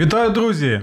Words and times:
Вітаю, 0.00 0.30
друзі! 0.30 0.80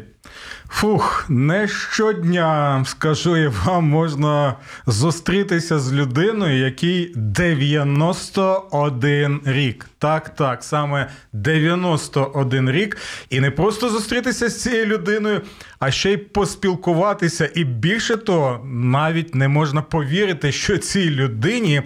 Фух, 0.70 1.25
не 1.30 1.67
щодня, 1.67 2.84
скажу 2.88 3.38
я 3.38 3.53
вам, 3.66 3.89
можна 3.89 4.55
зустрітися 4.88 5.80
з 5.80 5.94
людиною, 5.94 6.59
якій 6.59 7.12
91 7.16 9.41
рік. 9.45 9.85
Так, 9.99 10.35
так, 10.35 10.63
саме 10.63 11.09
91 11.34 12.72
рік. 12.72 12.98
І 13.30 13.39
не 13.39 13.52
просто 13.52 13.89
зустрітися 13.89 14.49
з 14.49 14.61
цією 14.61 14.85
людиною, 14.85 15.41
а 15.80 15.91
ще 15.91 16.11
й 16.11 16.17
поспілкуватися. 16.17 17.49
І 17.55 17.63
більше 17.63 18.17
того, 18.17 18.66
навіть 18.73 19.36
не 19.36 19.47
можна 19.47 19.81
повірити, 19.81 20.52
що 20.52 20.77
цій 20.77 21.09
людині 21.09 21.81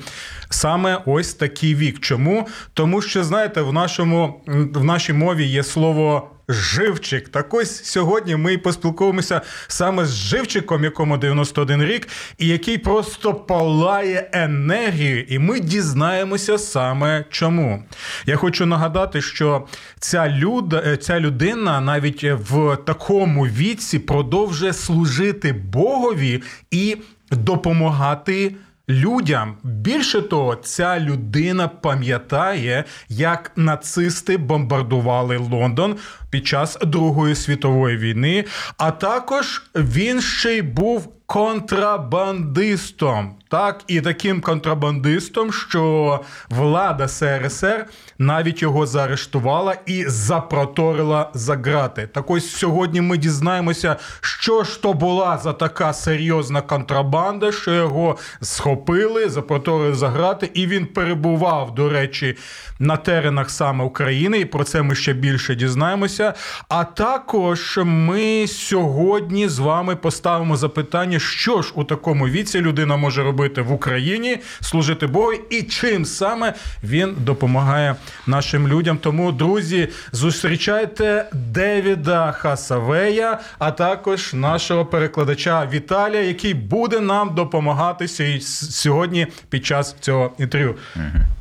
саме 0.50 1.02
ось 1.06 1.34
такий 1.34 1.76
вік. 1.76 2.00
Чому? 2.00 2.48
Тому 2.74 3.02
що, 3.02 3.24
знаєте, 3.24 3.62
в 3.62 3.74
нашому 3.74 4.44
в 4.74 4.84
нашій 4.84 5.14
мові 5.14 5.46
є 5.46 5.64
слово. 5.64 6.32
Живчик. 6.54 7.30
Так 7.30 7.54
ось 7.54 7.84
сьогодні 7.84 8.36
ми 8.36 8.58
поспілкуємося 8.58 9.42
саме 9.68 10.06
з 10.06 10.14
живчиком, 10.14 10.84
якому 10.84 11.18
91 11.18 11.84
рік, 11.84 12.08
і 12.38 12.48
який 12.48 12.78
просто 12.78 13.34
палає 13.34 14.30
енергією, 14.34 15.24
і 15.24 15.40
ми 15.40 15.60
дізнаємося 15.60 16.58
саме 16.58 17.26
чому. 17.30 17.84
Я 18.26 18.36
хочу 18.36 18.66
нагадати, 18.66 19.22
що 19.22 19.68
ця 20.00 20.30
люда, 20.30 20.98
ця 20.98 21.20
людина 21.20 21.82
навіть 21.82 22.24
в 22.24 22.78
такому 22.86 23.48
віці 23.48 24.00
продовжує 24.00 24.74
служити 24.74 25.54
Богові 25.54 26.44
і 26.72 26.98
допомагати 27.32 28.56
людям. 28.92 29.58
Більше 29.64 30.22
того, 30.22 30.56
ця 30.56 31.00
людина 31.00 31.68
пам'ятає, 31.68 32.84
як 33.10 33.52
нацисти 33.56 34.38
бомбардували 34.38 35.38
Лондон 35.38 35.96
під 36.30 36.48
час 36.48 36.78
Другої 36.82 37.36
світової 37.36 37.98
війни. 37.98 38.46
А 38.78 38.92
також 38.92 39.64
він 39.76 40.22
ще 40.22 40.58
й 40.58 40.62
був 40.62 41.14
контрабандистом. 41.32 43.36
Так, 43.50 43.84
і 43.88 44.02
таким 44.02 44.42
контрабандистом, 44.42 45.54
що 45.54 46.20
влада 46.50 47.08
СРСР 47.08 47.86
навіть 48.18 48.62
його 48.62 48.86
заарештувала 48.86 49.76
і 49.86 50.06
запроторила 50.08 51.30
за 51.34 51.56
грати. 51.56 52.10
Так 52.14 52.32
ось 52.32 52.56
сьогодні 52.56 53.02
ми 53.02 53.18
дізнаємося, 53.18 53.96
що 54.22 54.64
ж 54.64 54.82
то 54.82 54.94
була 54.94 55.38
за 55.38 55.54
така 55.54 55.94
серйозна 55.94 56.62
контрабанда, 56.62 57.52
що 57.52 57.74
його 57.74 58.18
схопили, 58.42 59.30
запроторили 59.30 59.94
за 59.94 60.10
грати, 60.10 60.52
і 60.54 60.68
він 60.68 60.86
перебував, 60.86 61.76
до 61.76 61.90
речі, 61.90 62.38
на 62.80 62.98
теренах 62.98 63.50
саме 63.50 63.84
України. 63.84 64.40
І 64.40 64.46
про 64.46 64.64
це 64.64 64.82
ми 64.82 64.96
ще 64.96 65.14
більше 65.14 65.56
дізнаємося. 65.56 66.34
А 66.70 66.84
також 66.84 67.80
ми 67.84 68.48
сьогодні 68.48 69.48
з 69.48 69.60
вами 69.60 69.96
поставимо 69.96 70.58
запитання, 70.58 71.20
що 71.22 71.62
ж 71.62 71.72
у 71.76 71.84
такому 71.84 72.28
віці 72.28 72.62
людина 72.62 72.98
може 72.98 73.24
робити 73.24 73.62
в 73.62 73.72
Україні, 73.72 74.38
служити 74.62 75.08
Богу, 75.08 75.34
і 75.50 75.64
чим 75.64 76.06
саме 76.06 76.54
він 76.84 77.16
допомагає 77.20 77.96
нашим 78.28 78.68
людям. 78.68 78.98
Тому, 78.98 79.32
друзі, 79.32 79.90
зустрічайте 80.12 81.26
Девіда 81.34 82.32
Хасавея, 82.32 83.40
а 83.60 83.72
також 83.72 84.34
нашого 84.34 84.86
перекладача 84.86 85.68
Віталія, 85.74 86.22
який 86.22 86.54
буде 86.54 87.00
нам 87.00 87.36
допомагати 87.36 88.08
сьогодні 88.48 89.28
під 89.50 89.66
час 89.66 89.96
цього 90.00 90.32
інтерв'ю. 90.38 90.76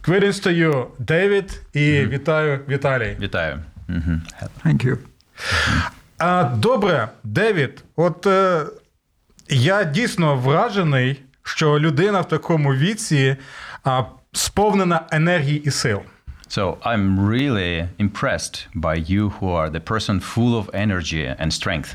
Квирінс 0.02 0.46
to 0.46 0.86
Девід, 0.98 1.62
і 1.72 1.78
mm-hmm. 1.78 2.08
вітаю 2.08 2.60
Віталій. 2.68 3.16
Вітаю. 3.20 3.58
Mm-hmm. 3.88 4.20
Thank 4.64 4.86
you. 4.86 4.96
А, 6.18 6.44
Добре, 6.44 7.08
Девід. 7.24 7.84
От 7.96 8.26
е, 8.26 8.62
я 9.50 9.84
дійсно 9.84 10.36
вражений, 10.36 11.20
що 11.42 11.78
людина 11.78 12.20
в 12.20 12.28
такому 12.28 12.74
віці 12.74 13.36
а, 13.84 14.02
сповнена 14.32 15.00
енергії 15.10 15.62
і 15.64 15.70
сил. 15.70 16.00
So 16.48 16.76
I'm 16.82 17.20
really 17.20 17.88
impressed 17.98 18.66
by 18.74 18.96
you 18.96 19.32
who 19.38 19.46
are 19.58 19.70
the 19.70 19.80
person 19.80 20.20
full 20.20 20.54
of 20.60 20.64
energy 20.74 21.24
and 21.42 21.52
strength. 21.52 21.94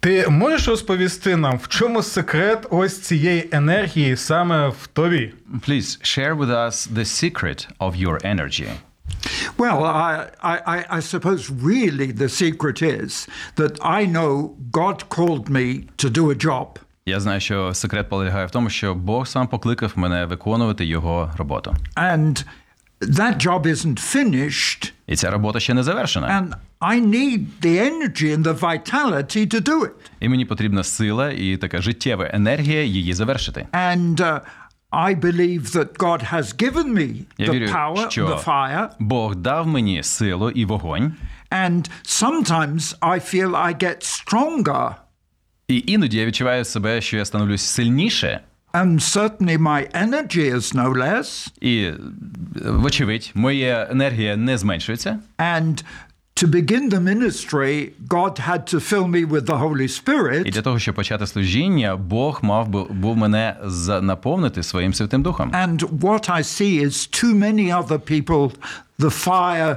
Ти 0.00 0.28
можеш 0.28 0.68
розповісти 0.68 1.36
нам, 1.36 1.58
в 1.58 1.68
чому 1.68 2.02
секрет 2.02 2.66
ось 2.70 3.00
цієї 3.00 3.48
енергії 3.52 4.16
саме 4.16 4.68
в 4.68 4.86
тобі? 4.86 5.32
Please 5.68 6.18
share 6.18 6.36
with 6.36 6.50
us 6.50 6.92
the 6.92 7.04
secret 7.04 7.68
of 7.78 7.96
your 7.96 8.26
energy. 8.34 8.68
Well, 9.58 9.84
I, 9.84 10.28
I, 10.42 10.84
I 10.96 11.00
suppose 11.00 11.50
really 11.50 12.12
the 12.12 12.28
secret 12.28 12.82
is 12.82 13.28
that 13.56 13.78
I 13.82 14.06
know 14.06 14.56
God 14.70 15.08
called 15.08 15.48
me 15.48 15.86
to 15.98 16.08
do 16.10 16.30
a 16.30 16.34
job. 16.34 16.78
Я 17.06 17.20
знаю, 17.20 17.40
що 17.40 17.74
секрет 17.74 18.08
полягає 18.08 18.46
в 18.46 18.50
тому, 18.50 18.70
що 18.70 18.94
Бог 18.94 19.26
сам 19.26 19.48
покликав 19.48 19.92
мене 19.96 20.26
виконувати 20.26 20.84
його 20.84 21.30
роботу. 21.36 21.76
And 21.96 22.44
that 23.00 23.46
job 23.46 23.62
isn't 23.66 24.14
finished. 24.16 24.92
І 25.06 25.16
ця 25.16 25.30
робота 25.30 25.60
ще 25.60 25.74
не 25.74 25.82
завершена. 25.82 26.28
And 26.28 26.54
I 26.80 27.00
need 27.00 27.46
the 27.62 27.78
energy 27.78 28.36
and 28.36 28.42
the 28.42 28.60
vitality 28.60 29.54
to 29.54 29.60
do 29.60 29.80
it. 29.82 29.90
І 30.20 30.28
мені 30.28 30.44
потрібна 30.44 30.84
сила 30.84 31.30
і 31.30 31.56
така 31.56 31.82
життєва 31.82 32.30
енергія 32.32 32.82
її 32.82 33.12
завершити. 33.12 33.66
And 33.72 34.14
uh, 34.16 34.40
I 34.92 35.14
believe 35.14 35.72
that 35.72 35.98
God 35.98 36.22
has 36.22 36.52
given 36.52 36.92
me 36.92 37.24
Я 37.38 37.46
the 37.46 37.52
вірю, 37.52 37.66
power, 37.66 38.10
що 38.10 38.26
the 38.26 38.44
fire. 38.44 38.88
Бог 38.98 39.36
дав 39.36 39.66
мені 39.66 40.02
силу 40.02 40.50
і 40.50 40.64
вогонь. 40.64 41.14
And 41.50 41.90
sometimes 42.04 42.98
I 43.00 43.34
feel 43.34 43.50
I 43.50 43.82
get 43.82 44.02
stronger. 44.02 44.94
І 45.68 45.84
іноді 45.86 46.16
я 46.18 46.26
відчуваю 46.26 46.64
себе, 46.64 47.00
що 47.00 47.16
я 47.16 47.24
становлюсь 47.24 47.62
сильніше. 47.62 48.40
And 48.72 49.00
certainly 49.00 49.58
my 49.58 49.90
energy 49.96 50.54
is 50.54 50.74
no 50.74 50.94
less. 50.96 51.48
І, 51.60 51.90
вочевидь, 52.64 53.30
моя 53.34 53.88
енергія 53.90 54.36
не 54.36 54.58
зменшується. 54.58 55.18
And 55.38 55.84
to 56.40 56.46
begin 56.46 56.88
the 56.88 57.00
ministry, 57.00 57.92
God 58.08 58.38
had 58.38 58.66
to 58.68 58.80
fill 58.80 59.06
me 59.06 59.24
with 59.24 59.44
the 59.46 59.58
Holy 59.58 59.88
Spirit. 59.88 60.46
І 60.46 60.50
для 60.50 60.62
того, 60.62 60.78
щоб 60.78 60.94
почати 60.94 61.26
служіння, 61.26 61.96
Бог 61.96 62.38
мав 62.42 62.68
би 62.68 62.84
був 62.84 63.16
мене 63.16 63.56
наповнити 64.02 64.62
своїм 64.62 64.94
Святим 64.94 65.22
Духом. 65.22 65.52
And 65.52 65.78
what 65.88 66.30
I 66.30 66.42
see 66.42 66.84
is 66.84 67.24
too 67.24 67.34
many 67.34 67.72
other 67.72 67.98
people, 67.98 68.52
the 68.98 69.26
fire 69.26 69.76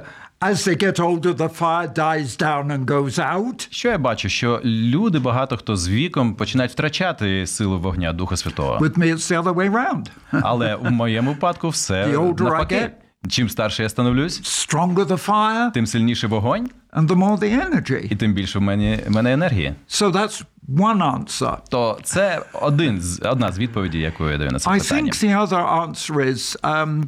As 0.51 0.65
they 0.65 0.75
get 0.75 0.99
older, 0.99 1.31
the 1.33 1.47
fire 1.47 1.87
dies 1.87 2.35
down 2.35 2.69
and 2.71 2.85
goes 2.85 3.19
out. 3.19 3.67
Що 3.71 3.89
я 3.89 3.97
бачу, 3.97 4.29
що 4.29 4.61
люди 4.65 5.19
багато 5.19 5.57
хто 5.57 5.75
з 5.75 5.89
віком 5.89 6.35
починають 6.35 6.71
втрачати 6.71 7.47
силу 7.47 7.79
вогня 7.79 8.13
Духа 8.13 8.37
Святого. 8.37 8.77
With 8.77 8.97
me, 8.97 9.13
it's 9.13 9.31
the 9.31 9.43
other 9.43 9.53
way 9.53 9.71
around. 9.71 10.05
Але 10.31 10.75
у 10.75 10.89
моєму 10.89 11.31
випадку 11.31 11.69
все 11.69 12.07
навпаки. 12.07 12.91
Чим 13.29 13.49
старше 13.49 13.83
я 13.83 13.89
становлюсь, 13.89 14.41
stronger 14.41 15.05
the 15.05 15.27
fire, 15.27 15.71
тим 15.71 15.85
сильніше 15.87 16.27
вогонь, 16.27 16.69
and 16.93 17.07
the 17.07 17.15
more 17.15 17.39
the 17.39 17.69
energy. 17.69 18.07
і 18.11 18.15
тим 18.15 18.33
більше 18.33 18.59
в 18.59 18.61
мене, 18.61 18.99
в 19.07 19.11
мене 19.11 19.33
енергії. 19.33 19.75
So 19.89 20.11
that's 20.11 20.43
one 20.69 20.97
answer. 21.19 21.57
То 21.69 21.99
це 22.03 22.41
один 22.53 23.01
з 23.01 23.19
одна 23.25 23.51
з 23.51 23.59
відповідей, 23.59 24.01
яку 24.01 24.29
я 24.29 24.37
даю 24.37 24.51
на 24.51 24.59
це 24.59 24.69
I 24.69 24.79
think 24.93 25.23
the 25.23 25.47
other 25.47 25.87
answer 25.87 26.15
is 26.27 26.57
um, 26.61 27.03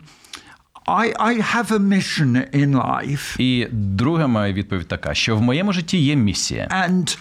I, 0.87 1.13
I 1.19 1.41
have 1.55 1.71
a 1.71 1.79
mission 1.79 2.55
in 2.55 2.71
life, 2.85 3.41
І 3.41 3.67
друга 3.71 4.27
моя 4.27 4.53
відповідь 4.53 4.87
така, 4.87 5.13
що 5.13 5.35
в 5.37 5.41
моєму 5.41 5.73
житті 5.73 5.97
є 5.97 6.15
місія, 6.15 6.67
and 6.87 7.17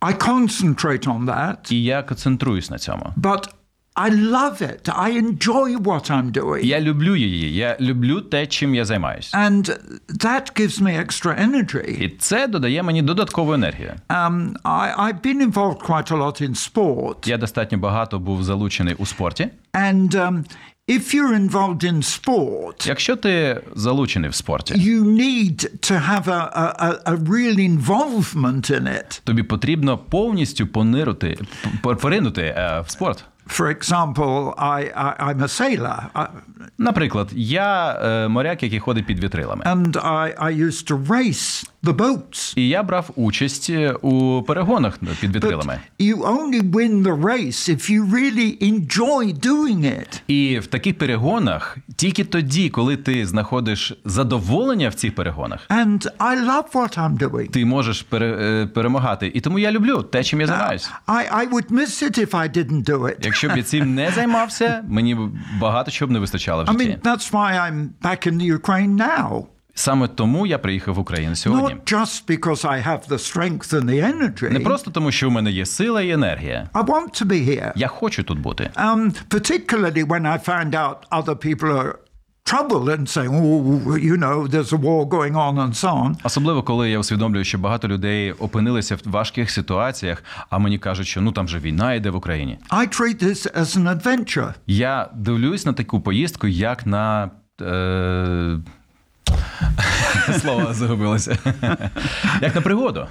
I 0.00 0.16
concentrate 0.28 1.04
on 1.04 1.24
that, 1.24 1.72
і 1.72 1.82
я 1.84 2.02
концентруюсь 2.02 2.70
на 2.70 2.78
цьому. 2.78 3.12
but 3.16 3.48
I 3.96 4.10
love 4.10 4.60
it. 4.60 4.88
I 4.88 5.10
enjoy 5.10 5.76
what 5.78 6.10
I'm 6.10 6.32
doing. 6.32 6.64
Я 6.64 6.80
люблю 6.80 7.16
її, 7.16 7.54
я 7.54 7.76
люблю 7.80 8.20
те, 8.20 8.46
чим 8.46 8.74
я 8.74 8.84
займаюся. 8.84 9.38
And 9.38 9.78
that 10.08 10.60
gives 10.60 10.82
me 10.82 11.04
extra 11.06 11.48
energy. 11.48 12.02
І 12.02 12.08
це 12.18 12.46
додає 12.48 12.82
мені 12.82 13.02
додаткову 13.02 13.52
енергію. 13.52 13.92
Um, 14.08 14.52
I, 14.64 14.98
I've 14.98 15.20
been 15.26 15.50
involved 15.52 15.82
quite 15.82 16.10
a 16.10 16.16
lot 16.16 16.42
in 16.42 16.54
sport. 16.54 17.28
Я 17.28 17.36
достатньо 17.38 17.78
багато 17.78 18.18
був 18.18 18.44
залучений 18.44 18.94
у 18.98 19.06
спорті. 19.06 19.48
And 19.72 20.08
um, 20.14 20.44
if 20.88 21.14
you're 21.14 21.48
involved 21.50 21.84
in 21.84 21.96
sport, 22.02 22.88
Якщо 22.88 23.16
ти 23.16 23.60
залучений 23.74 24.30
в 24.30 24.34
спорті, 24.34 24.74
you 24.74 25.04
need 25.04 25.56
to 25.90 26.10
have 26.10 26.24
a, 26.24 26.58
a, 26.58 27.02
a- 27.04 27.24
real 27.24 27.58
involvement 27.78 28.70
in 28.70 28.82
it. 28.88 29.20
тобі 29.24 29.42
потрібно 29.42 29.98
повністю 29.98 30.66
понирити, 30.66 31.38
поринути 31.82 32.42
е, 32.42 32.82
в 32.86 32.90
спорт. 32.90 33.24
For 33.46 33.68
example, 33.70 34.54
I, 34.58 34.90
I, 34.96 35.14
I'm 35.32 35.42
a 35.42 35.48
sailor, 35.48 36.10
I, 36.14 36.26
Наприклад, 36.78 37.28
я 37.32 37.92
е, 38.02 38.28
моряк, 38.28 38.62
який 38.62 38.78
ходить 38.80 39.06
під 39.06 39.24
вітрилами. 39.24 39.64
and 39.64 39.92
I, 39.96 40.34
I 40.42 40.52
used 40.66 40.90
to 40.90 41.06
race 41.06 41.68
the 41.84 41.96
boats. 41.96 42.52
І 42.56 42.68
я 42.68 42.82
брав 42.82 43.10
участь 43.16 43.70
е, 43.70 43.92
у 43.92 44.42
перегонах 44.42 44.98
під 45.20 45.36
вітрилами. 45.36 45.80
You 46.00 46.16
only 46.16 46.70
win 46.70 47.02
the 47.02 47.20
race 47.20 47.68
if 47.74 47.90
you 47.90 48.10
really 48.10 48.62
enjoy 48.62 49.40
doing 49.46 49.80
it. 49.80 50.20
І 50.26 50.58
в 50.58 50.66
таких 50.66 50.98
перегонах 50.98 51.76
тільки 51.96 52.24
тоді, 52.24 52.68
коли 52.70 52.96
ти 52.96 53.26
знаходиш 53.26 53.92
задоволення 54.04 54.88
в 54.88 54.94
цих 54.94 55.14
перегонах, 55.14 55.66
And 55.68 56.06
I 56.18 56.44
love 56.46 56.72
what 56.72 56.98
I'm 56.98 57.18
doing. 57.18 57.48
ти 57.50 57.64
можеш 57.64 58.02
пере, 58.02 58.38
е, 58.40 58.66
перемагати. 58.66 59.32
І 59.34 59.40
тому 59.40 59.58
я 59.58 59.72
люблю 59.72 60.02
те, 60.02 60.24
чим 60.24 60.40
я 60.40 60.46
займаюся. 60.46 60.90
I, 61.06 61.34
I 61.34 61.50
would 61.50 61.70
miss 61.70 62.02
it 62.02 62.18
if 62.18 62.30
I 62.30 62.56
didn't 62.56 62.84
do 62.84 63.00
it. 63.00 63.16
Якщо 63.22 63.48
б 63.48 63.56
я 63.56 63.62
цим 63.62 63.94
не 63.94 64.10
займався, 64.10 64.84
мені 64.88 65.16
багато 65.60 65.90
чого 65.90 66.08
б 66.08 66.12
не 66.12 66.18
вистачало 66.18 66.64
в 66.64 66.68
I 66.74 66.76
mean, 66.76 67.00
that's 67.00 67.32
why 67.32 67.50
I'm 67.64 67.88
back 68.02 68.26
in 68.26 68.38
the 68.38 68.58
Ukraine 68.58 68.96
now. 68.96 69.44
Саме 69.74 70.08
тому 70.08 70.46
я 70.46 70.58
приїхав 70.58 70.94
в 70.94 70.98
Україну 70.98 71.36
сьогодні. 71.36 71.74
Not 71.74 71.92
just 71.92 72.28
because 72.28 72.64
I 72.64 72.86
have 72.86 73.08
the 73.08 73.18
strength 73.18 73.72
and 73.72 73.84
the 73.84 74.14
energy. 74.14 74.52
Не 74.52 74.60
просто 74.60 74.90
тому, 74.90 75.10
що 75.12 75.28
в 75.28 75.32
мене 75.32 75.50
є 75.50 75.66
сила 75.66 76.02
і 76.02 76.10
енергія. 76.10 76.68
I 76.72 76.84
want 76.84 77.22
to 77.22 77.26
be 77.26 77.48
here. 77.48 77.72
Я 77.76 77.88
хочу 77.88 78.22
тут 78.22 78.38
бути. 78.38 78.70
Um, 78.76 79.14
particularly 79.28 80.04
when 80.06 80.22
I 80.22 80.38
find 80.48 80.70
out 80.74 80.96
other 81.10 81.34
people 81.34 81.68
are 81.70 81.94
troubled 82.44 82.88
and 82.88 83.08
saying, 83.08 83.30
oh, 83.32 83.96
you 83.96 84.16
know, 84.16 84.46
there's 84.46 84.72
a 84.72 84.76
war 84.76 85.08
going 85.08 85.34
on 85.36 85.58
and 85.58 85.74
so 85.74 85.88
on. 85.88 86.16
Особливо, 86.24 86.62
коли 86.62 86.90
я 86.90 86.98
усвідомлюю, 86.98 87.44
що 87.44 87.58
багато 87.58 87.88
людей 87.88 88.32
опинилися 88.32 88.96
в 88.96 89.00
важких 89.04 89.50
ситуаціях, 89.50 90.24
а 90.50 90.58
мені 90.58 90.78
кажуть, 90.78 91.06
що 91.06 91.20
ну 91.20 91.32
там 91.32 91.48
же 91.48 91.58
війна 91.58 91.94
йде 91.94 92.10
в 92.10 92.16
Україні. 92.16 92.58
I 92.70 93.00
treat 93.00 93.24
this 93.24 93.60
as 93.60 93.78
an 93.78 94.00
adventure. 94.00 94.54
Я 94.66 95.08
дивлюсь 95.14 95.66
на 95.66 95.72
таку 95.72 96.00
поїздку, 96.00 96.46
як 96.46 96.86
на. 96.86 97.30
Е... 97.60 98.58
Слово 100.40 100.74
загубилося. 100.74 101.38
Як 102.42 102.54
на 102.54 102.60
пригоду. 102.60 103.06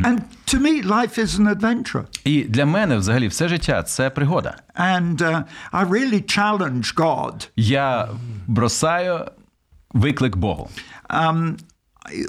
And 0.00 0.20
to 0.46 0.58
me, 0.60 0.82
life 0.86 1.18
is 1.18 1.38
an 1.38 1.56
adventure. 1.56 2.04
І 2.24 2.44
для 2.44 2.66
мене 2.66 2.96
взагалі 2.96 3.28
все 3.28 3.48
життя 3.48 3.82
це 3.82 4.10
пригода. 4.10 4.56
And 4.80 5.16
uh, 5.16 5.42
I 5.72 5.88
really 5.88 6.38
challenge 6.38 6.94
God. 6.94 7.48
Я 7.56 8.08
бросаю 8.46 9.26
виклик 9.94 10.36
Богу. 10.36 10.70
Um, 11.10 11.56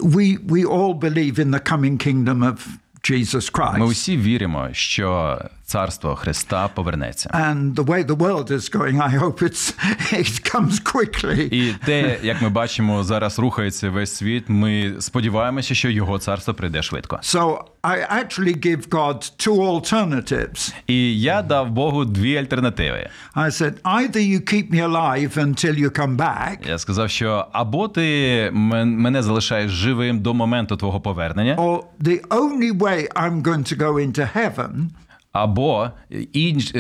we, 0.03 0.37
we 0.37 0.65
all 0.65 0.93
believe 0.93 1.39
in 1.39 1.51
the 1.51 1.59
coming 1.71 1.97
kingdom 1.97 2.43
of 2.43 2.67
Jesus 3.03 3.51
Christ. 3.51 3.77
Ми 3.77 3.85
усі 3.85 4.17
віримо, 4.17 4.69
що 4.71 5.39
царство 5.73 6.15
Христа 6.15 6.67
повернеться. 6.67 7.29
And 7.33 7.73
the 7.73 7.85
way 7.85 8.03
the 8.03 8.15
world 8.15 8.51
is 8.51 8.69
going, 8.69 9.01
I 9.01 9.09
hope 9.09 9.41
it's, 9.41 9.73
it 10.11 10.53
comes 10.53 10.79
quickly. 10.93 11.39
І 11.51 11.73
те, 11.85 12.19
як 12.23 12.41
ми 12.41 12.49
бачимо, 12.49 13.03
зараз 13.03 13.39
рухається 13.39 13.89
весь 13.89 14.15
світ. 14.15 14.43
Ми 14.47 14.93
сподіваємося, 14.99 15.75
що 15.75 15.89
його 15.89 16.19
царство 16.19 16.53
прийде 16.53 16.81
швидко. 16.81 17.19
So 17.23 17.57
I 17.83 17.97
actually 18.23 18.65
give 18.65 18.87
God 18.89 19.47
two 19.47 19.57
alternatives. 19.57 20.73
І 20.87 21.21
я 21.21 21.41
дав 21.41 21.69
Богу 21.69 22.05
дві 22.05 22.37
альтернативи. 22.37 23.09
I 23.35 23.49
said, 23.49 23.73
either 23.83 24.21
you 24.21 24.53
keep 24.53 24.71
me 24.71 24.79
alive 24.91 25.37
until 25.37 25.79
you 25.83 25.99
come 25.99 26.17
back, 26.17 26.69
Я 26.69 26.77
сказав, 26.77 27.09
що 27.09 27.47
або 27.51 27.87
ти 27.87 28.49
мене 28.53 29.23
залишаєш 29.23 29.71
живим 29.71 30.19
до 30.19 30.33
моменту 30.33 30.77
твого 30.77 31.01
повернення, 31.01 31.55
or 31.55 31.83
the 32.01 32.27
only 32.27 32.77
way 32.77 33.07
I'm 33.15 33.41
going 33.41 33.73
to 33.73 33.77
go 33.77 33.97
into 33.97 34.37
heaven, 34.37 34.89
або 35.33 35.89
інш, 36.33 36.71
е, 36.75 36.80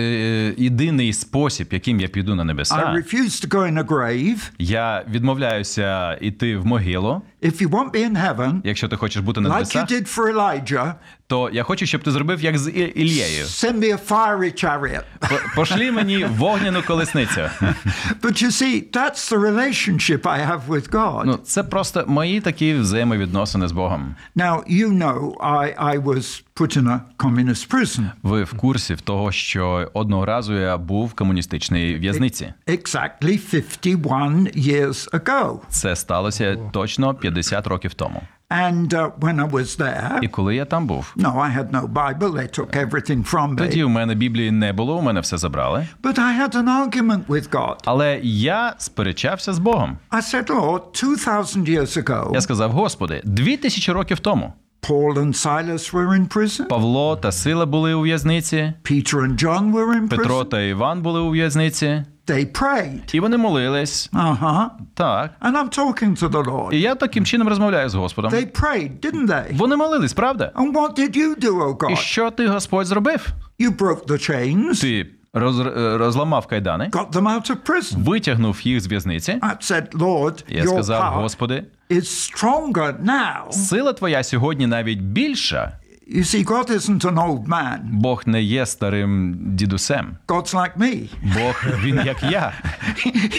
єдиний 0.57 1.13
спосіб, 1.13 1.67
яким 1.71 1.99
я 1.99 2.07
піду 2.07 2.35
на 2.35 2.43
I 2.43 2.45
небеса, 2.45 2.75
refuse 2.75 3.45
to 3.45 3.47
go 3.47 3.73
in 3.73 3.83
a 3.83 3.87
grave. 3.87 4.51
я 4.59 5.03
відмовляюся 5.09 6.13
йти 6.21 6.57
в 6.57 6.65
могилу. 6.65 7.21
If 7.41 7.61
you 7.61 7.69
want 7.69 7.91
be 7.91 8.11
in 8.11 8.25
heaven, 8.25 8.61
Якщо 8.63 8.87
ти 8.87 8.95
хочеш 8.95 9.21
бути 9.21 9.41
на 9.41 9.49
like 9.49 9.75
you 9.75 9.91
did 9.91 10.17
for 10.17 10.33
Elijah, 10.33 10.93
то 11.33 11.49
я 11.53 11.63
хочу, 11.63 11.85
щоб 11.85 12.03
ти 12.03 12.11
зробив 12.11 12.41
як 12.41 12.57
з 12.57 12.67
І- 12.71 12.79
Ілією. 12.79 13.45
send 13.45 13.73
me 13.79 13.91
a 13.93 14.07
fiery 14.07 14.63
chariot. 14.65 15.03
По- 15.19 15.39
Пошлі 15.55 15.91
мені 15.91 16.25
вогняну 16.25 16.81
колесницю. 16.87 17.41
But 18.21 18.43
you 18.43 18.51
see, 18.51 18.83
that's 18.91 19.31
the 19.31 19.39
relationship 19.39 20.21
I 20.21 20.49
have 20.51 20.67
with 20.67 20.89
God. 20.89 21.23
Ну, 21.25 21.35
це 21.43 21.63
просто 21.63 22.03
мої 22.07 22.41
такі 22.41 22.73
взаємовідносини 22.73 23.67
з 23.67 23.71
Богом. 23.71 24.15
Now, 24.35 24.63
you 24.73 24.87
know, 24.97 25.33
I, 25.37 25.83
I 25.83 26.03
was 26.03 26.43
put 26.55 26.77
in 26.77 26.83
a 26.87 26.99
communist 27.17 27.69
prison 27.73 28.05
Ви 28.23 28.43
в 28.43 28.53
курсі 28.57 28.93
в 28.93 29.01
того, 29.01 29.31
що 29.31 29.89
одного 29.93 30.25
разу 30.25 30.53
я 30.53 30.77
був 30.77 31.07
в 31.07 31.13
комуністичній 31.13 31.95
в'язниці. 31.95 32.53
exactly 32.67 33.37
51 33.51 34.47
years 34.47 35.09
ago. 35.11 35.57
Це 35.69 35.95
сталося 35.95 36.57
точно 36.71 37.13
50 37.13 37.67
років 37.67 37.93
тому. 37.93 38.21
And 38.53 38.93
uh, 38.93 39.09
when 39.19 39.39
I 39.39 39.51
was 39.51 39.77
there, 39.77 40.19
І 40.21 40.27
коли 40.27 40.55
я 40.55 40.65
там 40.65 40.87
був, 40.87 41.13
no, 41.17 41.35
I 41.35 41.57
had 41.57 41.71
no 41.71 41.87
Bible. 41.87 42.31
They 42.31 42.59
took 42.59 42.87
everything 42.87 43.31
from 43.31 43.55
тоді 43.55 43.83
me. 43.83 43.85
у 43.85 43.89
мене 43.89 44.15
Біблії 44.15 44.51
не 44.51 44.73
було, 44.73 44.97
у 44.97 45.01
мене 45.01 45.19
все 45.19 45.37
забрали. 45.37 45.87
But 46.03 46.19
I 46.19 46.39
had 46.41 46.55
an 46.55 46.67
argument 46.67 47.25
with 47.25 47.49
God. 47.49 47.75
Але 47.85 48.19
я 48.23 48.73
сперечався 48.77 49.53
з 49.53 49.59
Богом. 49.59 49.97
I 50.11 50.21
said, 50.21 50.47
Lord, 50.49 50.81
2,000 50.93 51.69
years 51.69 52.03
ago, 52.03 52.33
Я 52.33 52.41
сказав: 52.41 52.71
Господи, 52.71 53.21
дві 53.23 53.57
тисячі 53.57 53.91
років 53.91 54.19
тому 54.19 54.53
Paul 54.89 55.13
and 55.17 55.33
Silas 55.33 55.93
were 55.93 56.09
in 56.19 56.27
prison, 56.37 56.67
Павло 56.67 57.15
та 57.15 57.31
Сила 57.31 57.65
були 57.65 57.93
у 57.93 58.01
в'язниці, 58.01 58.73
Peter 58.83 59.15
and 59.15 59.43
John 59.43 59.71
were 59.73 60.01
in 60.01 60.07
Петро 60.09 60.43
та 60.43 60.61
Іван 60.61 61.01
були 61.01 61.19
у 61.19 61.29
в'язниці, 61.29 62.03
They 62.27 62.45
prayed. 62.61 63.15
і 63.15 63.19
вони 63.19 63.37
молились. 63.37 64.09
Uh 64.13 64.39
huh. 64.43 64.65
Так. 64.93 65.31
And 65.41 65.55
I'm 65.55 65.77
talking 65.79 66.19
to 66.19 66.29
the 66.29 66.43
Lord. 66.43 66.73
І 66.73 66.81
я 66.81 66.95
таким 66.95 67.25
чином 67.25 67.47
розмовляю 67.47 67.89
з 67.89 67.95
Господом. 67.95 68.31
They 68.33 68.61
prayed, 68.61 68.99
didn't 68.99 69.27
they? 69.27 69.57
Вони 69.57 69.75
молились, 69.75 70.13
правда? 70.13 70.51
And 70.55 70.73
what 70.73 70.99
did 70.99 71.17
you 71.17 71.43
do, 71.43 71.77
oh 71.77 71.91
І 71.91 71.95
що 71.95 72.31
ти, 72.31 72.47
Господь, 72.47 72.85
зробив? 72.85 73.27
You 73.59 73.77
broke 73.77 74.05
the 74.05 74.29
chains, 74.29 74.81
Ти 74.81 75.07
роз, 75.33 75.59
е, 75.59 75.97
розламав 75.97 76.47
кайдани, 76.47 76.89
got 76.93 77.11
them 77.11 77.27
out 77.27 77.51
of 77.51 77.57
prison. 77.69 78.03
витягнув 78.03 78.61
їх 78.63 78.81
з 78.81 78.87
в'язниці. 78.87 79.31
I 79.31 79.71
said, 79.71 79.91
Lord, 79.91 80.43
Я 80.47 80.63
your 80.63 80.67
сказав, 80.67 81.13
Господи, 81.13 81.63
is 81.91 82.01
stronger 82.01 83.05
now. 83.05 83.51
сила 83.51 83.93
твоя 83.93 84.23
сьогодні 84.23 84.67
навіть 84.67 84.99
більша. 85.01 85.79
You 86.07 86.23
see, 86.23 86.43
God 86.43 86.69
isn't 86.69 87.05
an 87.05 87.17
old 87.17 87.47
man. 87.47 87.79
Бог 87.83 88.23
не 88.25 88.41
є 88.41 88.65
старим 88.65 89.35
дідусем. 89.37 90.17
God's 90.27 90.53
like 90.53 90.77
me. 90.77 91.07
Бог 91.21 91.63
він 91.83 92.01
як 92.05 92.23
я. 92.23 92.53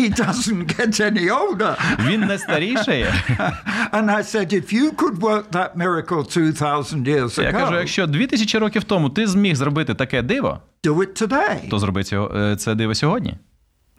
he 0.00 0.21
doesn't 0.21 0.78
get 0.78 1.00
any 1.00 1.30
older. 1.30 1.76
Він 2.06 2.21
не 2.21 2.38
старішає. 2.38 3.14
And 3.92 4.11
I 4.11 4.23
said, 4.23 4.52
if 4.52 4.73
you 4.73 4.92
could 4.92 5.18
work 5.18 5.50
that 5.50 5.76
miracle 5.76 6.23
2,000 6.38 7.09
years 7.09 7.42
Я 7.42 7.52
кажу, 7.52 7.73
ago, 7.75 7.78
якщо 7.78 8.06
дві 8.06 8.26
тисячі 8.26 8.59
років 8.59 8.85
тому 8.85 9.11
ти 9.11 9.26
зміг 9.26 9.54
зробити 9.56 9.94
таке 9.94 10.23
диво, 10.23 10.61
do 10.85 10.94
it 10.97 11.23
today. 11.23 11.68
то 11.68 11.78
зроби 11.78 12.04
цього, 12.04 12.37
е, 12.37 12.56
це 12.56 12.75
диво 12.75 12.94
сьогодні. 12.94 13.35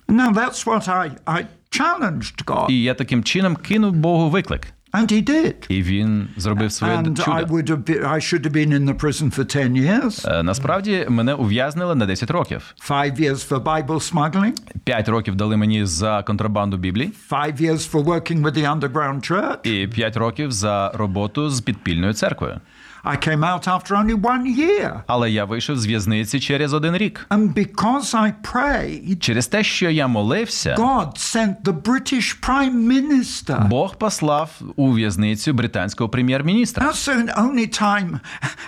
Now, 0.07 0.33
that's 0.33 0.65
what 0.65 0.87
I, 0.89 1.11
I 1.25 1.45
challenged 1.71 2.45
God. 2.45 2.69
І 2.71 2.83
я 2.83 2.93
таким 2.93 3.23
чином 3.23 3.55
кинув 3.55 3.93
Богу 3.93 4.29
виклик. 4.29 4.61
And 4.95 5.11
he 5.11 5.29
did. 5.29 5.53
І 5.69 5.81
він 5.83 6.27
зробив 6.37 6.71
своє 6.71 6.93
And 6.97 7.23
чудо. 7.25 7.37
I, 7.37 7.45
would 7.45 7.69
have 7.69 7.77
been, 7.89 8.03
I 8.13 8.19
should 8.19 8.43
have 8.45 8.51
been 8.53 8.73
in 8.73 8.85
the 8.89 8.93
prison 8.93 9.39
for 9.39 9.43
10 9.57 9.71
years, 9.77 10.39
Е, 10.39 10.43
Насправді 10.43 11.05
мене 11.09 11.33
ув'язнили 11.33 11.95
на 11.95 12.05
10 12.05 12.31
років. 12.31 12.73
five 12.89 13.19
years 13.19 13.49
for 13.49 13.63
Bible 13.63 14.13
smuggling, 14.13 14.53
5 14.83 15.09
років 15.09 15.35
дали 15.35 15.57
мені 15.57 15.85
за 15.85 16.23
контрабанду 16.23 16.77
Біблії, 16.77 17.11
five 17.31 17.61
years 17.61 17.91
for 17.91 18.03
working 18.03 18.41
with 18.41 18.57
the 18.57 18.79
underground 18.79 19.31
church. 19.31 19.67
і 19.67 19.87
5 19.87 20.17
років 20.17 20.51
за 20.51 20.91
роботу 20.95 21.49
з 21.49 21.61
підпільною 21.61 22.13
церквою. 22.13 22.59
I 23.05 23.17
came 23.17 23.43
out 23.43 23.67
after 23.67 23.95
only 23.95 24.21
one 24.21 24.45
year. 24.57 25.01
Але 25.07 25.31
я 25.31 25.45
вийшов 25.45 25.77
з 25.77 25.85
в'язниці 25.85 26.39
через 26.39 26.73
один 26.73 26.97
рік. 26.97 27.25
And 27.29 27.53
because 27.53 28.15
I 28.15 28.33
prayed, 28.53 29.17
Через 29.19 29.47
те, 29.47 29.63
що 29.63 29.89
я 29.89 30.07
молився, 30.07 30.75
God 30.75 31.13
sent 31.17 31.55
the 31.63 31.81
British 31.81 32.41
Prime 32.41 32.73
Minister. 32.73 33.67
Бог 33.67 33.95
послав 33.95 34.51
у 34.75 34.91
в'язницю 34.91 35.53
британського 35.53 36.09
прем'єр-міністра. 36.09 36.87
That's 36.87 37.09
the 37.09 37.37
only 37.37 37.81
time 37.81 38.19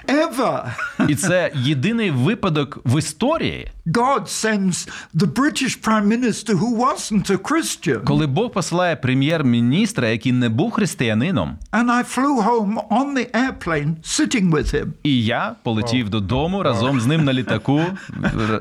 ever 0.07 0.63
І 1.07 1.15
це 1.15 1.51
єдиний 1.55 2.11
випадок 2.11 2.79
в 2.85 2.99
історії, 2.99 3.71
God 3.91 4.27
sends 4.27 4.85
the 5.13 5.27
British 5.27 5.81
Prime 5.81 6.07
Minister 6.09 6.53
who 6.55 6.71
wasn't 6.75 7.29
a 7.29 7.37
Christian. 7.37 8.03
Коли 8.03 8.27
Бог 8.27 8.51
посилає 8.51 8.95
прем'єр-міністра, 8.95 10.09
який 10.09 10.31
не 10.31 10.49
був 10.49 10.71
християнином, 10.71 11.57
And 11.71 11.89
I 11.89 12.03
flew 12.17 12.41
home 12.41 12.79
on 12.89 13.13
the 13.13 13.31
airplane 13.31 13.95
sitting 14.03 14.49
with 14.51 14.75
him. 14.75 14.87
і 15.03 15.25
я 15.25 15.55
полетів 15.63 16.09
додому 16.09 16.63
разом 16.63 16.99
з 16.99 17.05
ним 17.05 17.23
на 17.23 17.33
літаку, 17.33 17.81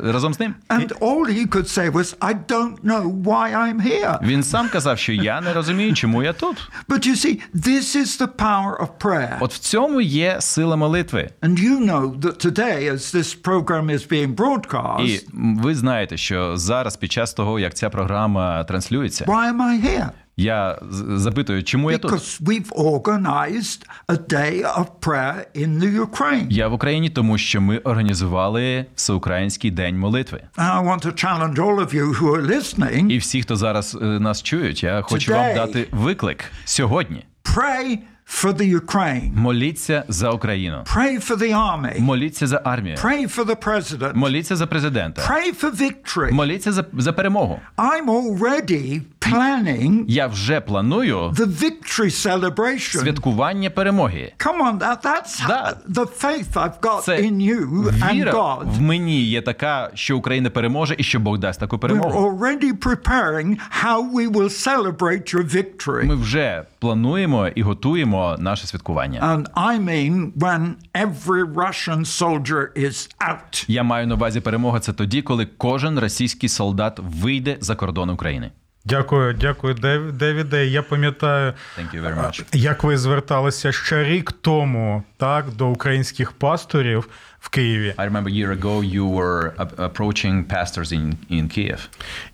разом 0.02 0.34
з 0.34 0.40
ним. 0.40 0.54
And 0.68 0.98
all 0.98 1.26
he 1.26 1.46
could 1.48 1.68
say 1.68 1.90
was, 1.92 2.16
I 2.20 2.34
don't 2.48 2.84
know 2.84 3.22
why 3.22 3.54
I'm 3.54 3.80
here. 3.80 4.18
Він 4.22 4.42
сам 4.42 4.68
казав, 4.68 4.98
що 4.98 5.12
я 5.12 5.40
не 5.40 5.52
розумію, 5.52 5.94
чому 5.94 6.22
я 6.22 6.32
тут. 6.32 6.56
But 6.88 7.06
you 7.06 7.16
see, 7.16 7.40
this 7.54 7.96
is 7.96 8.20
the 8.20 8.28
power 8.28 8.78
of 8.80 8.88
prayer. 9.00 9.36
От 9.40 9.52
в 9.52 9.58
цьому 9.58 10.00
є 10.00 10.36
сила 10.40 10.76
молитви. 10.76 11.30
And 11.42 11.58
you 11.58 11.80
know 11.80 12.20
that 12.20 12.46
today, 12.46 12.92
as 12.94 13.14
this 13.14 13.34
program 13.42 13.90
is 13.90 14.08
being 14.12 14.34
broadcast, 14.34 15.15
І 15.16 15.26
ви 15.34 15.74
знаєте, 15.74 16.16
що 16.16 16.56
зараз, 16.56 16.96
під 16.96 17.12
час 17.12 17.34
того, 17.34 17.58
як 17.58 17.74
ця 17.74 17.90
програма 17.90 18.64
транслюється, 18.64 19.24
why 19.24 19.52
am 19.52 19.56
I 19.56 19.84
here? 19.84 20.10
я 20.36 20.78
запитую, 21.16 21.62
чому 21.62 21.90
я 21.90 21.98
тут? 21.98 22.12
Because 22.12 22.40
we've 22.42 22.72
organized 22.72 23.86
a 24.08 24.16
day 24.16 24.62
of 24.62 24.86
prayer 25.00 25.46
in 25.54 25.78
the 25.78 26.06
Ukraine. 26.06 26.46
Я 26.50 26.68
в 26.68 26.72
Україні, 26.72 27.10
тому 27.10 27.38
що 27.38 27.60
ми 27.60 27.78
організували 27.78 28.86
всеукраїнський 28.94 29.70
день 29.70 29.98
молитви. 29.98 30.42
And 30.56 30.82
I 30.82 30.84
want 30.84 31.06
to 31.06 31.24
challenge 31.24 31.58
all 31.58 31.78
of 31.80 31.94
you 31.94 32.20
who 32.20 32.36
are 32.36 32.46
listening 32.46 33.10
І 33.10 33.18
всі, 33.18 33.42
хто 33.42 33.56
зараз 33.56 33.98
е, 34.02 34.04
нас 34.04 34.42
чують, 34.42 34.82
я 34.82 35.02
хочу 35.02 35.32
вам 35.32 35.54
дати 35.54 35.88
виклик 35.92 36.44
сьогодні. 36.64 37.24
pray 37.44 37.98
for 38.28 38.52
the 38.52 38.80
Ukraine, 38.80 39.30
Моліться 39.34 40.04
за 40.08 40.30
Україну, 40.30 40.84
pray 40.96 41.30
for 41.30 41.36
the 41.36 41.52
army, 41.54 42.00
моліться 42.00 42.46
за 42.46 42.60
армію, 42.64 42.96
pray 42.96 43.36
for 43.38 43.44
the 43.44 43.56
president, 43.66 44.14
моліться 44.14 44.56
за 44.56 44.66
президента, 44.66 45.22
pray 45.22 45.62
for 45.64 45.76
victory. 45.80 46.32
моліться 46.32 46.72
за, 46.72 46.84
за 46.98 47.12
перемогу. 47.12 47.60
I'm 47.76 48.06
already 48.06 49.00
planning 49.32 50.04
Я 50.08 50.26
вже 50.26 50.60
планую 50.60 51.16
the 51.30 51.46
victory 51.46 52.10
celebration. 52.10 53.00
святкування 53.00 53.70
перемоги. 53.70 54.32
Come 54.38 54.58
on, 54.62 54.78
that, 54.78 55.02
that's 55.02 55.46
Да. 55.48 55.76
the 55.88 56.06
faith 56.06 56.52
I've 56.54 56.80
got 56.80 57.02
Це 57.02 57.16
in 57.16 57.32
you 57.32 57.82
and 58.02 58.12
віра 58.14 58.32
God. 58.32 58.64
в 58.76 58.80
мені 58.80 59.20
є 59.22 59.42
така, 59.42 59.90
що 59.94 60.16
Україна 60.18 60.50
переможе 60.50 60.94
і 60.98 61.02
що 61.02 61.20
Бог 61.20 61.38
дасть 61.38 61.60
таку 61.60 61.76
We're 61.76 61.80
перемогу. 61.80 62.30
already 62.30 62.72
preparing 62.72 63.56
how 63.82 64.12
we 64.14 64.28
will 64.32 64.50
celebrate 64.68 65.34
your 65.34 65.54
victory. 65.56 66.04
Ми 66.04 66.14
вже 66.14 66.62
плануємо 66.78 67.48
і 67.48 67.62
готуємо 67.62 68.36
наше 68.38 68.66
святкування. 68.66 69.20
And 69.20 69.44
I 69.54 69.80
mean 69.84 70.32
when 70.32 70.74
every 70.94 71.54
Russian 71.54 72.00
soldier 72.04 72.66
is 72.76 73.08
out. 73.28 73.64
Я 73.68 73.82
маю 73.82 74.06
на 74.06 74.14
увазі 74.14 74.40
перемога 74.40 74.80
це 74.80 74.92
тоді, 74.92 75.22
коли 75.22 75.46
кожен 75.58 75.98
російський 75.98 76.48
солдат 76.48 77.00
вийде 77.22 77.56
за 77.60 77.74
кордон 77.74 78.10
України. 78.10 78.50
Дякую, 78.90 79.32
дякую, 79.34 79.74
Дев- 79.74 80.12
Девіде. 80.12 80.66
Я 80.66 80.82
пам'ятаю, 80.82 81.52
Thank 81.78 81.94
you 81.94 82.02
very 82.02 82.26
much. 82.26 82.44
як 82.56 82.84
ви 82.84 82.98
зверталися 82.98 83.72
ще 83.72 84.04
рік 84.04 84.32
тому 84.32 85.02
так, 85.16 85.50
до 85.50 85.66
українських 85.68 86.32
пасторів 86.32 87.08
в 87.40 87.48
Києві. 87.48 87.94
I 87.98 88.10
remember 88.12 88.24
a 88.28 88.46
year 88.46 88.60
ago 88.60 88.94
you 88.94 89.14
were 89.14 89.52
approaching 89.76 90.44
pastors 90.44 90.92
in, 90.92 91.14
in 91.30 91.58
Kiev. 91.58 91.78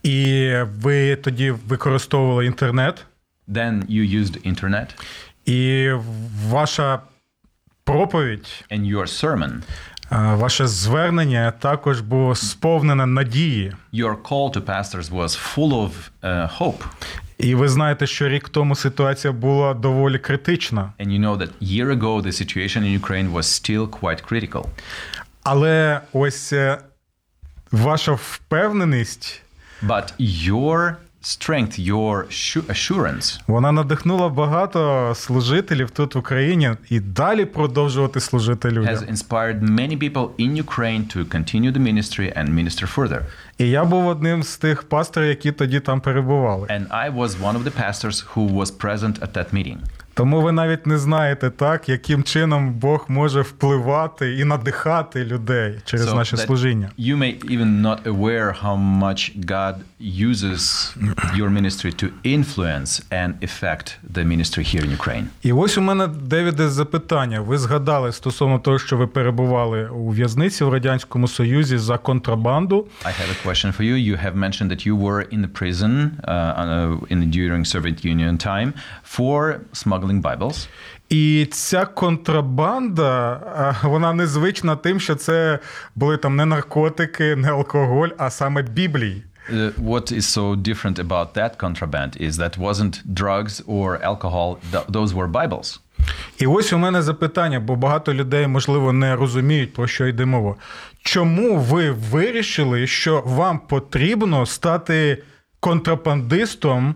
І 0.02 0.52
ви 0.80 1.16
тоді 1.16 1.50
використовували 1.50 2.47
інтернет, 2.47 3.06
Then 3.49 3.82
you 3.87 4.21
used 4.23 4.52
internet 4.54 4.87
і 5.44 5.90
ваша 6.49 7.00
проповідь, 7.85 8.64
and 8.71 8.94
your 8.94 9.06
sermon, 9.06 9.52
е, 9.59 9.62
ваше 10.12 10.66
звернення 10.66 11.50
також 11.50 12.00
було 12.00 12.35
сповнене 12.35 13.07
надії. 13.07 13.73
your 13.95 14.16
call 14.23 14.57
to 14.57 14.61
pastors 14.61 15.11
was 15.11 15.57
full 15.57 15.71
of 15.73 15.90
uh, 16.23 16.59
hope. 16.59 16.85
І 17.38 17.54
ви 17.54 17.69
знаєте, 17.69 18.07
що 18.07 18.28
рік 18.28 18.49
тому 18.49 18.75
ситуація 18.76 19.33
була 19.33 19.75
доволі 19.75 20.19
критична. 20.19 20.92
And 21.00 21.07
you 21.09 21.21
know 21.21 21.37
that 21.37 21.50
year 21.61 21.99
ago 21.99 22.23
the 22.23 22.33
situation 22.33 22.83
in 22.83 23.00
Ukraine 23.00 23.33
was 23.33 23.42
still 23.42 23.88
quite 23.88 24.33
critical. 24.33 24.64
Але 25.42 26.00
ось 26.12 26.52
е, 26.52 26.78
ваша 27.73 28.12
впевненість, 28.12 29.42
But 29.83 30.12
your 30.19 30.95
strength, 31.22 31.79
your 31.79 32.25
shu- 32.29 32.63
assurance 32.69 33.39
вона 33.48 33.72
надихнула 33.72 34.29
багато 34.29 35.13
служителів 35.15 35.89
тут 35.91 36.15
в 36.15 36.17
Україні 36.17 36.72
і 36.89 37.00
далі 37.00 37.46
продовжувати 37.46 38.19
служити 38.19 38.72
людям. 38.72 38.96
has 38.96 39.12
inspired 39.12 39.62
many 39.63 39.98
people 39.98 40.29
in 40.39 40.63
Ukraine 40.63 41.15
to 41.17 41.25
continue 41.36 41.72
the 41.72 41.79
ministry 41.79 42.38
and 42.38 42.50
minister 42.50 42.96
further. 42.96 43.22
І 43.57 43.69
я 43.69 43.86
був 43.86 44.07
одним 44.07 44.43
з 44.43 44.57
тих 44.57 44.84
пасторів, 44.84 45.27
які 45.29 45.51
тоді 45.51 45.79
там 45.79 46.01
перебували. 46.01 46.67
And 46.67 46.88
I 46.88 47.15
was 47.17 47.29
one 47.29 47.53
of 47.57 47.63
the 47.63 47.84
pastors 47.86 48.25
who 48.36 48.55
was 48.60 48.72
present 48.72 49.19
at 49.19 49.31
that 49.38 49.53
meeting. 49.53 49.77
Тому 50.14 50.40
ви 50.40 50.52
навіть 50.52 50.87
не 50.87 50.99
знаєте 50.99 51.50
так, 51.50 51.88
яким 51.88 52.23
чином 52.23 52.73
Бог 52.73 53.04
може 53.09 53.40
впливати 53.40 54.38
і 54.38 54.45
надихати 54.45 55.25
людей 55.25 55.81
через 55.85 56.09
So 56.09 56.14
наше 56.14 56.37
служіння. 56.37 56.90
You 56.99 57.16
may 57.16 57.45
even 57.45 57.81
not 57.81 58.02
aware 58.07 58.62
how 58.64 58.76
much 58.76 59.47
God 59.47 59.75
uses 60.00 60.62
your 61.38 61.50
ministry 61.50 61.92
to 62.02 62.07
influence 62.25 62.90
and 63.11 63.31
affect 63.42 63.87
the 64.14 64.25
ministry 64.25 64.64
here 64.75 64.85
in 64.85 64.97
Ukraine. 64.97 65.25
І 65.42 65.52
ось 65.52 65.78
у 65.78 65.81
мене, 65.81 66.07
Девіде, 66.07 66.69
запитання. 66.69 67.40
Ви 67.40 67.59
згадали 67.59 68.12
стосовно 68.12 68.59
того, 68.59 68.78
що 68.78 68.97
ви 68.97 69.07
перебували 69.07 69.88
у 69.88 70.11
в'язниці 70.11 70.64
в 70.64 70.69
Радянському 70.69 71.28
Союзі 71.28 71.78
за 71.78 71.99
контрабанду. 71.99 72.87
I 73.04 73.09
have 73.09 73.31
a 73.31 73.49
question 73.49 73.76
for 73.76 73.83
you. 73.83 73.95
You 73.95 74.25
have 74.25 74.37
mentioned 74.37 74.71
that 74.71 74.87
you 74.87 74.97
were 74.97 75.23
in 75.35 75.40
the 75.42 75.52
prison 75.61 75.92
uh, 76.25 76.31
uh, 76.31 77.12
in 77.12 77.31
during 77.31 77.64
Soviet 77.64 77.99
Union 78.14 78.38
time 78.38 78.73
for 79.16 79.61
smuggling 79.73 80.01
Bibles. 80.02 80.68
І 81.09 81.49
ця 81.50 81.85
контрабанда, 81.85 83.40
вона 83.82 84.12
незвична 84.12 84.76
тим, 84.76 85.00
що 85.00 85.14
це 85.14 85.59
були 85.94 86.16
там 86.16 86.37
не 86.37 86.47
наркотики, 86.47 87.37
не 87.37 87.50
алкоголь, 87.50 88.09
а 88.18 88.30
саме 88.30 88.62
Біблії. 88.62 89.23
Uh, 89.52 89.73
what 89.92 90.12
is 90.12 90.25
so 90.38 90.54
different 90.54 90.99
about 91.09 91.35
that 91.35 91.59
contraband 91.59 92.16
is 92.26 92.32
that 92.42 92.56
wasn't 92.59 92.94
drugs 93.21 93.54
or 93.66 93.99
alcohol; 94.11 94.56
th- 94.73 94.87
those 94.87 95.12
were 95.12 95.30
Bibles. 95.30 95.80
І 96.38 96.47
ось 96.47 96.73
у 96.73 96.78
мене 96.78 97.02
запитання, 97.02 97.61
бо 97.61 97.76
багато 97.76 98.14
людей, 98.14 98.47
можливо, 98.47 98.92
не 98.92 99.16
розуміють, 99.16 99.73
про 99.73 99.87
що 99.87 100.06
йде 100.06 100.25
мова. 100.25 100.54
Чому 101.02 101.59
ви 101.59 101.90
вирішили, 101.90 102.87
що 102.87 103.23
вам 103.26 103.59
потрібно 103.59 104.47
стати 104.47 105.23
контрабандистом 105.61 106.94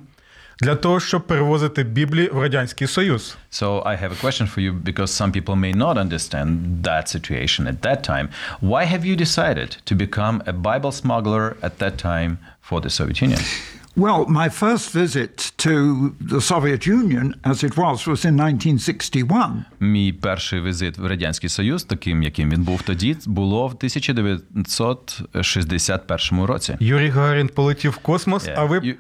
для 0.62 0.76
того, 0.76 1.00
щоб 1.00 1.28
перевозити 1.28 1.84
Біблії 1.84 2.30
в 2.34 2.42
Радянський 2.42 2.88
Союз? 2.88 3.38
So 3.52 3.84
I 3.84 4.04
have 4.04 4.10
a 4.12 4.22
question 4.26 4.56
for 4.56 4.60
you 4.60 4.84
because 4.84 5.08
some 5.22 5.32
people 5.32 5.56
may 5.56 5.76
not 5.76 5.98
understand 5.98 6.48
that 6.84 7.16
situation 7.16 7.68
at 7.68 7.76
that 7.88 8.10
time. 8.10 8.28
Why 8.62 8.86
have 8.94 9.06
you 9.06 9.16
decided 9.26 9.70
to 9.92 9.96
become 9.96 10.42
a 10.48 10.54
Bible 10.54 10.92
smuggler 11.02 11.56
at 11.68 11.72
that 11.80 11.96
time 12.06 12.38
for 12.70 12.82
the 12.82 12.90
Soviet 12.90 13.22
Union? 13.22 13.42
Well, 14.06 14.20
my 14.42 14.50
first 14.64 14.86
visit 15.02 15.34
to 15.66 15.74
the 16.34 16.42
Soviet 16.52 16.82
Union, 17.00 17.26
as 17.52 17.58
it 17.68 17.74
was, 17.76 17.98
was 18.08 18.22
in 18.30 18.36
1961. 18.40 19.66
Мій 19.80 20.14
перший 20.14 20.62
візит 20.62 20.98
в 20.98 21.06
радянський 21.06 21.50
союз, 21.50 21.84
таким 21.84 22.24
яким 22.24 22.50
він 22.50 22.64
був 22.64 22.82
тоді, 22.82 23.18
було 23.26 23.68
в 23.68 23.72
1961 23.76 26.44
році. 26.46 26.78
Юрій 26.80 27.10
Гагарін 27.10 27.48
полетів 27.48 27.92
в 27.92 27.98
космос, 27.98 28.50
а 28.56 28.64
ви 28.66 28.80
Ю- 28.84 28.96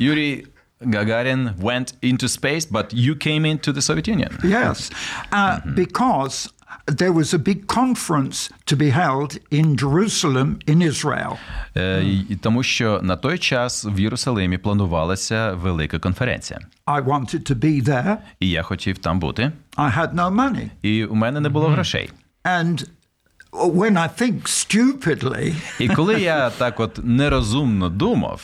Yuri 0.00 0.44
Gagarin 0.82 1.56
went 1.58 1.88
into 2.02 2.28
space, 2.28 2.64
but 2.70 2.86
you 2.94 3.16
came 3.16 3.44
into 3.44 3.72
the 3.72 3.82
Soviet 3.82 4.06
Union. 4.08 4.30
Yes, 4.44 4.90
uh, 5.32 5.60
because 5.74 6.48
there 6.86 7.12
was 7.12 7.34
a 7.34 7.38
big 7.38 7.66
conference 7.66 8.50
to 8.66 8.76
be 8.76 8.90
held 8.90 9.38
in 9.50 9.76
Jerusalem, 9.76 10.58
in 10.66 10.82
Israel. 10.82 11.36
Е, 11.76 12.02
і 12.30 12.36
Тому 12.36 12.62
що 12.62 13.00
на 13.02 13.16
той 13.16 13.38
час 13.38 13.84
в 13.84 14.00
Єрусалимі 14.00 14.58
планувалася 14.58 15.52
велика 15.52 15.98
конференція, 15.98 16.60
I 16.86 17.04
wanted 17.04 17.50
to 17.52 17.54
be 17.54 17.82
there. 17.88 18.16
і 18.40 18.50
я 18.50 18.62
хотів 18.62 18.98
там 18.98 19.20
бути. 19.20 19.52
I 19.76 19.98
had 19.98 20.14
no 20.14 20.30
money. 20.34 20.70
І 20.82 21.04
у 21.04 21.14
мене 21.14 21.40
не 21.40 21.48
було 21.48 21.68
грошей. 21.68 22.10
And 22.44 22.86
when 23.53 23.97
I 23.97 24.07
think 24.21 24.47
stupidly, 24.47 25.55
І 25.79 25.89
коли 25.89 26.21
я 26.21 26.49
так 26.49 26.79
от 26.79 26.99
нерозумно 27.03 27.89
думав, 27.89 28.41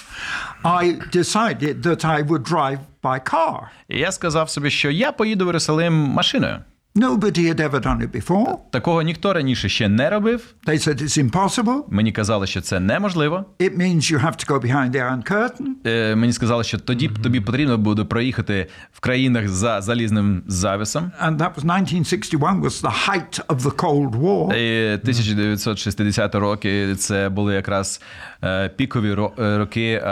I 0.64 1.16
decided 1.16 1.82
that 1.86 2.06
I 2.06 2.28
would 2.28 2.52
drive 2.52 2.80
by 3.04 3.34
car. 3.34 3.60
я 3.90 4.12
сказав 4.12 4.50
собі, 4.50 4.70
що 4.70 4.92
я 4.92 5.12
поїду 5.12 5.46
в 5.46 5.48
Єрусалим 5.48 5.94
машиною. 5.94 6.58
Nobody 6.96 7.48
had 7.48 7.60
ever 7.60 7.80
done 7.80 8.02
it 8.02 8.12
before. 8.12 8.56
Такого 8.72 9.02
ніхто 9.02 9.34
раніше 9.34 9.70
ще 9.70 9.90
не 9.90 10.10
робив. 10.10 10.54
They 10.68 10.88
said 10.88 11.02
it's 11.02 11.30
impossible. 11.32 11.82
Мені 11.90 12.12
казали, 12.12 12.48
що 12.48 12.62
це 12.62 12.80
неможливо. 12.80 13.46
It 13.60 13.78
means 13.78 13.96
you 14.14 14.26
have 14.26 14.36
to 14.46 14.48
go 14.52 14.60
behind 14.62 14.92
the 14.92 15.12
Iron 15.12 15.32
Curtain. 15.32 15.66
Е, 15.86 16.16
мені 16.16 16.34
сказали, 16.34 16.64
що 16.64 16.78
тоді 16.78 17.08
тобі 17.08 17.40
потрібно 17.40 17.78
буде 17.78 18.04
проїхати 18.04 18.68
в 18.94 19.00
країнах 19.00 19.48
за 19.48 19.82
залізним 19.82 20.44
завісом. 20.48 21.12
And 21.26 21.38
that 21.38 21.54
was 21.56 21.64
1961 21.64 22.62
was 22.62 22.82
the 22.84 23.08
height 23.08 23.46
of 23.48 23.60
the 23.60 23.72
Cold 23.76 24.12
War. 24.22 24.56
І 24.56 24.94
1960 24.94 26.36
роки 26.36 26.96
це 26.96 27.30
були 27.30 27.54
якраз 27.54 28.02
е, 28.44 28.70
пікові 28.70 29.14
ро- 29.14 29.44
е, 29.44 29.58
роки 29.58 30.02
е, 30.04 30.10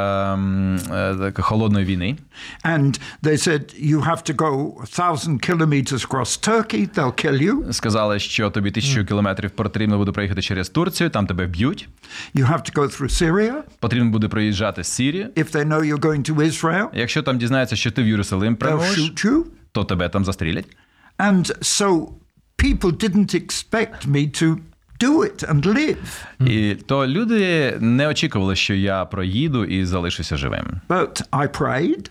е, 1.28 1.34
холодної 1.40 1.86
війни. 1.86 2.16
And 2.66 3.00
they 3.24 3.38
said 3.48 3.62
you 3.92 4.00
have 4.10 4.22
to 4.32 4.36
go 4.36 4.74
a 4.84 5.00
thousand 5.00 5.50
kilometers 5.50 6.02
across 6.08 6.48
Turkey, 6.50 6.77
they'll 6.86 7.26
kill 7.26 7.42
you. 7.42 7.74
Сказали, 7.74 8.20
що 8.20 8.50
тобі 8.50 8.72
тисячу 8.72 9.06
кілометрів 9.06 9.52
потрібно 9.52 9.98
буде 9.98 10.12
проїхати 10.12 10.42
через 10.42 10.70
Турцію, 10.70 11.10
там 11.10 11.28
тебе 11.28 11.46
вб'ють. 11.46 11.90
You 12.36 12.52
have 12.52 12.62
to 12.62 12.74
go 12.74 12.84
through 12.84 13.24
Syria 13.24 13.54
Потрібно 13.80 14.10
буде 14.12 14.28
проїжджати 14.28 14.84
з 14.84 14.88
Сирії. 14.88 15.28
if 15.36 15.52
they 15.56 15.68
know 15.68 15.84
you're 15.84 16.00
going 16.00 16.32
to 16.32 16.36
Israel. 16.36 16.88
Якщо 16.94 17.24
там 17.24 17.38
дізнаються, 17.38 17.76
що 17.76 17.92
ти 17.92 18.04
в 18.04 18.08
Єрусалим 18.08 18.56
прямуєш, 18.56 19.14
то 19.72 19.84
тебе 19.84 20.10
там 20.10 20.26
застрілять. 20.26 20.66
And 21.20 21.60
so 21.62 22.08
people 22.58 22.92
didn't 22.92 23.36
expect 23.36 24.08
me 24.08 24.44
to 24.44 24.58
do 25.00 25.24
it 25.24 25.44
and 25.52 25.62
live. 25.66 25.98
І 26.52 26.76
то 26.76 27.08
люди 27.08 27.74
не 27.80 28.08
очікували, 28.08 28.56
що 28.56 28.74
я 28.74 29.06
проїду 29.06 29.66
і 29.66 29.86
залишуся 29.86 30.38
живим. 30.38 30.66
But 30.90 31.30
I 31.32 31.48
prayed. 31.60 32.10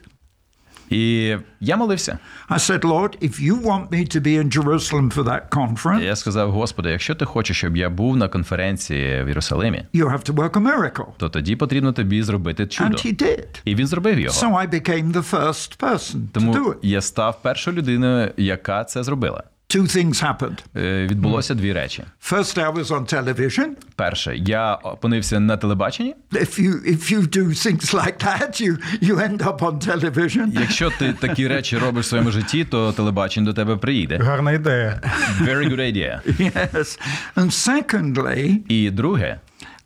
І 0.91 1.35
я 1.61 1.77
молився. 1.77 2.19
I 2.51 2.59
said, 2.59 2.81
Lord, 2.81 3.17
if 3.23 3.41
you 3.41 3.63
want 3.63 3.91
me 3.91 4.17
to 4.17 4.21
be 4.21 4.43
in 4.43 4.51
Jerusalem 4.59 5.11
for 5.11 5.25
that 5.25 5.49
conference, 5.51 6.03
Я 6.03 6.17
сказав: 6.17 6.51
Господи, 6.51 6.91
якщо 6.91 7.15
ти 7.15 7.25
хочеш, 7.25 7.57
щоб 7.57 7.77
я 7.77 7.91
був 7.91 8.17
на 8.17 8.29
конференції 8.29 9.23
в 9.25 9.29
Єрусалимі, 9.29 9.85
you 9.95 10.05
have 10.13 10.31
to 10.31 10.35
work 10.35 10.51
a 10.51 10.63
miracle. 10.63 11.07
то 11.17 11.29
тоді 11.29 11.57
потрібно 11.57 11.93
тобі 11.93 12.23
зробити 12.23 12.67
чудо. 12.67 12.91
And 12.91 13.07
he 13.07 13.23
did. 13.23 13.45
І 13.65 13.75
він 13.75 13.87
зробив 13.87 14.21
його. 14.21 14.35
So 14.35 14.53
I 14.67 14.71
became 14.71 15.13
the 15.13 15.31
first 15.33 15.79
person 15.81 16.15
to 16.15 16.33
do 16.33 16.33
Тому 16.33 16.53
it. 16.53 16.75
я 16.83 17.01
став 17.01 17.43
першою 17.43 17.77
людиною, 17.77 18.31
яка 18.37 18.85
це 18.85 19.03
зробила. 19.03 19.43
Two 19.69 19.83
things 19.83 20.23
happened. 20.23 20.59
Е, 20.77 21.07
Відбулося 21.07 21.55
дві 21.55 21.73
речі. 21.73 22.05
First, 22.31 22.59
I 22.59 22.73
was 22.75 22.85
on 22.85 23.15
television. 23.15 23.67
Перше, 23.97 24.37
я 24.37 24.75
опинився 24.75 25.41
на 25.41 25.57
телебаченні. 25.57 26.15
If 26.33 26.61
you 26.61 26.73
if 26.93 27.13
you 27.13 27.37
do 27.37 27.45
things 27.49 27.95
like 28.05 28.25
that, 28.25 28.61
you 28.63 28.77
you 29.03 29.17
end 29.29 29.39
up 29.43 29.59
on 29.59 29.87
television. 29.89 30.61
Якщо 30.61 30.91
ти 30.99 31.13
такі 31.13 31.49
речі 31.55 31.79
робиш 31.79 32.07
в 32.07 32.09
своєму 32.09 32.31
житті, 32.31 32.65
то 32.65 32.93
телебачення 32.93 33.47
до 33.47 33.53
тебе 33.53 33.77
приїде. 33.77 34.19
Гарна 34.19 34.53
ідея. 34.53 35.01
Very 35.41 35.69
good 35.71 35.81
idea. 35.81 36.21
Yes. 36.41 36.99
And 37.37 37.51
secondly, 37.69 38.57
І 38.69 38.91
друге, 38.91 39.41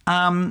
um, 0.06 0.48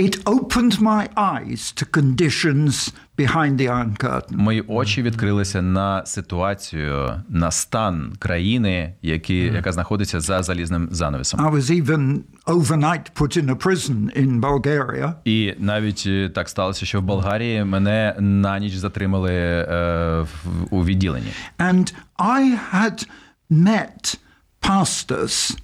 it 0.00 0.14
opened 0.26 0.80
my 0.80 1.02
eyes 1.16 1.72
to 1.72 1.84
conditions 1.84 2.92
behind 3.16 3.58
the 3.58 3.68
Iron 3.68 3.96
Curtain. 3.96 4.36
мої 4.36 4.60
очі 4.60 5.02
відкрилися 5.02 5.62
на 5.62 6.06
ситуацію, 6.06 7.22
на 7.28 7.50
стан 7.50 8.12
країни, 8.18 8.94
які, 9.02 9.38
яка 9.38 9.72
знаходиться 9.72 10.20
за 10.20 10.42
залізним 10.42 10.88
занавісом. 10.90 11.40
I 11.40 11.50
was 11.50 11.70
even 11.82 12.20
overnight 12.46 13.14
put 13.14 13.36
in 13.36 13.50
a 13.50 13.54
prison 13.54 14.18
in 14.22 14.40
Bulgaria. 14.40 15.14
І 15.24 15.54
навіть 15.58 16.04
е, 16.06 16.28
так 16.28 16.48
сталося, 16.48 16.86
що 16.86 17.00
в 17.00 17.02
Болгарії 17.02 17.64
мене 17.64 18.16
на 18.18 18.58
ніч 18.58 18.74
затримали 18.74 19.34
е, 19.34 20.26
у 20.70 20.84
відділенні. 20.84 21.32
And 21.58 21.94
I 22.18 22.58
had 22.74 23.08
met 23.50 24.18
pastors 24.62 25.56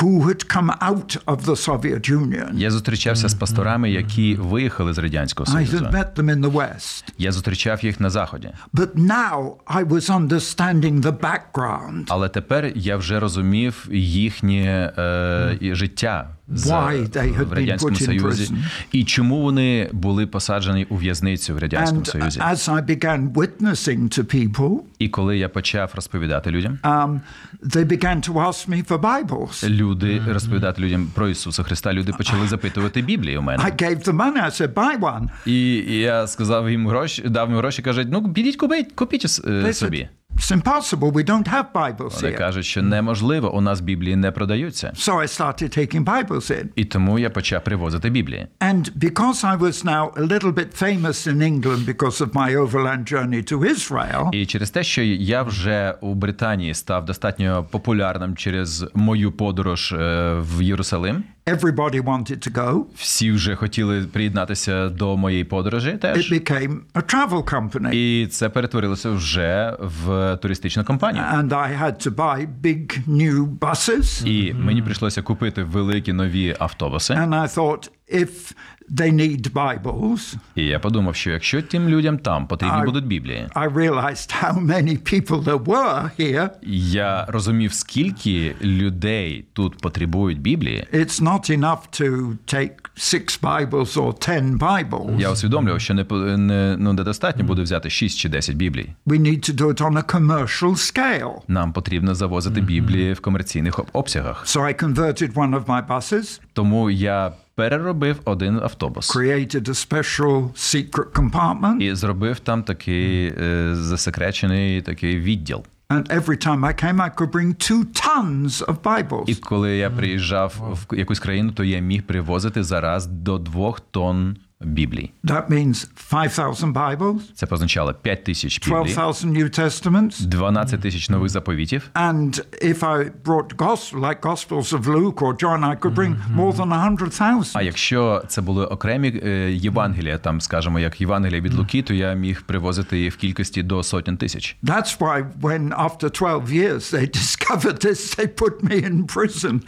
who 0.00 0.20
had 0.28 0.48
come 0.56 0.70
out 0.80 1.16
of 1.26 1.44
the 1.44 1.56
Soviet 1.68 2.10
Union. 2.10 2.50
Я 2.58 2.70
зустрічався 2.70 3.28
з 3.28 3.34
пасторами, 3.34 3.90
які 3.90 4.34
виїхали 4.34 4.92
з 4.92 4.98
радянського 4.98 5.58
I 5.58 5.74
had 5.74 5.90
met 5.92 6.14
them 6.14 6.30
in 6.30 6.40
the 6.40 6.52
West. 6.52 7.04
Я 7.18 7.32
зустрічав 7.32 7.84
їх 7.84 8.00
на 8.00 8.10
заході. 8.10 8.48
But 8.74 8.88
now 8.96 9.52
I 9.66 9.84
was 9.88 10.10
understanding 10.10 11.00
the 11.02 11.12
background. 11.20 12.04
Але 12.08 12.28
тепер 12.28 12.72
я 12.74 12.96
вже 12.96 13.20
розумів 13.20 13.88
їхнє 13.92 14.92
е, 14.98 15.74
життя 15.74 16.28
Why 16.52 17.08
they 17.10 17.38
had 17.38 17.44
в 17.44 17.50
been 17.52 17.54
радянському 17.54 17.96
put 17.96 18.00
in 18.02 18.04
союзі 18.04 18.44
prison. 18.54 18.56
і 18.92 19.04
чому 19.04 19.42
вони 19.42 19.90
були 19.92 20.26
посаджені 20.26 20.84
у 20.90 20.96
в'язницю 20.96 21.54
в 21.54 21.58
радянському 21.58 22.00
And 22.02 22.10
союзі. 22.12 22.40
as 22.40 22.68
I 22.68 22.86
began 22.86 23.32
witnessing 23.32 24.18
to 24.18 24.22
people, 24.36 24.78
І 24.98 25.08
коли 25.08 25.38
я 25.38 25.48
почав 25.48 25.90
розповідати 25.94 26.50
людям, 26.50 26.78
um, 26.82 27.20
they 27.66 27.84
began 27.84 28.28
to 28.28 28.32
ask 28.32 28.68
me 28.68 28.86
for 28.88 28.98
Bibles. 29.00 29.70
Люди 29.84 30.22
розповідати 30.28 30.82
людям 30.82 31.10
про 31.14 31.28
Ісуса 31.28 31.62
Христа, 31.62 31.92
люди 31.92 32.12
почали 32.12 32.48
запитувати 32.48 33.02
Біблію 33.02 33.40
у 33.40 33.42
мене. 33.42 33.62
I 33.62 33.82
gave 33.82 34.04
them 34.04 34.16
money. 34.16 34.44
I 34.44 34.62
said, 34.62 34.74
buy 34.74 35.00
one. 35.00 35.28
І 35.46 35.74
і 35.74 35.98
я 35.98 36.26
сказав 36.26 36.70
їм 36.70 36.88
гроші, 36.88 37.22
дав 37.22 37.48
їм 37.48 37.58
гроші, 37.58 37.82
кажуть, 37.82 38.08
ну 38.10 38.32
підіть 38.32 38.56
купіть, 38.56 38.92
купіть 38.92 39.24
е, 39.46 39.72
собі. 39.72 40.08
It's 40.36 40.50
impossible. 40.50 41.10
We 41.12 41.24
don't 41.24 41.48
have 41.48 41.64
Bibles 41.74 42.14
Вони 42.22 42.28
here. 42.34 42.38
кажуть, 42.38 42.64
що 42.64 42.82
неможливо, 42.82 43.54
у 43.54 43.60
нас 43.60 43.80
Біблії 43.80 44.16
не 44.16 44.30
продаються. 44.30 44.92
So 44.96 45.14
I 45.14 45.40
started 45.40 45.78
taking 45.78 46.04
Bibles 46.04 46.50
in. 46.50 46.64
І 46.76 46.84
тому 46.84 47.18
я 47.18 47.30
почав 47.30 47.64
привозити 47.64 48.10
Біблії. 48.10 48.46
And 48.60 48.90
because 48.98 49.44
I 49.44 49.58
was 49.58 49.84
now 49.84 50.10
a 50.12 50.26
little 50.28 50.52
bit 50.54 50.82
famous 50.82 51.26
in 51.34 51.36
England 51.42 51.86
because 51.86 52.20
of 52.20 52.28
my 52.32 52.56
overland 52.56 53.12
journey 53.12 53.52
to 53.52 53.58
Israel, 53.74 54.28
І 54.32 54.46
через 54.46 54.70
те, 54.70 54.82
що 54.82 55.02
я 55.02 55.42
вже 55.42 55.94
у 56.00 56.14
Британії 56.14 56.74
став 56.74 57.04
достатньо 57.04 57.66
популярним 57.70 58.36
через 58.36 58.84
мою 58.94 59.32
подорож 59.32 59.92
е, 59.92 59.96
в 60.40 60.62
Єрусалим. 60.62 61.24
Everybody 61.46 62.00
wanted 62.00 62.48
to 62.48 62.52
go. 62.52 62.82
Всі 62.94 63.32
вже 63.32 63.56
хотіли 63.56 64.02
приєднатися 64.02 64.88
до 64.88 65.16
моєї 65.16 65.44
подорожі 65.44 65.88
It 65.88 65.98
теж. 65.98 66.32
became 66.32 66.76
a 66.94 67.14
travel 67.14 67.44
company. 67.44 67.92
І 67.94 68.26
це 68.26 68.48
перетворилося 68.48 69.10
вже 69.10 69.76
в 69.80 70.36
туристичну 70.36 70.84
компанію. 70.84 71.24
And 71.24 71.48
I 71.48 71.82
had 71.82 72.08
to 72.08 72.14
buy 72.14 72.46
big 72.62 73.08
new 73.08 73.58
buses. 73.58 74.26
І 74.26 74.54
мені 74.54 74.82
прийшлося 74.82 75.22
купити 75.22 75.62
великі 75.62 76.12
нові 76.12 76.56
автобуси. 76.58 77.14
And 77.14 77.28
I 77.28 77.54
thought, 77.58 77.90
if 78.14 78.52
they 78.90 79.12
need 79.12 79.50
Bibles, 79.52 80.34
І 80.54 80.64
я 80.66 80.78
подумав, 80.78 81.14
що 81.14 81.30
якщо 81.30 81.62
тим 81.62 81.88
людям 81.88 82.18
там 82.18 82.46
потрібні 82.46 82.78
А- 82.80 82.84
будуть 82.84 83.06
Біблії, 83.06 83.48
I 83.54 83.72
realized 83.72 84.42
how 84.42 84.66
many 84.66 85.12
people 85.12 85.44
there 85.44 85.64
were 85.64 86.10
here. 86.20 86.50
я 86.82 87.24
розумів, 87.28 87.72
скільки 87.72 88.54
людей 88.62 89.44
тут 89.52 89.78
потребують 89.78 90.40
Біблії. 90.40 90.86
It's 90.94 91.22
not 91.22 91.58
enough 91.58 91.78
to 92.00 92.36
take 92.54 92.70
six 92.96 93.40
Bibles 93.40 93.96
or 93.96 94.28
ten 94.28 94.58
Bibles. 94.58 95.20
Я 95.20 95.30
усвідомлював, 95.32 95.80
що 95.80 95.94
не, 95.94 96.04
не 96.36 96.76
ну 96.78 96.92
недостатньо 96.92 97.44
буде 97.44 97.62
взяти 97.62 97.90
6 97.90 98.18
чи 98.18 98.28
10 98.28 98.56
Біблій. 98.56 98.90
We 99.06 99.18
need 99.20 99.50
to 99.50 99.56
do 99.56 99.66
it 99.66 99.80
on 99.80 99.92
a 100.04 100.14
commercial 100.16 100.70
scale. 100.70 101.32
Нам 101.48 101.72
потрібно 101.72 102.14
завозити 102.14 102.60
Біблії 102.60 103.12
в 103.12 103.20
комерційних 103.20 103.80
обсягах. 103.92 104.46
So 104.46 104.60
I 104.62 104.84
converted 104.84 105.32
one 105.34 105.54
of 105.60 105.64
my 105.64 105.86
buses, 105.86 106.40
Тому 106.52 106.90
я 106.90 107.32
переробив 107.54 108.20
один 108.24 108.60
автобус 108.62 109.16
created 109.16 109.68
a 109.68 109.74
special 109.88 110.52
secret 110.54 111.12
compartment, 111.12 111.80
і 111.80 111.94
зробив 111.94 112.40
там 112.40 112.62
такий 112.62 113.26
е, 113.26 113.74
засекречений 113.74 114.82
такий 114.82 115.18
відділ. 115.20 115.64
and 115.90 116.08
every 116.10 116.36
time 116.36 116.64
I 116.64 116.72
came, 116.72 117.00
I 117.00 117.08
could 117.08 117.30
bring 117.30 117.54
two 117.54 117.84
tons 117.84 118.62
of 118.62 118.76
Bibles. 118.82 119.24
І 119.26 119.34
коли 119.34 119.76
я 119.76 119.90
приїжджав 119.90 120.78
в 120.90 120.96
якусь 120.96 121.18
країну, 121.18 121.52
то 121.52 121.64
я 121.64 121.78
міг 121.78 122.02
привозити 122.02 122.62
зараз 122.62 123.06
до 123.06 123.38
двох 123.38 123.80
тонн 123.80 124.36
Біблій. 124.60 125.12
That 125.24 125.48
means 125.50 125.86
5,000 126.10 126.72
Bibles, 126.74 127.18
Це 127.34 127.46
позначало 127.46 127.94
5 127.94 128.24
тисяч 128.24 128.58
Біблій, 128.58 128.70
12,000 128.70 129.36
New 129.36 129.60
Testaments. 129.60 130.22
12 130.26 130.80
тисяч 130.80 131.08
нових 131.10 131.28
заповітів. 131.30 131.90
And 131.94 132.44
if 132.64 132.78
I 132.78 133.10
brought 133.24 133.56
gospel, 133.56 134.00
like 134.00 134.20
Gospels 134.20 134.72
of 134.72 134.86
Luke 134.86 135.14
or 135.22 135.42
John, 135.42 135.64
I 135.64 135.76
could 135.80 135.94
bring 135.94 136.16
more 136.36 136.52
than 136.52 136.96
100,000. 136.98 137.50
А 137.54 137.62
якщо 137.62 138.22
це 138.28 138.40
були 138.42 138.66
окремі 138.66 139.20
е, 139.24 139.50
Євангелія, 139.52 140.18
там 140.18 140.40
скажімо, 140.40 140.78
як 140.80 141.00
Євангелія 141.00 141.40
від 141.40 141.54
Луки, 141.54 141.82
то 141.82 141.94
я 141.94 142.12
міг 142.14 142.42
привозити 142.42 142.98
їх 142.98 143.14
в 143.14 143.16
кількості 143.16 143.62
до 143.62 143.82
сотень 143.82 144.16
тисяч. 144.16 144.56
That's 144.64 144.98
why 144.98 145.24
when 145.40 145.68
after 145.88 146.10
12 146.10 146.48
years 146.52 146.94
they 146.94 147.16
discovered 147.16 147.84
this, 147.86 148.18
they 148.18 148.26
put 148.26 148.62
me 148.62 148.88
in 148.90 149.04
prison. 149.14 149.60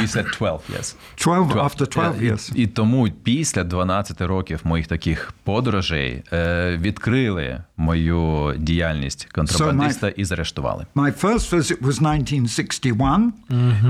You 0.00 0.06
said 0.06 0.26
12, 0.38 0.60
yes. 0.78 0.94
12 1.16 1.56
after 1.56 1.86
12 1.86 2.22
І- 2.22 2.30
years. 2.30 2.52
І, 2.54 2.66
тому 2.66 3.08
після 3.38 3.64
12 3.64 4.20
років 4.20 4.60
моїх 4.64 4.86
таких 4.86 5.32
подорожей 5.44 6.22
е, 6.32 6.76
відкрили 6.76 7.60
мою 7.76 8.54
діяльність 8.58 9.28
контрабандиста 9.32 10.08
і 10.08 10.24
заарештували. 10.24 10.86
My 10.94 11.20
first 11.22 11.54
visit 11.54 11.80
was 11.80 11.98
1961. 11.98 13.32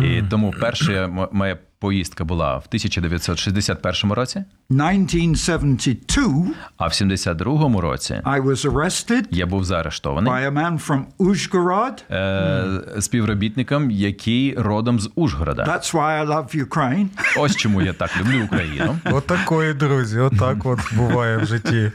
І 0.05 0.23
тому 0.31 0.55
перше 0.61 1.07
моє 1.33 1.59
поїздка 1.79 2.25
була 2.25 2.57
в 2.57 2.65
1961 2.69 4.13
році, 4.13 4.45
1972, 4.71 6.47
а 6.77 6.87
в 6.87 6.91
72-му 6.91 7.81
році 7.81 8.21
I 8.25 8.43
was 8.43 8.73
arrested 8.73 9.25
я 9.31 9.47
був 9.47 9.65
заарештований 9.65 10.33
by 10.33 10.51
a 10.51 10.53
man 10.53 10.87
from 10.87 11.03
Uzhgorod. 11.19 12.15
е, 12.15 13.01
співробітником, 13.01 13.91
який 13.91 14.55
родом 14.55 15.01
з 15.01 15.11
Ужгорода. 15.15 15.65
That's 15.65 15.95
why 15.95 16.27
I 16.27 16.27
love 16.27 16.65
Ukraine. 16.69 17.07
Ось 17.39 17.57
чому 17.57 17.83
я 17.83 17.93
так 17.93 18.11
люблю 18.21 18.45
Україну. 18.45 18.99
Отакої, 19.13 19.75
друзі, 19.75 20.19
отак 20.19 20.67
от 20.67 20.79
буває 20.97 21.37
в 21.37 21.47
житті. 21.47 21.93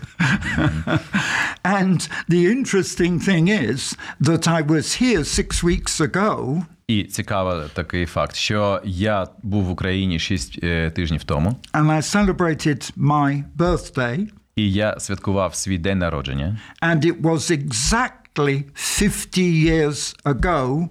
And 1.63 2.09
the 2.29 2.47
interesting 2.57 3.27
thing 3.27 3.47
is 3.47 3.97
that 4.21 4.47
I 4.47 4.61
was 4.67 5.01
here 5.01 5.23
six 5.23 5.63
weeks 5.63 6.01
ago 6.01 6.63
І 6.93 7.03
цікавий 7.03 7.67
такий 7.73 8.05
факт, 8.05 8.35
що 8.35 8.81
я 8.85 9.27
був 9.43 9.63
в 9.63 9.69
Україні 9.69 10.19
6 10.19 10.59
тижнів 10.93 11.23
тому, 11.23 11.55
and 11.73 11.85
I 11.91 12.01
celebrated 12.01 12.91
my 12.97 13.43
birthday, 13.57 14.27
і 14.55 14.71
я 14.71 14.99
святкував 14.99 15.55
свій 15.55 15.77
день 15.77 15.97
народження. 15.99 16.59
and 16.81 17.05
it 17.05 17.21
was 17.21 17.51
exactly 17.51 18.63
50 18.73 19.37
years 19.37 20.15
ago 20.25 20.87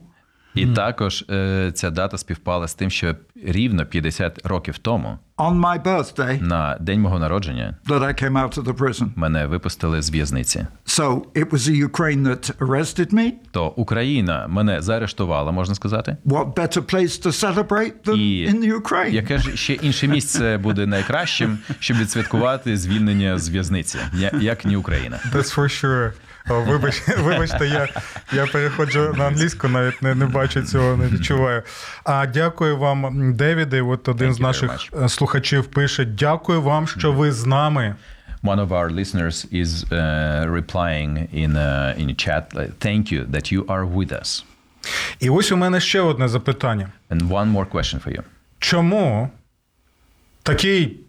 І 0.55 0.67
також 0.67 1.25
е, 1.31 1.73
ця 1.75 1.91
дата 1.91 2.19
співпала 2.19 2.69
з 2.69 2.75
тим, 2.75 2.91
що 2.91 3.15
рівно 3.45 3.87
50 3.87 4.47
років 4.47 4.79
тому, 4.79 5.19
on 5.37 5.61
my 5.61 5.83
birthday 5.83 6.43
на 6.43 6.77
день 6.81 7.01
мого 7.01 7.19
народження, 7.19 7.77
that 7.89 8.01
I 8.03 8.23
came 8.25 8.33
out 8.33 8.55
of 8.59 8.65
the 8.65 8.73
prison. 8.77 9.07
мене 9.17 9.47
випустили 9.47 10.03
з 10.03 10.11
в'язниці. 10.11 10.67
So 10.87 11.21
it 11.35 11.51
was 11.51 11.59
the 11.59 11.89
Ukraine 11.89 12.23
that 12.27 12.57
arrested 12.59 13.15
me. 13.15 13.33
То 13.51 13.67
Україна 13.69 14.47
мене 14.49 14.83
заарештувала, 14.83 15.53
можна 15.53 15.75
сказати. 15.75 16.17
What 16.27 16.53
better 16.55 16.81
place 16.95 17.27
to 17.27 17.55
celebrate 17.55 17.93
than 18.05 18.17
І 18.17 18.47
in 18.49 18.61
the 18.65 18.81
Ukraine? 18.83 19.11
яке 19.11 19.39
ж 19.39 19.57
ще 19.57 19.73
інше 19.73 20.09
місце 20.09 20.59
буде 20.59 20.87
найкращим, 20.87 21.59
щоб 21.79 21.97
відсвяткувати 21.99 22.77
звільнення 22.77 23.39
з 23.39 23.49
в'язниці, 23.49 23.99
Я- 24.19 24.33
як 24.41 24.65
ні 24.65 24.77
Україна. 24.77 25.21
That's 25.33 25.55
for 25.59 25.85
sure. 25.85 26.13
Вибач, 26.49 27.03
вибачте, 27.19 27.67
я, 27.67 27.89
я 28.33 28.47
переходжу 28.47 29.15
на 29.19 29.27
англійську, 29.27 29.69
навіть 29.69 30.03
не, 30.03 30.15
не 30.15 30.27
бачу 30.27 30.63
цього, 30.63 30.97
не 30.97 31.07
відчуваю. 31.07 31.63
А 32.05 32.27
дякую 32.27 32.79
вам, 32.79 33.35
Девіде. 33.35 33.83
От 33.83 34.09
один 34.09 34.31
Thank 34.31 34.35
з 34.35 34.41
наших 34.41 34.71
е, 35.03 35.09
слухачів 35.09 35.67
пише: 35.67 36.05
Дякую 36.05 36.63
вам, 36.63 36.89
що 36.89 37.13
ви 37.13 37.33
з 37.33 37.47
нами. 37.47 37.95
One 38.45 38.69
of 38.69 38.69
our 38.69 38.91
listeners 38.91 39.47
is 39.53 39.71
uh, 39.85 40.51
replying 40.59 41.13
in 41.43 41.53
a, 41.57 41.95
in 42.01 42.09
a 42.11 42.17
chat, 42.25 42.43
thank 42.87 43.13
you 43.13 43.21
that 43.31 43.53
you 43.53 43.65
are 43.67 43.95
with 43.95 44.13
us. 44.13 44.45
І 45.21 45.31
ось 45.31 45.53
у 45.53 45.57
мене 45.57 45.81
ще 45.81 46.01
одне 46.01 46.29
запитання: 46.29 46.89
And 47.11 47.29
one 47.29 47.53
more 47.53 47.67
question 47.67 48.05
for 48.05 48.17
you. 48.17 48.23
чому 48.59 49.31
такий 50.43 51.01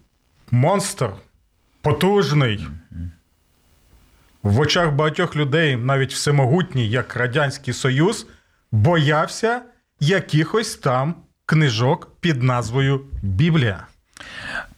монстр 0.50 1.10
потужний 1.82 2.66
в 4.43 4.59
очах 4.59 4.93
багатьох 4.93 5.35
людей, 5.35 5.75
навіть 5.75 6.13
всемогутній, 6.13 6.89
як 6.89 7.15
Радянський 7.15 7.73
Союз, 7.73 8.27
боявся 8.71 9.61
якихось 9.99 10.75
там 10.75 11.15
книжок 11.45 12.11
під 12.19 12.43
назвою 12.43 13.01
Біблія? 13.21 13.87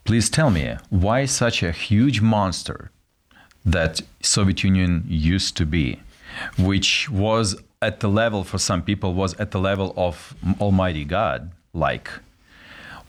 Please 0.05 0.39
tell 0.39 0.49
me 0.49 0.79
why 0.91 1.27
such 1.27 1.63
a 1.63 1.73
huge 1.89 2.21
monster 2.21 2.77
that 3.65 3.93
Soviet 4.21 4.63
Union 4.71 5.03
used 5.33 5.51
to 5.59 5.65
be, 5.65 5.87
which 6.57 7.09
was 7.09 7.55
at 7.81 7.99
the 7.99 8.11
level 8.21 8.43
for 8.43 8.59
some 8.59 8.81
people 8.81 9.13
was 9.13 9.33
at 9.43 9.51
the 9.51 9.61
level 9.69 9.93
of 9.95 10.33
Almighty 10.59 11.05
God, 11.17 11.51
like 11.73 12.07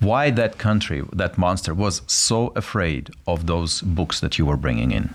why 0.00 0.30
that 0.30 0.58
country, 0.58 1.02
that 1.12 1.38
monster 1.38 1.72
was 1.74 2.02
so 2.06 2.52
afraid 2.56 3.10
of 3.26 3.46
those 3.46 3.82
books 3.82 4.20
that 4.20 4.38
you 4.38 4.44
were 4.46 4.56
bringing 4.56 4.90
in. 4.90 5.14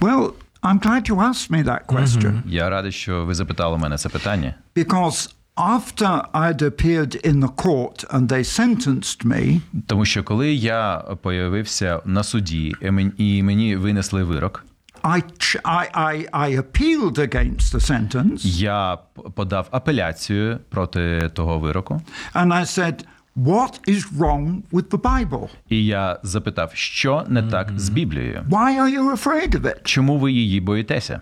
Well, 0.00 0.36
I'm 0.63 0.79
glad 0.79 1.09
you 1.09 1.15
asked 1.15 1.49
me 1.51 1.63
that 1.63 1.85
question 1.85 2.41
Я 2.45 2.69
радий, 2.69 2.91
що 2.91 3.25
ви 3.25 3.33
запитали 3.35 3.77
мене 3.77 3.97
це 3.97 4.09
питання. 4.09 4.55
because 4.75 5.33
after 5.57 6.31
I'd 6.33 6.61
appeared 6.61 7.15
in 7.25 7.39
the 7.39 7.49
court 7.65 8.05
and 8.13 8.27
they 8.27 8.43
sentenced 8.59 9.25
me, 9.25 9.61
Тому 9.87 10.05
що 10.05 10.23
коли 10.23 10.53
я 10.53 10.97
появився 11.21 12.01
на 12.05 12.23
суді 12.23 12.73
і 12.81 12.85
мен- 12.91 13.11
і 13.17 13.43
мені 13.43 13.75
винесли 13.75 14.23
вирок, 14.23 14.65
I, 15.03 15.23
I, 15.63 15.91
I, 15.97 16.29
I 16.31 16.57
appealed 16.61 17.17
against 17.19 17.59
the 17.75 17.79
sentence 17.91 18.39
я 18.45 18.97
подав 19.35 19.67
апеляцію 19.71 20.59
проти 20.69 21.29
того 21.33 21.59
вироку. 21.59 22.01
and 22.33 22.47
I 22.53 22.61
said, 22.65 23.03
What 23.35 23.79
is 23.87 24.03
wrong 24.17 24.61
with 24.71 24.89
the 24.89 24.97
Bible? 25.01 25.49
І 25.69 25.85
я 25.85 26.19
запитав, 26.23 26.71
що 26.73 27.25
не 27.27 27.43
так 27.43 27.79
з 27.79 27.89
Біблією? 27.89 28.45
Why 28.49 28.81
are 28.81 28.97
you 28.99 29.11
afraid 29.11 29.55
of 29.55 29.61
it? 29.61 29.75
Чому 29.83 30.17
ви 30.17 30.31
її 30.31 30.59
боїтеся? 30.61 31.21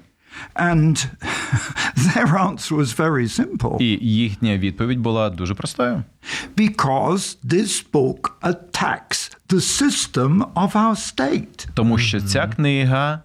And 0.56 1.08
their 1.98 2.28
answer 2.34 2.78
was 2.78 2.96
very 3.00 3.28
simple 3.42 3.82
І 3.82 3.86
їхня 4.08 4.58
відповідь 4.58 5.00
була 5.00 5.30
дуже 5.30 5.54
простою. 5.56 6.04
because 6.58 7.38
this 7.46 7.86
book 7.94 8.20
attacks 8.42 9.36
the 9.50 9.60
system 9.82 10.44
of 10.56 10.72
our 10.72 10.96
state. 10.96 11.68
Тому 11.74 11.98
що 11.98 12.22
ця 12.22 12.48
книга 12.48 13.22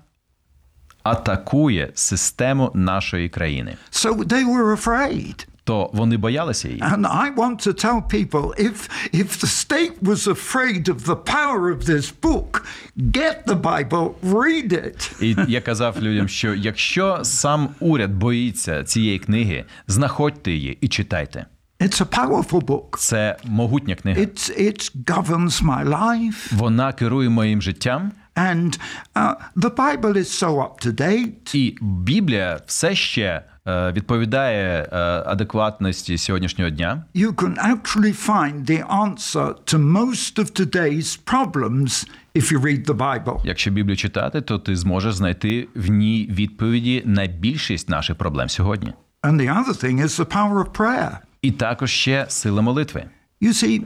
атакує 1.02 1.90
систему 1.94 2.70
нашої 2.74 3.28
країни. 3.28 3.76
So 3.92 4.24
they 4.24 4.44
were 4.46 4.76
afraid. 4.84 5.46
То 5.64 5.90
вони 5.92 6.16
боялися 6.16 6.68
її. 6.68 6.80
And 6.80 7.06
I 7.06 7.34
want 7.34 7.66
to 7.66 7.84
tell 7.84 8.02
people 8.02 8.54
if, 8.58 8.90
if 9.12 9.28
the 9.42 9.48
state 9.64 10.02
was 10.02 10.28
afraid 10.28 10.88
of 10.88 10.98
the 11.04 11.16
power 11.16 11.62
of 11.76 11.84
this 11.84 12.12
book, 12.22 12.66
get 12.96 13.44
the 13.46 13.60
Bible, 13.60 14.10
read 14.22 14.72
it. 14.72 15.22
І 15.22 15.36
я 15.48 15.60
казав 15.60 16.02
людям, 16.02 16.28
що 16.28 16.54
якщо 16.54 17.18
сам 17.22 17.68
уряд 17.80 18.14
боїться 18.14 18.84
цієї 18.84 19.18
книги, 19.18 19.64
знаходьте 19.86 20.52
її 20.52 20.78
і 20.80 20.88
читайте. 20.88 21.46
It's 21.80 22.00
a 22.00 22.06
powerful 22.06 22.60
book. 22.64 22.96
Це 22.98 23.36
могутня 23.44 23.94
книга. 23.94 24.20
It's, 24.20 24.60
it 24.60 25.04
governs 25.04 25.62
my 25.62 25.88
life. 25.88 26.54
Вона 26.56 26.92
керує 26.92 27.28
моїм 27.28 27.62
життям, 27.62 28.12
And 28.36 28.78
uh, 29.14 29.34
the 29.56 29.70
Bible 29.70 30.16
is 30.16 30.28
so 30.42 30.50
up 30.58 30.86
to 30.86 30.92
date. 30.92 31.54
і 31.54 31.76
Біблія 31.80 32.60
все 32.66 32.94
ще 32.94 33.22
е, 33.22 33.42
відповідає 33.66 34.88
е, 34.92 34.96
адекватності 35.26 36.18
сьогоднішнього 36.18 36.70
дня. 36.70 37.04
You 37.14 37.32
can 37.32 37.54
actually 37.58 38.28
find 38.28 38.70
the 38.70 38.86
answer 38.88 39.54
to 39.66 39.78
most 39.78 40.38
of 40.38 40.46
today's 40.60 41.18
problems 41.26 42.06
if 42.34 42.52
you 42.52 42.60
read 42.60 42.86
the 42.86 42.96
Bible. 42.96 43.40
Якщо 43.44 43.70
Біблію 43.70 43.96
читати, 43.96 44.40
то 44.40 44.58
ти 44.58 44.76
зможеш 44.76 45.14
знайти 45.14 45.68
в 45.74 45.90
ній 45.90 46.28
відповіді 46.30 47.02
на 47.06 47.26
більшість 47.26 47.88
наших 47.88 48.16
проблем 48.16 48.48
сьогодні. 48.48 48.92
And 49.22 49.40
the 49.40 49.48
other 49.48 49.84
thing 49.84 50.02
is 50.02 50.20
the 50.20 50.36
power 50.36 50.64
of 50.64 50.70
prayer. 50.70 51.18
І 51.42 51.50
також 51.50 51.90
ще 51.90 52.26
сила 52.28 52.62
молитви. 52.62 53.04
You 53.42 53.48
see, 53.48 53.82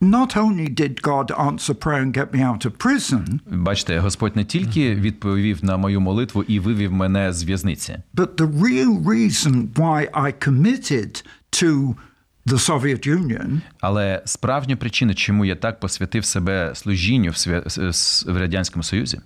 not 0.00 0.36
only 0.36 0.68
did 0.68 1.02
God 1.02 1.26
answer 1.48 1.74
prayer 1.74 2.02
and 2.02 2.12
get 2.12 2.32
me 2.32 2.40
out 2.42 2.64
of 2.66 2.70
prison, 2.70 3.40
Бачите, 3.46 3.98
Господь 3.98 4.36
не 4.36 4.44
тільки 4.44 4.94
відповів 4.94 5.64
на 5.64 5.76
мою 5.76 6.00
молитву 6.00 6.42
і 6.42 6.60
вивів 6.60 6.92
мене 6.92 7.32
з 7.32 7.44
в'язниці, 7.44 7.96
but 8.14 8.34
the 8.36 8.60
real 8.60 9.04
reason 9.04 9.68
why 9.74 10.10
I 10.12 10.48
committed 10.48 11.24
to 11.52 11.94
the 12.46 12.58
Soviet 12.70 13.08
Union 13.08 13.60
але 13.80 14.22
справжня 14.24 14.76
причина, 14.76 15.14
чому 15.14 15.44
я 15.44 15.54
так 15.56 15.80
посвятив 15.80 16.24
себе 16.24 16.72
служінню 16.74 17.30
в, 17.30 17.34
свя- 17.34 18.32
в 18.32 18.36
радянському 18.38 18.82
Союзі, 18.82 19.20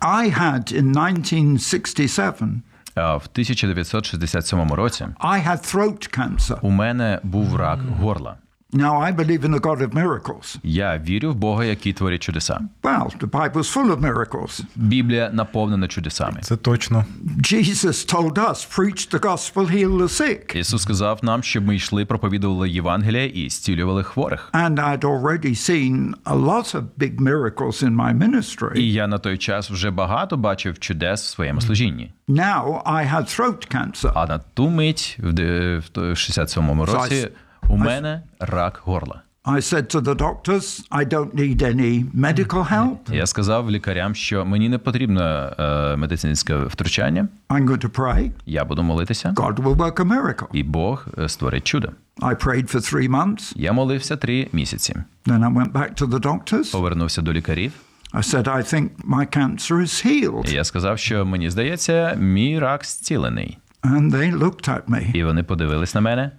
I 0.00 0.40
had 0.40 0.72
in 0.82 0.90
1967, 0.90 2.62
в 2.96 3.28
1967 3.32 4.72
році 4.72 5.06
I 5.20 5.48
had 5.48 5.74
throat 5.74 6.18
cancer. 6.18 6.58
у 6.62 6.70
мене 6.70 7.20
був 7.22 7.56
рак 7.56 7.80
горла. 8.00 8.36
Now, 8.76 8.94
I 9.08 9.12
believe 9.12 9.42
in 9.44 9.52
the 9.54 9.60
God 9.60 9.80
of 9.82 9.94
miracles. 9.94 10.56
Я 10.62 10.98
вірю 10.98 11.30
в 11.32 11.34
Бога, 11.34 11.64
який 11.64 11.92
творить 11.92 12.22
чудеса. 12.22 12.60
Well, 12.82 13.18
the 13.18 13.30
Bible's 13.30 13.76
full 13.76 13.96
of 13.96 14.00
miracles. 14.00 14.60
Біблія 14.76 15.30
наповнена 15.32 15.88
чудесами. 15.88 16.38
Це 16.42 16.56
точно. 16.56 17.04
Jesus 17.40 18.14
told 18.14 18.32
us, 18.34 18.78
preach 18.78 19.14
the 19.14 19.20
gospel, 19.20 19.70
heal 19.76 19.96
the 19.98 20.08
sick. 20.20 20.56
Ісус 20.56 20.82
сказав 20.82 21.18
нам, 21.22 21.42
щоб 21.42 21.66
ми 21.66 21.76
йшли, 21.76 22.04
проповідували 22.04 22.70
Євангелія 22.70 23.24
і 23.26 23.50
зцілювали 23.50 24.02
хворих. 24.02 24.50
And 24.52 24.74
I'd 24.74 25.00
already 25.04 25.50
seen 25.70 26.14
a 26.24 26.34
lot 26.36 26.74
of 26.74 26.82
big 26.98 27.20
miracles 27.20 27.82
in 27.84 27.96
my 27.96 28.18
ministry. 28.18 28.74
І 28.76 28.92
я 28.92 29.06
на 29.06 29.18
той 29.18 29.38
час 29.38 29.70
вже 29.70 29.90
багато 29.90 30.36
бачив 30.36 30.78
чудес 30.78 31.22
в 31.22 31.28
своєму 31.28 31.60
служінні. 31.60 32.12
Now 32.28 32.82
I 32.82 33.14
had 33.14 33.24
throat 33.40 33.74
cancer. 33.74 34.12
А 34.14 34.26
на 34.26 34.38
ту 34.38 34.70
мить, 34.70 35.18
в 35.22 35.32
де- 35.32 35.78
в 35.78 35.88
то- 35.88 36.00
в 36.00 36.04
67-му 36.16 36.86
році, 36.86 37.28
у 37.68 37.76
мене 37.76 38.22
рак 38.40 38.80
горла. 38.84 39.22
I 39.44 39.60
said 39.60 39.94
to 39.94 40.00
the 40.00 40.14
doctors, 40.16 40.82
I 40.90 41.04
don't 41.04 41.32
need 41.34 41.62
any 41.62 42.04
medical 42.14 42.72
help. 42.72 43.14
Я 43.14 43.26
сказав 43.26 43.70
лікарям, 43.70 44.14
що 44.14 44.44
мені 44.44 44.68
не 44.68 44.78
потрібно 44.78 45.22
е, 45.58 45.96
медицинське 45.96 46.56
втручання. 46.56 47.28
I'm 47.48 47.64
going 47.64 47.84
to 47.84 47.90
pray. 47.90 48.30
Я 48.46 48.64
буду 48.64 48.82
молитися, 48.82 49.32
God 49.36 49.54
will 49.54 49.76
work 49.76 49.94
a 49.94 50.04
miracle. 50.04 50.46
і 50.52 50.62
Бог 50.62 51.06
е, 51.18 51.28
створить 51.28 51.64
чудо. 51.64 51.88
I 52.20 52.44
prayed 52.44 52.74
for 52.74 52.94
three 52.94 53.10
months. 53.10 53.52
Я 53.56 53.72
молився 53.72 54.16
три 54.16 54.48
місяці. 54.52 54.96
Then 55.26 55.38
I 55.44 55.54
went 55.54 55.72
back 55.72 56.02
to 56.02 56.06
the 56.06 56.20
doctors. 56.20 56.72
Повернувся 56.72 57.22
до 57.22 57.32
лікарів. 57.32 57.72
I 58.14 58.22
said, 58.34 58.44
I 58.48 58.74
think 58.74 58.88
my 59.04 59.36
cancer 59.38 59.76
is 59.76 60.06
healed. 60.06 60.54
Я 60.54 60.64
сказав, 60.64 60.98
що 60.98 61.26
мені 61.26 61.50
здається, 61.50 62.14
мій 62.20 62.58
рак 62.58 62.84
зцілений. 62.84 63.58
And 63.82 64.10
they 64.10 64.38
looked 64.38 64.68
at 64.68 64.84
me. 64.88 65.16
І 65.16 65.24
вони 65.24 65.42
подивились 65.42 65.94
на 65.94 66.00
мене. 66.00 66.30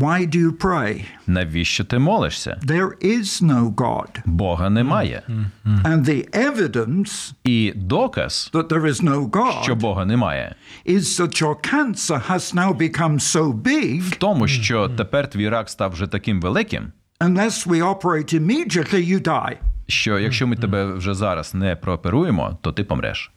Why 0.00 0.26
do 0.26 0.36
you 0.36 0.52
pray? 0.52 1.04
Навіщо 1.26 1.84
ти 1.84 1.98
молишся? 1.98 2.58
There 2.66 3.04
is 3.04 3.42
no 3.42 3.74
God. 3.74 4.08
Бога 4.24 4.70
немає. 4.70 5.22
And 5.66 6.04
the 6.04 6.30
evidence 6.30 7.32
І 7.44 7.72
доказ, 7.76 8.50
that 8.52 8.68
there 8.68 8.86
is 8.86 9.02
no 9.02 9.30
що 9.62 9.72
God 9.72 9.80
Бога 9.80 10.04
немає, 10.04 10.54
is 10.86 11.20
that 11.20 11.42
your 11.42 11.74
cancer 11.74 12.30
has 12.30 12.54
now 12.54 12.76
become 12.76 13.18
so 13.18 13.52
big, 13.52 14.00
в 14.00 14.16
тому, 14.16 14.48
що 14.48 14.88
тепер 14.88 15.30
твій 15.30 15.48
рак 15.48 15.70
став 15.70 15.92
вже 15.92 16.06
таким 16.06 16.40
великим, 16.40 16.92
unless 17.20 17.66
we 17.68 17.82
operate 17.82 18.34
immediately, 18.34 19.12
you 19.12 19.28
die. 19.28 19.56
що 19.86 20.18
якщо 20.18 20.46
ми 20.46 20.56
тебе 20.56 20.84
вже 20.94 21.14
зараз 21.14 21.54
не 21.54 21.76
прооперуємо, 21.76 22.58
то 22.62 22.72
ти 22.72 22.84
помреш. 22.84 23.32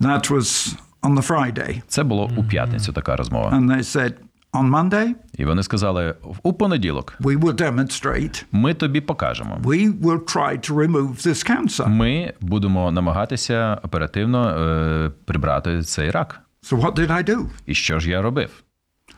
That 0.00 0.30
was 0.30 0.76
on 1.02 1.14
the 1.14 1.26
Friday. 1.26 1.82
Це 1.88 2.02
було 2.02 2.30
у 2.36 2.44
п'ятницю 2.44 2.92
така 2.92 3.16
розмова. 3.16 3.50
And 3.50 3.70
they 3.70 3.82
said, 3.96 4.12
on 4.54 4.70
Monday, 4.70 5.08
І 5.38 5.44
вони 5.44 5.62
сказали: 5.62 6.14
у 6.42 6.52
понеділок 6.52 7.14
we 7.20 7.38
will 7.38 7.54
demonstrate. 7.60 8.44
ми 8.52 8.74
тобі 8.74 9.00
покажемо. 9.00 9.58
We 9.62 10.00
will 10.00 10.34
try 10.36 10.70
to 10.70 10.74
remove 10.74 11.26
this 11.26 11.50
cancer. 11.50 11.88
Ми 11.88 12.32
будемо 12.40 12.90
намагатися 12.92 13.78
оперативно 13.82 14.48
е, 14.48 15.10
прибрати 15.24 15.82
цей 15.82 16.10
рак. 16.10 16.40
So, 16.62 16.80
what 16.80 16.94
did 16.94 17.10
I 17.10 17.28
do? 17.30 17.46
І 17.66 17.74
що 17.74 17.98
ж 17.98 18.10
я 18.10 18.22
робив? 18.22 18.50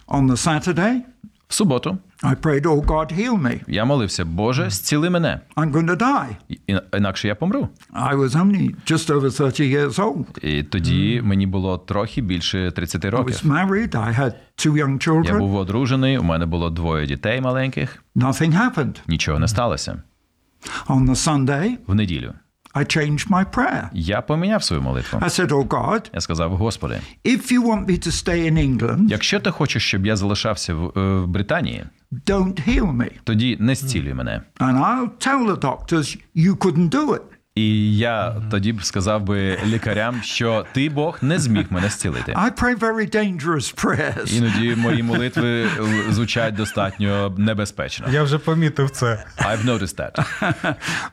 On 0.08 0.26
the 0.30 0.36
Saturday, 0.36 1.00
В 1.48 1.54
суботу 1.54 1.98
I 2.22 2.34
prayed, 2.34 2.66
Oh 2.66 2.80
God, 2.86 3.12
heal 3.18 3.42
me. 3.42 3.60
я 3.68 3.84
молився, 3.84 4.24
Боже, 4.24 4.70
зціли 4.70 5.10
мене, 5.10 5.40
I'm 5.56 5.72
going 5.72 5.86
to 5.86 5.96
die. 5.96 6.36
Інакше 6.96 7.28
я 7.28 7.34
помру. 7.34 7.68
I 7.94 8.16
was 8.16 8.28
only 8.30 8.74
just 8.90 9.10
over 9.20 9.30
30 9.30 9.60
years 9.60 9.98
old. 9.98 10.44
І 10.44 10.62
тоді 10.62 11.20
мені 11.24 11.46
було 11.46 11.78
трохи 11.78 12.20
більше 12.22 12.70
30 12.70 13.04
I 13.04 13.10
років. 13.10 13.34
was 13.36 13.46
married. 13.46 13.90
I 13.94 14.18
had 14.20 14.32
two 14.58 14.72
young 14.72 15.24
Я 15.26 15.38
був 15.38 15.54
одружений, 15.56 16.18
у 16.18 16.22
мене 16.22 16.46
було 16.46 16.70
двоє 16.70 17.06
дітей 17.06 17.40
маленьких. 17.40 18.02
Nothing 18.16 18.52
happened. 18.52 18.96
Нічого 19.08 19.38
не 19.38 19.48
сталося. 19.48 20.02
On 20.86 21.04
the 21.06 21.14
Sunday, 21.14 21.76
В 21.86 21.94
неділю 21.94 22.32
I 22.76 22.84
changed 22.84 23.28
my 23.30 23.44
prayer. 23.44 23.88
я 23.92 24.20
поміняв 24.20 24.62
свою 24.62 24.82
молитву. 24.82 25.18
I 25.18 25.28
said, 25.28 25.48
Oh 25.48 25.68
God, 25.68 26.10
Я 26.14 26.20
сказав: 26.20 26.56
Господи, 26.56 27.00
if 27.24 27.52
you 27.52 27.62
want 27.66 27.86
me 27.86 28.06
to 28.06 28.10
stay 28.24 28.50
in 28.52 28.58
England, 28.58 29.08
якщо 29.08 29.40
ти 29.40 29.50
хочеш, 29.50 29.82
щоб 29.88 30.06
я 30.06 30.16
залишався 30.16 30.74
в, 30.74 30.92
е, 30.98 31.20
в 31.20 31.26
Британії, 31.26 31.84
don't 32.26 32.68
heal 32.68 32.96
me. 32.96 33.10
тоді 33.24 33.56
не 33.60 33.74
зцілюй 33.74 34.14
мене. 34.14 34.42
And 34.60 34.78
I'll 34.78 35.08
tell 35.26 35.46
the 35.50 35.58
doctors 35.60 36.18
you 36.36 36.54
couldn't 36.56 36.90
do 36.90 37.06
it. 37.08 37.20
І 37.56 37.96
я 37.96 38.34
тоді 38.50 38.72
б 38.72 38.84
сказав 38.84 39.22
би 39.22 39.58
лікарям, 39.66 40.20
що 40.22 40.66
ти 40.72 40.88
Бог 40.88 41.18
не 41.22 41.38
зміг 41.38 41.66
мене 41.70 41.88
зцілити. 41.88 42.32
I 42.32 42.50
pray 42.62 42.78
very 42.78 43.16
dangerous 43.16 43.84
prayers. 43.84 44.36
Іноді 44.36 44.76
мої 44.76 45.02
молитви 45.02 45.66
звучать 46.10 46.54
достатньо 46.54 47.34
небезпечно. 47.38 48.06
Я 48.10 48.22
вже 48.22 48.38
помітив 48.38 48.90
це. 48.90 49.24
I've 49.38 49.64
noticed 49.64 49.96
that. 49.96 50.24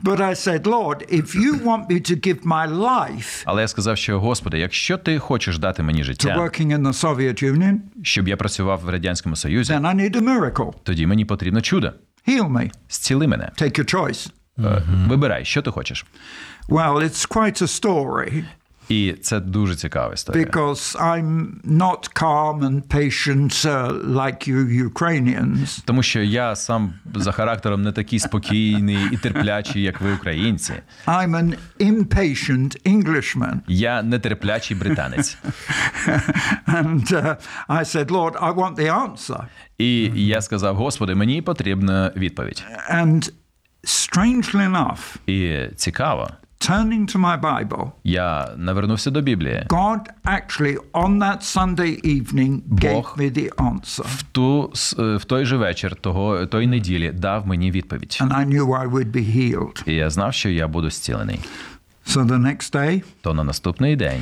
But 0.03 0.19
I 0.19 0.35
said, 0.35 0.63
Lord, 0.63 1.13
if 1.13 1.35
you 1.35 1.63
want 1.63 1.87
me 1.89 2.11
to 2.11 2.27
give 2.27 2.39
my 2.43 2.67
life 2.77 3.43
Але 3.45 3.61
я 3.61 3.67
сказав, 3.67 3.97
що 3.97 4.19
Господи, 4.19 4.59
якщо 4.59 4.97
ти 4.97 5.19
хочеш 5.19 5.57
дати 5.57 5.83
мені 5.83 6.01
to 6.01 6.03
життя, 6.03 6.37
working 6.37 6.77
in 6.77 6.81
the 6.81 7.01
Soviet 7.03 7.43
Union, 7.43 7.75
щоб 8.01 8.27
я 8.27 8.37
працював 8.37 8.79
в 8.85 8.89
радянському 8.89 9.35
союзі, 9.35 9.73
then 9.73 9.81
I 9.81 9.95
need 9.95 10.15
a 10.15 10.21
miracle. 10.21 10.73
тоді 10.83 11.07
мені 11.07 11.25
потрібно 11.25 11.61
чудо. 11.61 11.93
Heal 12.27 12.51
me. 12.51 12.71
Зціли 12.89 13.27
мене. 13.27 13.51
Take 13.61 13.79
your 13.79 13.95
choice. 13.95 14.29
Е, 14.59 14.81
Вибирай, 15.07 15.45
що 15.45 15.61
ти 15.61 15.71
хочеш. 15.71 16.05
Well, 16.69 16.93
it's 16.95 17.27
quite 17.37 17.61
a 17.61 17.81
story 17.81 18.43
І 18.89 19.13
це 19.21 19.39
дуже 19.39 19.75
цікава 19.75 20.13
історія. 20.13 20.45
because 20.45 21.01
I'm 21.01 21.47
not 21.65 22.13
calm 22.21 22.59
and 22.59 22.81
patient 22.87 23.65
uh, 23.65 24.05
like 24.13 24.49
you 24.49 24.89
Ukrainians. 24.89 25.81
Тому 25.85 26.03
що 26.03 26.21
я 26.21 26.55
сам 26.55 26.93
за 27.15 27.31
характером 27.31 27.81
не 27.81 27.91
такий 27.91 28.19
спокійний 28.19 28.97
і 29.11 29.17
терплячий, 29.17 29.81
як 29.81 30.01
ви, 30.01 30.13
українці. 30.13 30.73
I'm 31.05 31.29
an 31.31 31.55
impatient 31.79 32.87
Englishman. 32.93 33.55
Я 33.67 34.03
нетерплячий 34.03 34.77
британець. 34.77 35.37
And 36.67 37.11
uh, 37.13 37.35
I 37.69 37.83
said, 37.83 38.05
Lord, 38.11 38.33
I 38.35 38.53
want 38.55 38.75
the 38.75 39.07
answer. 39.07 39.43
І 39.77 40.11
я 40.15 40.41
сказав: 40.41 40.75
Господи, 40.75 41.15
мені 41.15 41.41
потрібна 41.41 42.11
відповідь. 42.15 42.63
And 42.93 43.31
strangely 43.83 44.69
enough, 44.71 45.15
І 45.27 45.67
цікаво, 45.75 46.29
turning 46.59 47.15
to 47.15 47.17
my 47.17 47.41
Bible, 47.41 47.91
я 48.03 48.49
навернувся 48.57 49.11
до 49.11 49.21
Біблії. 49.21 49.63
God 49.69 49.99
actually 50.25 50.77
on 50.93 51.17
that 51.17 51.41
Sunday 51.41 52.05
evening 52.05 52.61
gave 52.69 53.17
me 53.17 53.31
the 53.37 53.49
answer. 53.55 54.05
В 54.05 54.23
ту 54.23 54.73
е, 54.99 55.15
в 55.15 55.23
той 55.25 55.45
же 55.45 55.57
вечір, 55.57 55.95
того 55.95 56.45
тої 56.45 56.67
неділі, 56.67 57.11
дав 57.11 57.47
мені 57.47 57.71
відповідь. 57.71 58.17
And 58.21 58.31
I 58.31 58.45
knew 58.45 58.65
I 58.65 58.89
would 58.91 59.11
be 59.11 59.35
healed. 59.37 59.89
І 59.89 59.93
я 59.95 60.09
знав, 60.09 60.33
що 60.33 60.49
я 60.49 60.67
буду 60.67 60.89
зцілений. 60.89 61.39
So 62.07 62.25
the 62.25 62.37
next 62.41 62.75
day, 62.75 63.03
То 63.21 63.33
на 63.33 63.43
наступний 63.43 63.95
день 63.95 64.21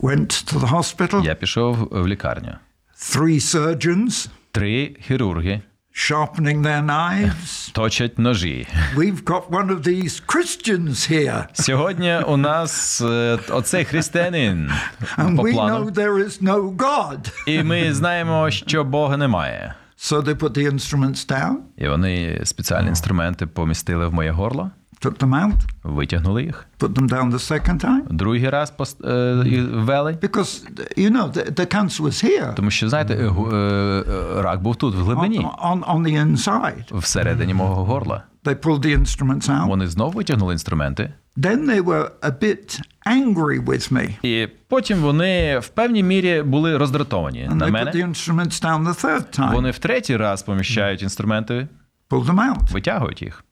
went 0.00 0.52
to 0.54 0.60
the 0.60 0.68
hospital. 0.70 1.24
я 1.24 1.34
пішов 1.34 1.88
в 1.90 2.08
лікарню. 2.08 2.52
Three 2.98 3.40
surgeons 3.56 4.28
Три 4.52 4.96
хірурги 5.06 5.60
sharpening 5.98 6.62
their 6.62 6.82
knives. 6.82 7.70
точать 7.72 8.18
ножі. 8.18 8.66
We've 8.96 9.24
got 9.24 9.50
one 9.50 9.70
of 9.70 9.82
these 9.82 10.22
Christians 10.26 11.10
here. 11.12 11.44
Сьогодні 11.52 12.16
у 12.26 12.36
нас 12.36 13.00
е, 13.00 13.38
оцей 13.50 13.84
християнин 13.84 14.70
And 15.18 15.36
по 15.36 15.42
we 15.42 15.50
know 15.50 15.52
плану. 15.54 15.84
there 15.90 16.18
is 16.26 16.42
no 16.42 16.76
God. 16.76 17.32
І 17.46 17.62
ми 17.62 17.94
знаємо, 17.94 18.50
що 18.50 18.84
Бога 18.84 19.16
немає. 19.16 19.74
So 19.98 20.22
they 20.22 20.34
put 20.34 20.50
the 20.58 20.72
instruments 20.72 21.28
down, 21.28 21.54
І 21.78 21.88
вони 21.88 22.40
спеціальні 22.44 22.88
інструменти 22.88 23.46
помістили 23.46 24.06
в 24.06 24.14
моє 24.14 24.30
горло, 24.30 24.70
took 25.00 25.18
them 25.18 25.30
out, 25.34 25.54
витягнули 25.82 26.42
їх. 26.42 26.66
put 26.78 26.88
them 26.94 27.08
down 27.08 27.30
the 27.30 27.38
second 27.52 27.84
time. 27.84 28.00
Другий 28.10 28.48
раз 28.50 28.72
пос- 28.78 29.08
е, 29.10 29.62
ввели. 29.72 30.12
Because, 30.12 30.62
you 30.98 31.10
know, 31.10 31.32
the, 31.32 31.50
the 31.52 31.74
cancer 31.74 32.00
was 32.02 32.24
here 32.24 32.54
Тому 32.54 32.70
що, 32.70 32.88
знаєте, 32.88 33.14
е, 33.14 33.26
е, 33.26 33.56
е, 33.58 34.42
рак 34.42 34.62
був 34.62 34.76
тут, 34.76 34.94
в 34.94 34.98
глибині, 34.98 35.38
on, 35.38 35.84
on 35.84 36.02
the 36.02 36.26
inside. 36.36 36.98
всередині 36.98 37.54
мого 37.54 37.84
горла. 37.84 38.22
They 38.44 38.54
pulled 38.54 38.80
the 38.80 38.98
instruments 39.00 39.48
out. 39.50 39.68
Вони 39.68 39.88
знов 39.88 40.12
витягнули 40.12 40.52
інструменти, 40.52 41.12
Then 41.36 41.64
they 41.70 41.82
were 41.84 42.08
a 42.22 42.30
bit 42.42 42.80
angry 43.06 43.64
with 43.64 43.92
me. 43.92 44.24
і 44.26 44.48
потім 44.68 44.98
вони 44.98 45.58
в 45.58 45.68
певній 45.68 46.02
мірі 46.02 46.42
були 46.42 46.76
роздратовані 46.76 47.48
And 47.50 47.54
на 47.54 47.66
they 47.66 47.72
put 47.72 47.96
the 47.96 48.08
instruments 48.08 48.62
down 48.64 48.84
the 48.84 49.04
third 49.04 49.38
time, 49.40 49.52
Вони 49.52 49.70
в 49.70 49.78
третій 49.78 50.16
раз 50.16 50.42
поміщають 50.42 51.02
інструменти, 51.02 51.68
pulled 52.10 52.24
them 52.26 52.38
out. 52.54 52.72
витягують 52.72 53.22
їх, 53.22 53.44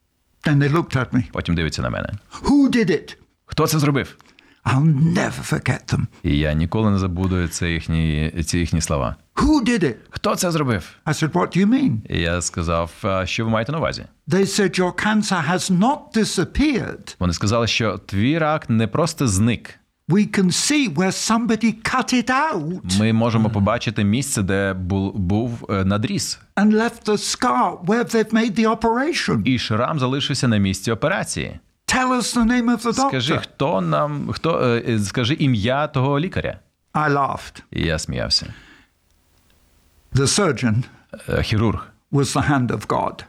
Then 0.46 0.58
they 0.58 0.72
looked 0.72 0.96
at 0.96 1.14
me. 1.14 1.22
потім 1.32 1.54
дивиться 1.54 1.82
на 1.82 1.90
мене. 1.90 2.08
Who 2.42 2.68
did 2.76 2.90
it? 2.90 3.16
Хто 3.46 3.66
це 3.66 3.78
зробив? 3.78 4.16
I'll 4.64 5.12
never 5.14 5.52
forget 5.52 5.94
them. 5.94 6.06
І 6.22 6.38
я 6.38 6.52
ніколи 6.52 6.90
не 6.90 6.98
забуду 6.98 7.48
це 7.48 7.70
їхні, 7.70 8.32
ці 8.46 8.58
їхні 8.58 8.80
слова. 8.80 9.16
Who 9.34 9.64
did 9.68 9.84
it? 9.84 9.94
Хто 10.10 10.36
це 10.36 10.50
зробив? 10.50 10.88
I 11.06 11.12
said, 11.12 11.32
What 11.32 11.56
do 11.56 11.66
you 11.66 11.66
mean? 11.66 11.96
І 12.08 12.20
я 12.20 12.40
сказав, 12.40 12.90
що 13.24 13.44
ви 13.44 13.50
маєте 13.50 13.72
на 13.72 13.78
увазі? 13.78 14.04
They 14.28 14.40
said, 14.46 14.80
Your 14.80 15.06
cancer 15.06 15.50
has 15.50 15.78
not 15.78 15.98
disappeared. 16.16 17.16
Вони 17.18 17.32
сказали, 17.32 17.66
що 17.66 17.98
твій 17.98 18.38
рак 18.38 18.70
не 18.70 18.86
просто 18.86 19.28
зник. 19.28 19.78
We 20.08 20.26
can 20.38 20.50
see 20.50 20.94
where 20.94 21.12
somebody 21.12 21.72
cut 21.94 22.12
it 22.12 22.30
out 22.30 22.98
Ми 22.98 23.12
можемо 23.12 23.50
побачити 23.50 24.04
місце, 24.04 24.42
де 24.42 24.72
був, 24.72 25.18
був 25.18 25.66
е, 25.70 25.84
надріз, 25.84 26.38
and 26.56 26.72
left 26.72 27.04
the 27.08 27.16
scar 27.16 27.84
where 27.84 28.14
they've 28.14 28.32
made 28.32 28.58
the 28.58 28.78
operation. 28.80 29.42
і 29.44 29.58
шрам 29.58 29.98
залишився 29.98 30.48
на 30.48 30.56
місці 30.56 30.90
операції. 30.92 31.58
Tell 31.86 32.08
us 32.08 32.36
the 32.36 32.46
name 32.46 32.76
of 32.76 32.82
the 32.86 32.92
Скажи, 33.08 33.36
хто 33.38 33.80
нам, 33.80 34.32
хто 34.32 34.60
е, 34.64 34.82
е, 34.88 34.98
скажи 34.98 35.34
ім'я 35.34 35.86
того 35.86 36.20
лікаря? 36.20 36.58
I 36.94 37.12
laughed. 37.12 37.62
І 37.70 37.82
я 37.82 37.98
сміявся. 37.98 38.54
The 40.14 40.26
surgeon 40.26 40.84
Е, 41.28 41.42
Хірург, 41.42 41.86
was 42.12 42.36
the 42.36 42.50
hand 42.50 42.66
of 42.66 42.86
God. 42.86 43.24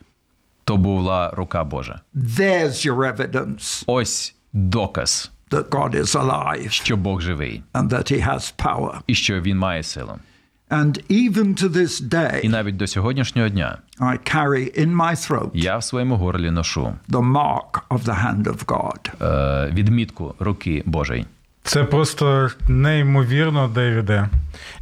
то 0.63 0.77
була 0.77 1.29
рука 1.29 1.63
Божа. 1.63 2.01
There's 2.15 2.87
your 2.87 3.15
evidence 3.17 3.83
Ось 3.87 4.35
доказ, 4.53 5.31
that 5.51 5.69
God 5.69 5.95
is 5.95 6.15
alive 6.15 6.69
що 6.69 6.97
Бог 6.97 7.21
живий 7.21 7.63
and 7.73 7.89
that 7.89 8.11
he 8.11 8.27
has 8.29 8.53
power. 8.57 8.93
і 9.07 9.15
що 9.15 9.41
він 9.41 9.57
має 9.57 9.83
силу. 9.83 10.13
And 10.69 11.11
even 11.11 11.63
to 11.63 11.69
this 11.69 12.41
І 12.43 12.49
навіть 12.49 12.77
до 12.77 12.87
сьогоднішнього 12.87 13.49
дня 13.49 13.77
I 13.99 14.35
carry 14.35 14.79
in 14.85 14.95
my 14.95 15.29
throat 15.29 15.49
я 15.53 15.77
в 15.77 15.83
своєму 15.83 16.15
горлі 16.15 16.51
ношу 16.51 16.93
the 17.09 17.31
mark 17.31 17.81
of 17.89 18.03
the 18.03 18.25
hand 18.25 18.43
of 18.43 18.65
God. 18.65 19.25
е, 19.67 19.71
відмітку 19.71 20.35
руки 20.39 20.83
Божої. 20.85 21.25
Це 21.63 21.83
просто 21.83 22.49
неймовірно, 22.67 23.67
Девіде. 23.67 24.29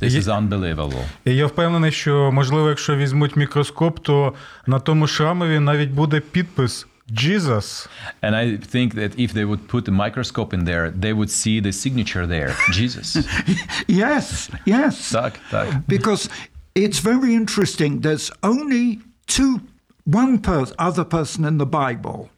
This 0.01 0.09
is 0.09 0.23
unbelievable. 0.23 1.03
І 1.25 1.35
я 1.35 1.45
впевнений, 1.45 1.91
що 1.91 2.31
можливо, 2.31 2.69
якщо 2.69 2.95
візьмуть 2.95 3.35
мікроскоп, 3.35 3.99
то 3.99 4.33
на 4.67 4.79
тому 4.79 5.07
шрамові 5.07 5.59
навіть 5.59 5.89
буде 5.91 6.19
підпис 6.19 6.87
Jesus. 7.12 7.88
And 8.22 8.32
I 8.36 8.56
think 8.74 8.94
that 8.94 9.12
if 9.18 9.32
they 9.32 9.44
would 9.50 9.62
put 9.68 9.88
a 9.88 9.90
microscope 10.04 10.52
in 10.56 10.64
there, 10.64 10.90
they 11.04 11.12
would 11.18 11.30
see 11.30 11.60
the 11.60 11.72
signature 11.72 12.26
there, 12.26 12.52
Jesus. 12.78 13.16
Yes, 13.88 14.50
yes. 14.66 15.10
так, 15.12 15.32
так. 15.50 15.66
Because 15.88 16.28
it's 16.74 16.98
very 17.00 17.34
interesting. 17.34 18.00
There's 18.00 18.30
only 18.42 18.98
two, 19.26 19.60
one 20.04 20.38
per- 20.38 20.66
other 20.78 21.04
person 21.04 21.44
in 21.44 21.56
the 21.58 21.66
Bible. 21.66 22.28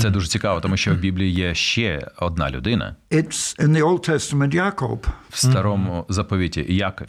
Це 0.00 0.10
дуже 0.10 0.28
цікаво, 0.28 0.60
тому 0.60 0.76
що 0.76 0.94
в 0.94 0.98
Біблії 0.98 1.32
є 1.32 1.54
ще 1.54 2.08
одна 2.18 2.50
людина 2.50 2.96
It's 3.10 3.58
in 3.60 3.68
the 3.68 3.82
Old 3.82 4.08
Testament, 4.10 4.54
Jacob. 4.54 4.98
в 5.30 5.36
старому 5.38 6.04
заповіті 6.08 6.66
Яков. 6.68 7.06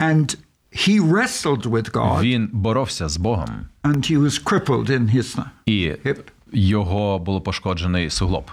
And 0.00 0.36
he 0.77 0.99
wrestled 1.11 1.63
with 1.63 1.91
God 1.91 2.21
Він 2.21 2.49
боровся 2.53 3.09
з 3.09 3.17
Богом, 3.17 3.49
and 3.83 4.11
he 4.11 4.17
was 4.21 4.43
crippled 4.43 4.89
in 4.89 5.15
his 5.15 5.37
і 5.65 5.71
hip. 6.05 6.17
його 6.53 7.19
було 7.19 7.41
пошкоджений 7.41 8.09
суглоб. 8.09 8.51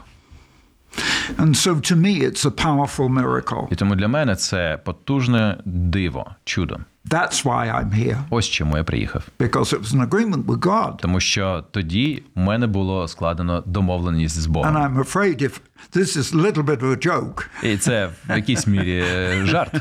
And 1.39 1.55
so 1.57 1.75
to 1.91 1.97
me, 1.97 2.23
it's 2.23 2.45
a 2.47 2.51
powerful 2.51 3.09
miracle. 3.09 3.67
І 3.71 3.75
тому 3.75 3.95
для 3.95 4.09
мене 4.09 4.37
це 4.37 4.79
потужне 4.85 5.57
диво, 5.65 6.27
чудо. 6.45 6.79
That's 7.11 7.45
why 7.45 7.75
I'm 7.75 7.91
here, 7.95 8.19
Ось 8.31 8.47
чому 8.47 8.77
я 8.77 8.85
приїхав. 8.85 9.23
because 9.39 9.73
it 9.75 9.81
was 9.83 9.95
an 9.95 10.09
agreement 10.09 10.45
with 10.45 10.59
God. 10.59 10.97
Тому 10.97 11.21
що 11.21 11.65
тоді 11.71 12.23
в 12.35 12.41
мене 12.41 12.67
було 12.67 13.09
складено 13.09 13.63
домовленість 13.67 14.41
з 14.41 14.47
And 14.47 14.63
I'm 14.77 14.99
afraid 14.99 15.43
if 15.43 15.53
this 15.95 16.17
is 16.17 16.33
a 16.33 16.37
little 16.37 16.63
bit 16.63 16.83
of 16.83 16.91
a 16.93 17.07
joke, 17.07 17.47
І 17.63 17.77
це 17.77 18.07
в 18.29 18.37
якійсь 18.37 18.67
мірі 18.67 19.05
жарт. 19.45 19.75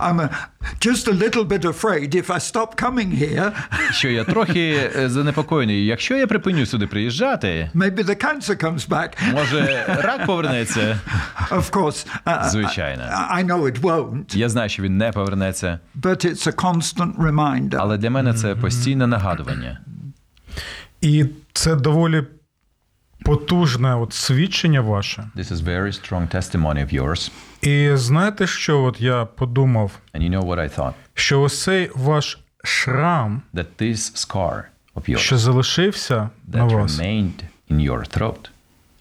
I'm 0.00 0.20
a, 0.20 0.28
just 0.80 1.08
a 1.08 1.12
little 1.12 1.44
bit 1.44 1.64
afraid 1.64 2.14
if 2.14 2.26
I 2.30 2.38
stop 2.52 2.82
coming 2.82 3.10
here, 3.22 3.52
Що 3.92 4.08
я 4.08 4.24
трохи 4.24 4.90
е, 4.96 5.08
занепокоєний. 5.08 5.86
Якщо 5.86 6.16
я 6.16 6.26
припиню 6.26 6.66
сюди 6.66 6.86
приїжджати, 6.86 7.70
maybe 7.74 8.04
the 8.04 8.24
cancer 8.24 8.64
comes 8.64 8.88
back. 8.88 9.32
може 9.32 9.84
рак 10.02 10.26
повернеться. 10.26 10.98
Of 11.50 11.70
course, 11.70 12.06
uh, 12.26 12.48
Звичайно. 12.48 13.02
I, 13.02 13.38
I 13.42 13.46
know 13.46 13.62
it 13.62 13.80
won't, 13.80 14.36
Я 14.36 14.48
знаю, 14.48 14.68
що 14.68 14.82
він 14.82 14.96
не 14.98 15.12
повернеться, 15.12 15.78
but 16.02 16.26
it's 16.26 16.46
a 16.48 16.52
constant 16.64 17.16
reminder. 17.16 17.76
але 17.78 17.98
для 17.98 18.10
мене 18.10 18.34
це 18.34 18.54
постійне 18.54 19.06
нагадування. 19.06 19.80
І 21.00 21.24
це 21.52 21.74
доволі 21.76 22.24
потужне 23.26 23.94
от 23.94 24.12
свідчення 24.12 24.80
ваше. 24.80 25.28
This 25.36 25.52
is 25.52 25.60
very 25.64 25.92
strong 25.92 26.34
testimony 26.34 26.78
of 26.78 27.00
yours. 27.00 27.30
І 27.62 27.96
знаєте, 27.96 28.46
що 28.46 28.82
от 28.82 29.00
я 29.00 29.24
подумав? 29.24 29.90
And 30.14 30.22
you 30.22 30.30
know 30.30 30.44
what 30.44 30.58
I 30.58 30.78
thought? 30.78 30.92
Що 31.14 31.42
ось 31.42 31.62
цей 31.62 31.90
ваш 31.94 32.38
шрам, 32.64 33.42
That 33.54 33.66
this 33.80 33.96
scar 33.96 34.62
of 34.94 35.10
yours 35.10 35.18
що 35.18 35.38
залишився 35.38 36.30
на 36.46 36.64
вас, 36.64 37.00
remained 37.00 37.44
in 37.70 37.90
your 37.90 38.18
throat, 38.18 38.50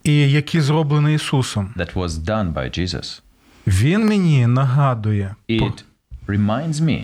і 0.04 0.32
який 0.32 0.62
зроблений 0.62 1.16
Ісусом, 1.16 1.74
that 1.78 1.94
was 1.94 2.10
done 2.10 2.54
by 2.54 2.80
Jesus, 2.80 3.22
він 3.68 4.08
мені 4.08 4.48
нагадує 4.48 5.36
it 5.50 5.84
reminds 6.28 6.82
me 6.82 7.04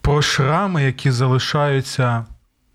про 0.00 0.22
шрами, 0.22 0.84
які 0.84 1.10
залишаються 1.10 2.24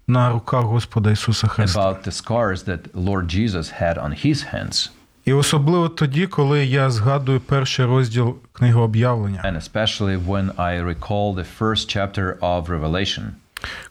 на 0.07 0.31
руках 0.31 0.65
Господа 0.65 1.11
Ісуса 1.11 1.47
Христа. 1.47 1.79
about 1.79 2.03
the 2.07 2.11
scars 2.11 2.63
that 2.63 2.79
Lord 2.93 3.27
Jesus 3.27 3.81
had 3.81 3.97
on 3.97 4.25
his 4.25 4.53
hands, 4.55 4.89
І 5.25 5.33
особливо 5.33 5.89
тоді, 5.89 6.27
коли 6.27 6.65
я 6.65 6.89
згадую 6.89 7.39
перший 7.39 7.85
розділ 7.85 8.35
книги 8.53 8.79
об'явлення, 8.79 9.41
and 9.45 9.55
especially 9.55 10.25
when 10.27 10.51
I 10.55 10.81
recall 10.95 11.35
the 11.35 11.45
first 11.59 11.97
chapter 11.97 12.39
of 12.39 12.65
Revelation, 12.67 13.23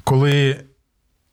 коли 0.04 0.60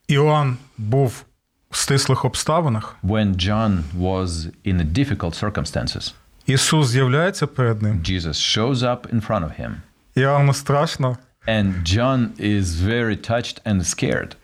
Іоанн 0.08 0.58
був 0.78 1.24
в 1.72 1.78
стислих 1.78 2.26
обставинах, 2.26 2.96
when 3.04 3.36
John 3.36 3.84
was 4.00 4.28
in 4.66 4.94
difficult 4.94 5.44
circumstances. 5.44 6.14
Ісус 6.46 6.88
з'являється 6.88 7.48
перед 7.48 7.82
ним. 7.82 8.00
Jesus 8.04 8.58
shows 8.58 8.76
up 8.76 9.14
in 9.14 9.28
front 9.28 9.44
of 9.44 9.62
him, 9.62 9.72
Іоанну 10.16 10.54
страшно, 10.54 11.18
and 11.48 11.84
John 11.84 12.30
is 12.40 12.64
very 12.64 13.16
touched 13.32 13.62
and 13.66 13.82
scared. 13.84 14.36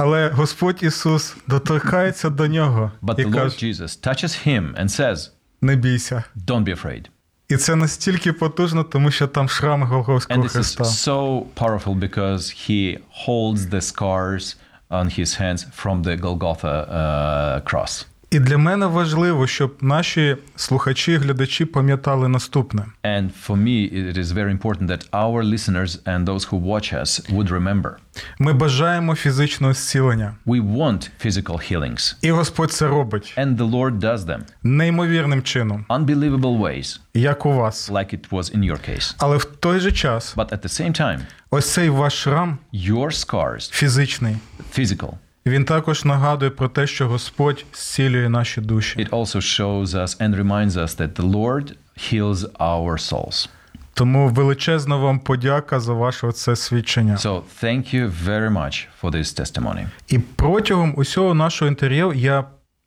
Але 0.00 0.28
Господь 0.28 0.82
Ісус 0.82 1.36
доторкається 1.46 2.30
до 2.30 2.46
нього 2.46 2.92
But 3.02 3.20
і 3.20 3.24
the 3.24 3.30
Lord 3.30 3.64
Jesus 3.64 4.08
touches 4.08 4.48
him 4.48 4.74
and 4.80 4.88
says, 5.00 5.30
не 5.60 5.76
бійся. 5.76 6.24
Don't 6.46 6.64
be 6.64 6.82
afraid. 6.82 7.06
І 7.48 7.56
це 7.56 7.76
настільки 7.76 8.32
потужно, 8.32 8.84
тому 8.84 9.10
що 9.10 9.26
там 9.26 9.48
шрам 9.48 9.80
шрами 9.80 9.84
And 9.84 9.88
Голгофського 9.88 10.42
this 10.42 10.56
is 10.56 10.84
so 10.84 11.42
powerful 11.54 11.94
because 11.94 12.50
he 12.50 12.98
holds 13.26 13.70
the 13.70 13.80
scars 13.80 14.56
on 14.90 15.06
his 15.18 15.40
hands 15.40 15.66
from 15.82 16.02
the 16.02 16.16
Golgotha 16.16 16.74
uh, 17.00 17.70
cross. 17.70 18.06
І 18.30 18.38
для 18.40 18.58
мене 18.58 18.86
важливо, 18.86 19.46
щоб 19.46 19.76
наші 19.80 20.36
слухачі, 20.56 21.16
глядачі 21.16 21.64
пам'ятали 21.64 22.28
наступне: 22.28 22.82
And 23.04 23.30
for 23.46 23.56
me, 23.56 23.92
it 23.94 24.18
is 24.18 24.24
very 24.32 24.50
important 24.58 24.86
that 24.88 25.10
our 25.12 25.42
listeners 25.44 26.02
and 26.04 26.26
those 26.26 26.48
who 26.50 26.60
watch 26.60 26.92
us 26.92 27.30
would 27.32 27.48
remember 27.50 27.90
ми 28.38 28.52
бажаємо 28.52 29.14
фізичного 29.14 29.74
зцілення, 29.74 30.34
we 30.46 30.76
want 30.76 31.10
physical 31.24 31.72
healings, 31.72 32.16
і 32.22 32.30
Господь 32.30 32.72
це 32.72 32.88
робить 32.88 33.34
and 33.36 33.56
the 33.56 33.70
Lord 33.70 33.98
does 33.98 34.18
them 34.18 34.40
неймовірним 34.62 35.42
чином, 35.42 35.84
unbelievable 35.88 36.58
ways, 36.60 37.00
як 37.14 37.46
у 37.46 37.52
вас. 37.52 37.90
like 37.90 38.14
it 38.14 38.28
was 38.30 38.56
in 38.56 38.70
your 38.72 38.90
case. 38.90 39.14
Але 39.18 39.36
в 39.36 39.44
той 39.44 39.80
же 39.80 39.92
час, 39.92 40.34
But 40.36 40.52
at 40.52 40.60
the 40.60 40.80
same 40.82 41.00
time, 41.00 41.20
ось 41.50 41.72
цей 41.72 41.88
ваш 41.88 42.12
шрам 42.22 42.58
your 42.74 43.06
scars, 43.10 43.72
фізичний, 43.72 44.36
physical, 44.78 45.10
він 45.48 45.64
також 45.64 46.04
нагадує 46.04 46.50
про 46.50 46.68
те, 46.68 46.86
що 46.86 47.08
Господь 47.08 47.64
зцілює 47.74 48.28
наші 48.28 48.60
душі. 48.60 48.98
it 48.98 49.10
also 49.10 49.36
shows 49.36 49.86
us 49.86 50.20
and 50.20 50.36
reminds 50.36 50.76
us 50.76 51.00
that 51.00 51.12
the 51.14 51.30
Lord 51.30 51.72
heals 51.96 52.46
our 52.58 52.98
souls. 52.98 53.48
Тому 53.94 54.28
величезна 54.28 54.96
вам 54.96 55.18
подяка 55.18 55.80
за 55.80 55.92
ваше 55.92 56.32
це 56.32 56.56
свідчення. 56.56 57.16
So 57.16 57.42
thank 57.62 57.94
you 57.94 58.12
very 58.24 58.50
much 58.50 58.86
for 59.02 59.10
this 59.10 59.40
testimony. 59.40 59.86
І 60.08 60.18
протягом 60.18 60.94
усього 60.96 61.34
нашого 61.34 61.68
інтерв'ю 61.68 62.12
я 62.12 62.44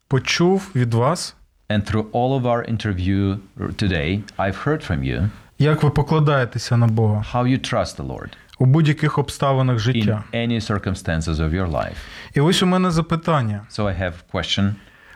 почув 0.08 0.72
від 0.76 0.94
вас, 0.94 1.36
And 1.70 1.92
through 1.92 2.12
all 2.12 2.42
of 2.42 2.44
our 2.44 2.76
interview 2.76 3.38
today, 3.58 4.22
I've 4.38 4.64
heard 4.66 4.92
from 4.92 5.00
you 5.00 5.30
як 5.62 5.84
ви 5.84 5.90
покладаєтеся 5.90 6.78
на 6.78 6.88
Бога 6.88 7.26
how 7.34 7.44
you 7.48 7.74
trust 7.74 7.98
the 7.98 8.08
Lord 8.08 8.30
у 8.62 8.66
будь-яких 8.66 9.18
обставинах 9.18 9.80
життя. 9.80 10.24
in 10.34 10.50
any 10.50 10.72
circumstances 10.72 11.36
of 11.36 11.50
your 11.50 11.72
life. 11.72 11.96
І 12.34 12.42
ось 12.42 12.64
у 12.64 12.66
мене 12.66 12.92
запитання: 12.92 13.62
So 13.72 13.84
I 13.84 14.02
have 14.04 14.14
a 14.14 14.34
question. 14.34 14.74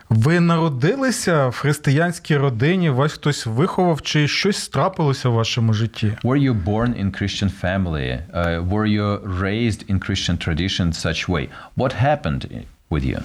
ви 0.08 0.40
народилися 0.40 1.46
в 1.46 1.56
християнській 1.56 2.36
родині? 2.36 2.90
Вас 2.90 3.12
хтось 3.12 3.46
виховав, 3.46 4.02
чи 4.02 4.28
щось 4.28 4.68
трапилося 4.68 5.28
в 5.28 5.32
вашому 5.32 5.72
житті? 5.72 6.12
Were 6.24 6.50
you 6.50 6.64
born 6.64 7.04
in 7.04 7.22
Christian 7.22 7.50
family? 7.62 8.18
Uh, 8.34 8.68
were 8.68 8.86
you 8.86 9.38
raised 9.40 9.90
in 9.90 9.98
Christian 9.98 10.36
tradition 10.48 10.92
such 10.92 11.28
way? 11.28 11.48
What 11.76 11.92
happened 11.92 12.48
with 12.90 13.04
you? 13.04 13.18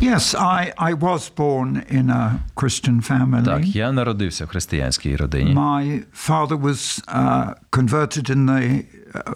Yes, 0.00 0.34
I, 0.34 0.72
I 0.78 0.92
was 0.92 1.28
born 1.30 1.84
in 1.90 2.10
a 2.10 2.38
Christian 2.54 3.00
family. 3.00 3.44
Так, 3.44 3.66
я 3.66 3.92
народився 3.92 4.44
в 4.44 4.48
християнській 4.48 5.16
родині. 5.16 5.54
My 5.54 6.00
father 6.28 6.60
was 6.60 7.02
uh, 7.08 7.54
converted 7.72 8.30
in 8.30 8.46
the 8.46 8.62
uh, 8.62 8.82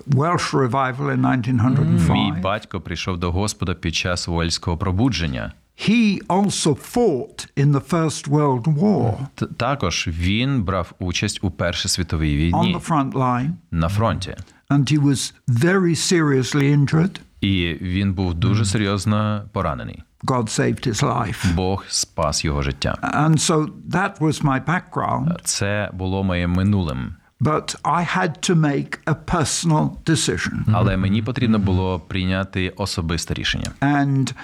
Welsh 0.06 0.52
revival 0.52 1.10
in 1.10 1.24
1905. 1.24 2.10
Мій 2.10 2.32
батько 2.42 2.80
прийшов 2.80 3.18
до 3.18 3.32
Господа 3.32 3.74
під 3.74 3.94
час 3.94 4.28
Уельського 4.28 4.76
пробудження. 4.76 5.52
He 5.88 6.18
also 6.26 6.74
fought 6.94 7.48
in 7.56 7.72
the 7.72 7.80
First 7.90 8.28
World 8.28 8.64
War 8.80 9.14
Також 9.56 10.08
він 10.08 10.62
брав 10.62 10.92
участь 10.98 11.38
у 11.42 11.50
Першій 11.50 11.88
світовій 11.88 12.52
on 12.52 12.76
the 12.76 12.88
front 12.88 13.12
line, 13.12 13.50
на 13.70 13.88
фронті. 13.88 14.36
and 14.70 14.92
he 14.92 14.98
was 15.02 15.32
very 15.48 15.94
seriously 15.96 16.76
injured. 16.76 17.20
І 17.40 17.76
він 17.80 18.12
був 18.12 18.34
дуже 18.34 18.64
серйозно 18.64 19.42
поранений. 19.52 20.02
God 20.24 20.42
saved 20.60 20.88
his 20.88 21.02
life. 21.02 21.54
Бог 21.54 21.84
спас 21.88 22.44
його 22.44 22.62
життя. 22.62 22.96
And 23.14 23.38
so 23.38 23.68
that 23.90 24.18
was 24.18 24.44
my 24.44 24.64
background, 24.64 25.36
Це 25.44 25.90
було 25.92 26.24
моїм 26.24 26.52
минулим. 26.52 27.14
But 27.40 27.74
I 27.84 28.02
had 28.02 28.42
to 28.42 28.54
make 28.54 28.98
a 29.06 29.14
personal 29.14 29.90
decision. 30.06 30.64
Але 30.72 30.96
мені 30.96 31.22
потрібно 31.22 31.58
було 31.58 32.00
прийняти 32.00 32.72
особисте 32.76 33.34
рішення. 33.34 33.70
And 33.80 34.34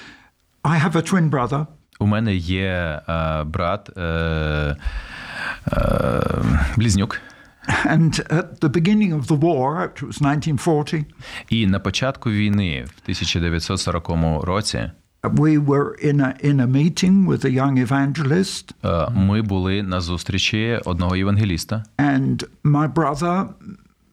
I 0.64 0.84
have 0.84 0.92
a 0.92 1.12
twin 1.12 1.30
brother, 1.30 1.66
У 1.98 2.06
мене 2.06 2.34
є 2.34 3.00
е, 3.08 3.44
брат, 3.44 3.90
е, 3.96 4.76
е, 5.72 6.22
близнюк. 6.76 7.20
And 7.86 8.32
at 8.32 8.60
the 8.60 8.68
beginning 8.68 9.12
of 9.20 9.26
the 9.26 9.38
war, 9.40 9.70
it 9.82 10.02
was 10.02 10.20
1940, 10.20 11.04
І 11.48 11.66
на 11.66 11.78
початку 11.78 12.30
війни, 12.30 12.84
в 12.86 13.00
1940 13.02 14.44
році, 14.44 14.90
we 15.28 15.58
were 15.58 15.94
in 16.10 16.20
a, 16.20 16.34
in 16.42 16.60
a 16.60 16.66
meeting 16.66 17.26
with 17.26 17.44
a 17.44 17.50
young 17.50 17.78
evangelist, 17.78 18.74
е, 18.84 19.10
ми 19.10 19.42
були 19.42 19.82
на 19.82 20.00
зустрічі 20.00 20.80
одного 20.84 21.16
євангеліста, 21.16 21.84
and 21.98 22.44
my 22.64 22.92
brother 22.92 23.46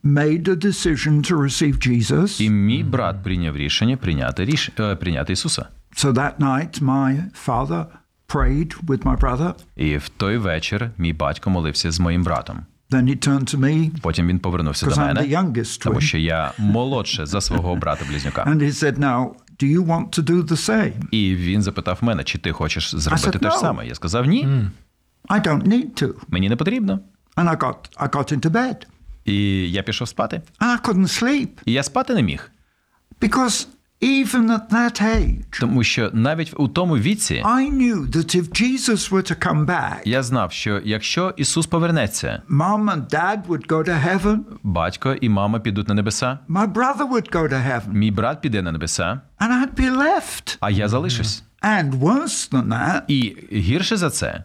made 0.04 0.48
a 0.48 0.56
decision 0.56 1.32
to 1.32 1.38
receive 1.38 1.88
Jesus. 1.88 2.42
і 2.42 2.50
мій 2.50 2.84
брат 2.84 3.24
прийняв 3.24 3.58
рішення 3.58 3.98
прийняти 3.98 4.46
ріш... 4.46 4.72
е, 4.80 4.96
прийняти 4.96 5.34
Ісуса. 5.34 5.66
So 5.96 6.14
that 6.14 6.40
night, 6.40 6.82
my 6.82 7.24
father 7.48 7.86
prayed 8.28 8.86
with 8.86 9.04
my 9.04 9.20
brother. 9.20 9.54
І 9.76 9.98
в 9.98 10.10
той 10.10 10.38
вечір 10.38 10.92
мій 10.98 11.14
батько 11.14 11.50
молився 11.50 11.92
з 11.92 12.00
моїм 12.00 12.24
братом. 12.24 12.66
Then 12.94 13.08
he 13.08 13.28
turned 13.28 13.56
to 13.56 13.58
me 13.58 13.92
Потім 14.02 14.28
він 14.28 14.40
повернувся 14.40 14.86
до 14.86 14.96
мене, 14.96 15.44
тому 15.82 16.02
що 16.02 16.18
я 16.18 16.52
молодше 16.58 17.26
за 17.26 17.42
свого 17.42 17.76
брата 17.76 18.06
близнюка. 18.10 18.44
And 18.44 18.62
he 18.62 18.72
said, 18.72 19.00
Now, 19.00 19.30
do 19.60 19.68
you 19.68 19.86
want 19.86 20.10
to 20.20 20.24
do 20.24 20.44
the 20.44 20.70
same? 20.70 20.94
І 21.12 21.36
він 21.36 21.62
запитав 21.62 22.00
мене, 22.02 22.24
чи 22.24 22.38
ти 22.38 22.52
хочеш 22.52 22.96
зробити 22.96 23.30
said, 23.30 23.40
те 23.40 23.52
ж 23.52 23.58
саме. 23.58 23.88
Я 23.88 23.96
сказав 23.96 24.26
ні, 24.26 24.48
I 25.30 25.48
don't 25.48 25.68
need 25.68 26.04
to. 26.04 26.14
мені 26.28 26.50
не 26.50 26.56
потрібно. 26.56 27.00
And 27.36 27.50
I 27.50 27.58
got, 27.58 27.98
I 27.98 28.10
got 28.10 28.34
into 28.34 28.50
bed. 28.50 28.76
І 29.26 29.72
я 29.72 29.84
пішов 29.84 30.08
спати. 30.08 30.42
And 30.60 30.80
I 30.80 30.90
couldn't 30.90 31.24
sleep 31.24 31.48
І 31.66 31.72
я 31.72 31.84
спати 31.84 32.14
не 32.14 32.22
міг, 32.22 32.52
because 33.22 33.68
even 34.04 34.50
at 34.50 34.70
that 34.70 35.02
age, 35.02 35.60
тому 35.60 35.84
що 35.84 36.10
навіть 36.14 36.54
у 36.58 36.68
тому 36.68 36.98
віці 36.98 37.42
I 37.46 37.72
knew 37.74 38.08
that 38.12 38.36
if 38.36 38.62
Jesus 38.62 39.12
were 39.12 39.32
to 39.32 39.48
come 39.48 39.66
back, 39.66 39.96
я 40.06 40.24
знав, 40.24 40.52
що 40.52 40.82
якщо 40.86 41.34
Ісус 41.38 41.66
повернеться, 41.66 42.42
mom 42.50 42.92
and 42.94 43.08
dad 43.14 43.46
would 43.48 43.68
go 43.68 43.88
to 43.90 44.08
heaven, 44.08 44.38
батько 44.64 45.14
і 45.22 45.30
мама 45.30 45.60
підуть 45.60 45.88
на 45.88 45.94
небеса, 45.94 46.40
my 46.50 46.74
brother 46.74 47.10
would 47.12 47.32
go 47.36 47.50
to 47.50 47.68
heaven, 47.72 47.94
мій 47.94 48.12
брат 48.12 48.42
піде 48.42 48.62
на 48.62 48.72
небеса, 48.72 49.22
and 49.40 49.50
I'd 49.50 49.76
be 49.80 49.98
left. 49.98 50.58
а 50.60 50.70
я 50.70 50.88
залишусь. 50.88 51.44
And 51.62 51.92
worse 52.00 52.52
than 52.52 52.68
that, 52.68 53.02
І 53.08 53.36
гірше 53.52 53.98
за 53.98 54.10
це, 54.10 54.44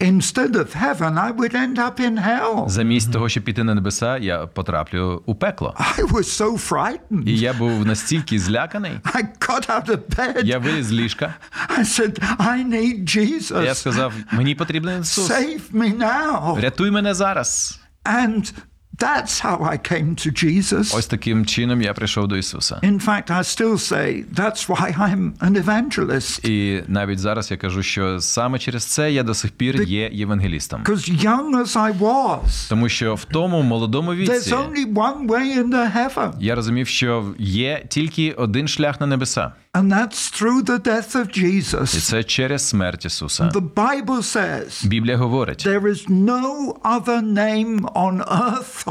instead 0.00 0.56
of 0.56 0.72
heaven, 0.72 1.18
I 1.18 1.30
would 1.32 1.54
end 1.54 1.78
up 1.78 2.00
in 2.00 2.16
hell. 2.18 2.68
замість 2.68 3.12
того, 3.12 3.28
щоб 3.28 3.44
піти 3.44 3.64
на 3.64 3.74
небеса, 3.74 4.18
я 4.18 4.46
потраплю 4.46 5.22
у 5.26 5.34
пекло. 5.34 5.74
I 5.98 6.02
was 6.12 6.40
so 6.42 6.68
frightened. 6.70 7.28
І 7.28 7.38
я 7.38 7.52
був 7.52 7.86
настільки 7.86 8.38
зляканий. 8.38 8.92
I 9.04 9.22
got 9.48 9.70
out 9.70 9.86
of 9.86 9.98
bed. 10.16 10.44
Я 10.44 10.58
виліз 10.58 10.86
з 10.86 10.92
ліжка. 10.92 11.34
I 11.78 11.80
said, 11.80 12.18
I 12.38 12.68
need 12.68 13.16
Я 13.18 13.38
Jesus. 13.38 13.74
сказав: 13.74 14.12
мені 14.32 14.54
потрібен 14.54 15.00
Ісус. 15.00 15.30
Save 15.30 15.60
me 15.74 15.98
now. 15.98 16.60
Рятуй 16.60 16.90
мене 16.90 17.14
зараз. 17.14 17.80
And 18.04 18.52
that's 19.00 19.40
how 19.40 19.58
I 19.62 19.78
came 19.78 20.14
to 20.14 20.30
Jesus. 20.44 20.94
Ось 20.96 21.06
таким 21.06 21.46
чином 21.46 21.82
я 21.82 21.94
прийшов 21.94 22.28
до 22.28 22.36
Ісуса. 22.36 22.80
In 22.82 23.04
fact, 23.04 23.30
I 23.30 23.42
still 23.42 23.74
say 23.74 24.24
that's 24.34 24.68
why 24.68 24.98
I'm 24.98 25.32
an 25.40 25.64
evangelist. 25.64 26.48
І 26.48 26.84
навіть 26.88 27.18
зараз 27.18 27.50
я 27.50 27.56
кажу, 27.56 27.82
що 27.82 28.20
саме 28.20 28.58
через 28.58 28.84
це 28.84 29.12
я 29.12 29.22
до 29.22 29.34
сих 29.34 29.50
пір 29.50 29.82
є 29.82 30.10
євангелістом. 30.12 30.82
Because 30.82 31.24
young 31.24 31.50
as 31.62 31.76
I 31.76 31.98
was, 31.98 32.68
Тому 32.68 32.88
що 32.88 33.14
в 33.14 33.24
тому 33.24 33.62
молодому 33.62 34.14
there's 34.14 34.52
only 34.52 34.94
one 34.94 35.26
way 35.26 35.64
into 35.64 35.96
heaven, 35.96 36.32
я 36.40 36.54
розумів, 36.54 36.88
що 36.88 37.34
є 37.38 37.84
тільки 37.88 38.32
один 38.32 38.68
шлях 38.68 39.00
на 39.00 39.06
небеса, 39.06 39.52
and 39.74 39.88
that's 39.92 40.42
through 40.42 40.64
the 40.64 40.78
death 40.78 41.16
of 41.16 41.38
і 41.38 41.60
Jesus. 41.60 41.86
це 41.86 42.24
через 42.24 42.68
смерть 42.68 43.04
Ісуса. 43.04 43.44
The 43.44 43.70
Bible 43.74 44.22
says 44.22 44.86
Біблія 44.86 45.16
говорить: 45.16 45.66
there 45.66 45.82
is 45.82 46.10
no 46.10 46.74
other 46.82 47.22
name 47.22 47.80
on 47.94 48.22
earth 48.28 48.89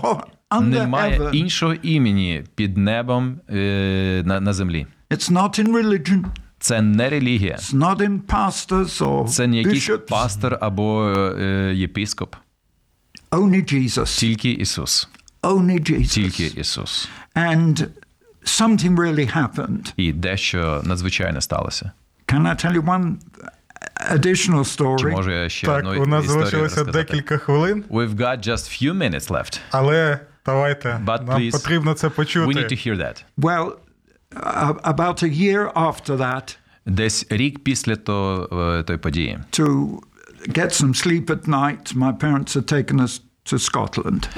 немає 0.61 1.19
heaven. 1.19 1.35
іншого 1.35 1.73
імені 1.73 2.43
під 2.55 2.77
небом 2.77 3.39
е, 3.49 4.23
на, 4.25 4.39
на 4.39 4.53
землі. 4.53 4.87
It's 5.09 5.31
not 5.31 5.59
in 5.59 5.67
religion, 5.71 6.23
Це 6.59 6.81
не 6.81 7.09
релігія, 7.09 7.55
it's 7.55 7.75
not 7.75 7.97
in 7.97 8.21
pastors 8.21 9.01
or 9.03 9.27
це 9.27 9.47
не 9.47 9.57
якийсь 9.57 9.89
bishops, 9.89 9.97
пастор 9.97 10.57
або 10.61 11.09
е, 11.39 11.73
єпископ, 11.75 12.35
only 13.31 13.73
Jesus. 13.73 14.19
тільки 14.19 14.51
Ісус, 14.51 15.09
Only 15.41 15.91
Jesus. 15.91 16.13
тільки 16.13 16.45
Ісус. 16.45 17.09
And 17.35 17.87
something 18.43 18.95
really 18.95 19.37
happened. 19.37 19.93
І 19.97 20.13
дещо 20.13 20.81
надзвичайне 20.85 21.41
сталося. 21.41 21.91
Can 22.27 22.41
I 22.41 22.65
tell 22.65 22.73
you 22.73 22.85
one 22.85 23.15
additional 24.10 24.64
Чи 24.76 24.82
story? 24.84 25.10
можу 25.10 25.30
я 25.30 25.48
ще 25.48 25.66
Так, 25.66 25.78
одну 25.78 26.02
у 26.02 26.06
нас 26.06 26.24
історію 26.24 26.40
залишилося 26.40 26.76
розказати? 26.76 26.92
декілька 27.12 27.38
хвилин, 27.38 27.84
We've 27.90 28.14
got 28.14 28.48
just 28.48 28.82
few 28.82 28.92
minutes 28.94 29.28
left. 29.30 29.60
але 29.70 30.18
давайте 30.46 30.88
But 31.06 31.26
нам 31.26 31.40
please, 31.40 31.52
потрібно 31.52 31.94
це 31.94 32.08
We 32.08 32.10
need 32.10 32.14
to 32.14 32.16
почути. 32.16 32.74
hear 32.74 32.96
that. 32.96 33.24
Well, 33.38 33.72
uh, 34.36 34.74
about 34.94 35.22
a 35.24 35.28
year 35.28 35.72
after 35.72 36.16
that, 36.16 36.56
Десь 36.86 37.26
рік 37.30 37.64
після 37.64 37.96
то, 37.96 38.48
е, 38.80 38.82
тої 38.82 38.98
події 38.98 39.38
to 39.52 39.88
get 40.48 40.82
some 40.82 41.06
sleep 41.06 41.24
at 41.26 41.48
night, 41.48 41.96
my 41.96 42.18
parents 42.18 42.56
had 42.56 42.72
taken 42.72 43.00
us 43.00 43.20
to 43.45 43.57
Scotland. 43.57 44.29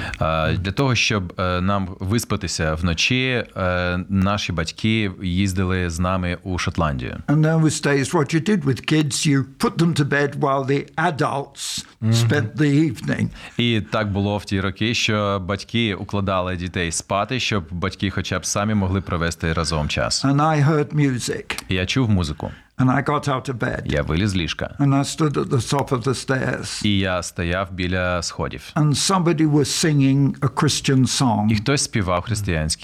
Е, 0.52 0.56
Для 0.56 0.72
того, 0.72 0.94
щоб 0.94 1.32
е, 1.40 1.60
нам 1.60 1.88
виспатися 2.00 2.74
вночі, 2.74 3.44
е, 3.56 3.98
наші 4.08 4.52
батьки 4.52 5.10
їздили 5.22 5.90
з 5.90 5.98
нами 5.98 6.38
у 6.42 6.58
Шотландію. 6.58 7.16
And 7.28 7.40
those 7.40 7.86
days, 7.86 8.12
what 8.12 8.34
you 8.34 8.48
did 8.50 8.64
with 8.64 8.92
kids, 8.92 9.26
you 9.26 9.44
put 9.58 9.76
them 9.76 9.94
to 10.00 10.04
bed 10.08 10.40
while 10.40 10.64
the 10.66 10.86
adults 10.96 11.84
spent 12.02 12.56
the 12.56 12.90
evening. 12.90 13.28
І 13.56 13.80
так 13.80 14.12
було 14.12 14.38
в 14.38 14.44
ті 14.44 14.60
роки, 14.60 14.94
що 14.94 15.42
батьки 15.46 15.94
укладали 15.94 16.56
дітей 16.56 16.92
спати, 16.92 17.40
щоб 17.40 17.64
батьки, 17.70 18.10
хоча 18.10 18.38
б 18.38 18.46
самі 18.46 18.74
могли 18.74 19.00
провести 19.00 19.52
разом 19.52 19.88
час. 19.88 20.24
And 20.24 20.36
I 20.36 20.68
heard 20.68 20.94
music, 20.94 21.62
І 21.68 21.74
Я 21.74 21.86
чув 21.86 22.10
музику. 22.10 22.50
And 22.82 22.90
I 22.90 23.02
got 23.08 23.28
out 23.28 23.48
of 23.48 23.54
bed, 23.58 23.80
Я 23.84 24.02
виліз 24.02 24.30
з 24.30 24.36
ліжка, 24.36 24.76
and 24.80 24.88
I 24.94 25.04
stood 25.04 25.32
at 25.36 25.48
the 25.48 25.74
top 25.74 25.88
of 25.88 26.02
the 26.02 26.14
stairs, 26.26 26.86
і 26.86 26.98
я 26.98 27.22
стояв 27.22 27.72
біля 27.72 28.22
сходів. 28.22 28.70
and 28.74 28.88
somebody 28.94 29.50
was 29.52 29.84
singing 29.84 30.38
a 30.40 30.48
Christian 30.48 30.98
І 31.02 31.06
song. 31.06 31.56
хтось 31.56 31.82
співав 31.84 32.20
the 32.20 32.24
християнську 32.24 32.82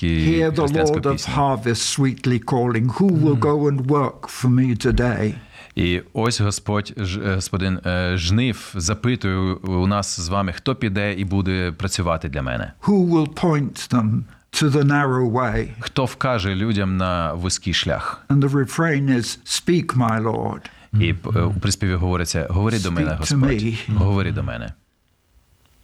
пісню. 1.01 1.35
harvest 1.37 1.99
sweetly 1.99 2.45
calling, 2.45 2.87
Who 2.99 3.11
will 3.23 3.39
go 3.41 3.71
and 3.71 3.87
work 3.87 4.21
for 4.43 4.49
me 4.49 4.87
today? 4.87 5.35
І 5.75 6.03
ось 6.13 6.41
Господь, 6.41 6.95
е, 6.99 7.35
господин 7.35 7.81
е, 7.87 8.13
жнив, 8.17 8.73
запитує 8.75 9.37
у 9.55 9.87
нас 9.87 10.21
з 10.21 10.29
вами, 10.29 10.53
хто 10.53 10.75
піде 10.75 11.13
і 11.15 11.25
буде 11.25 11.73
працювати 11.73 12.29
для 12.29 12.43
мене. 12.43 12.73
Who 12.83 13.09
will 13.11 13.29
point 13.45 13.91
them 13.95 14.21
to 14.53 14.71
the 14.71 14.85
narrow 14.85 15.31
way? 15.31 15.69
Хто 15.81 16.05
вкаже 16.05 16.55
людям 16.55 16.97
на 16.97 17.35
вузький 17.35 17.73
шлях? 17.73 18.25
And 18.29 18.41
the 18.41 18.49
refrain 18.49 19.09
is, 19.09 19.39
Speak, 19.45 19.97
my 19.97 20.23
Lord. 20.23 20.61
І 20.93 21.15
е, 21.37 21.41
у 21.43 21.53
приспіві 21.53 21.95
говориться: 21.95 22.47
говори 22.51 22.79
до 22.79 22.91
мене, 22.91 23.17
Господь, 23.19 23.63
говори 23.89 24.33
до 24.33 24.43
мене. 24.43 24.73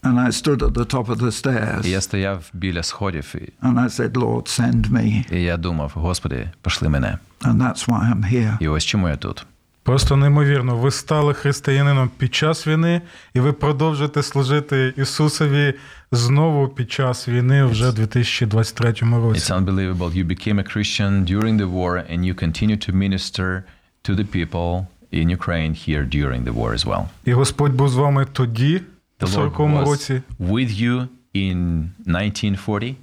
And 0.03 0.19
I 0.19 0.33
stood 0.33 0.63
at 0.63 0.73
the 0.73 0.85
top 0.85 1.07
of 1.07 1.17
the 1.17 1.85
І 1.85 1.91
я 1.91 1.99
stairs, 1.99 2.01
стояв 2.01 2.51
біля 2.53 2.83
сходів, 2.83 3.35
і, 3.35 3.67
and 3.67 3.75
I 3.75 3.89
said, 3.89 4.13
Lord, 4.13 4.61
send 4.61 4.91
me. 4.91 5.35
і 5.35 5.43
я 5.43 5.57
думав: 5.57 5.93
Господи, 5.95 6.51
пошли 6.63 6.89
мене. 6.89 7.19
And 7.41 7.57
that's 7.57 7.89
why 7.89 8.15
I'm 8.15 8.33
here. 8.33 8.57
І 8.61 8.69
ось 8.69 8.85
чому 8.85 9.09
я 9.09 9.17
тут. 9.17 9.47
Просто 9.83 10.17
неймовірно. 10.17 10.77
Ви 10.77 10.91
стали 10.91 11.35
християнином 11.35 12.11
під 12.17 12.35
час 12.35 12.67
війни, 12.67 13.03
і 13.35 13.41
ви 13.41 13.53
продовжуєте 13.53 14.23
служити 14.23 14.95
Ісусові 14.97 15.75
знову 16.14 16.68
під 16.68 16.92
час 16.92 17.28
війни 17.28 17.64
вже 17.64 17.90
в 17.90 17.94
2023 17.94 18.90
It's 18.90 19.22
році. 19.28 19.54
unbelievable. 19.54 20.12
You 20.18 20.26
became 20.26 20.60
a 20.60 20.64
Christian 20.78 21.26
during 21.26 21.58
the 21.58 21.70
war 21.72 21.98
and 22.14 22.20
you 22.26 22.34
continue 22.44 22.78
to 22.90 22.94
minister 22.96 23.64
to 24.04 24.16
the 24.16 24.24
people 24.36 24.86
in 25.14 25.30
Ukraine 25.40 25.74
here 25.74 26.04
during 26.06 26.44
the 26.44 26.54
war 26.54 26.74
as 26.74 26.86
well. 26.86 27.04
І 27.26 27.34
Господь 27.34 27.74
був 27.74 27.90
з 27.90 27.96
вами 27.96 28.26
тоді, 28.34 28.82
у 29.22 29.26
The 29.26 29.30
Lord 29.36 29.52
40-му 29.56 29.78
was 29.82 29.86
році, 29.86 30.22
with 30.40 30.82
you 30.84 31.08
in 31.36 31.58
1940, 32.06 32.96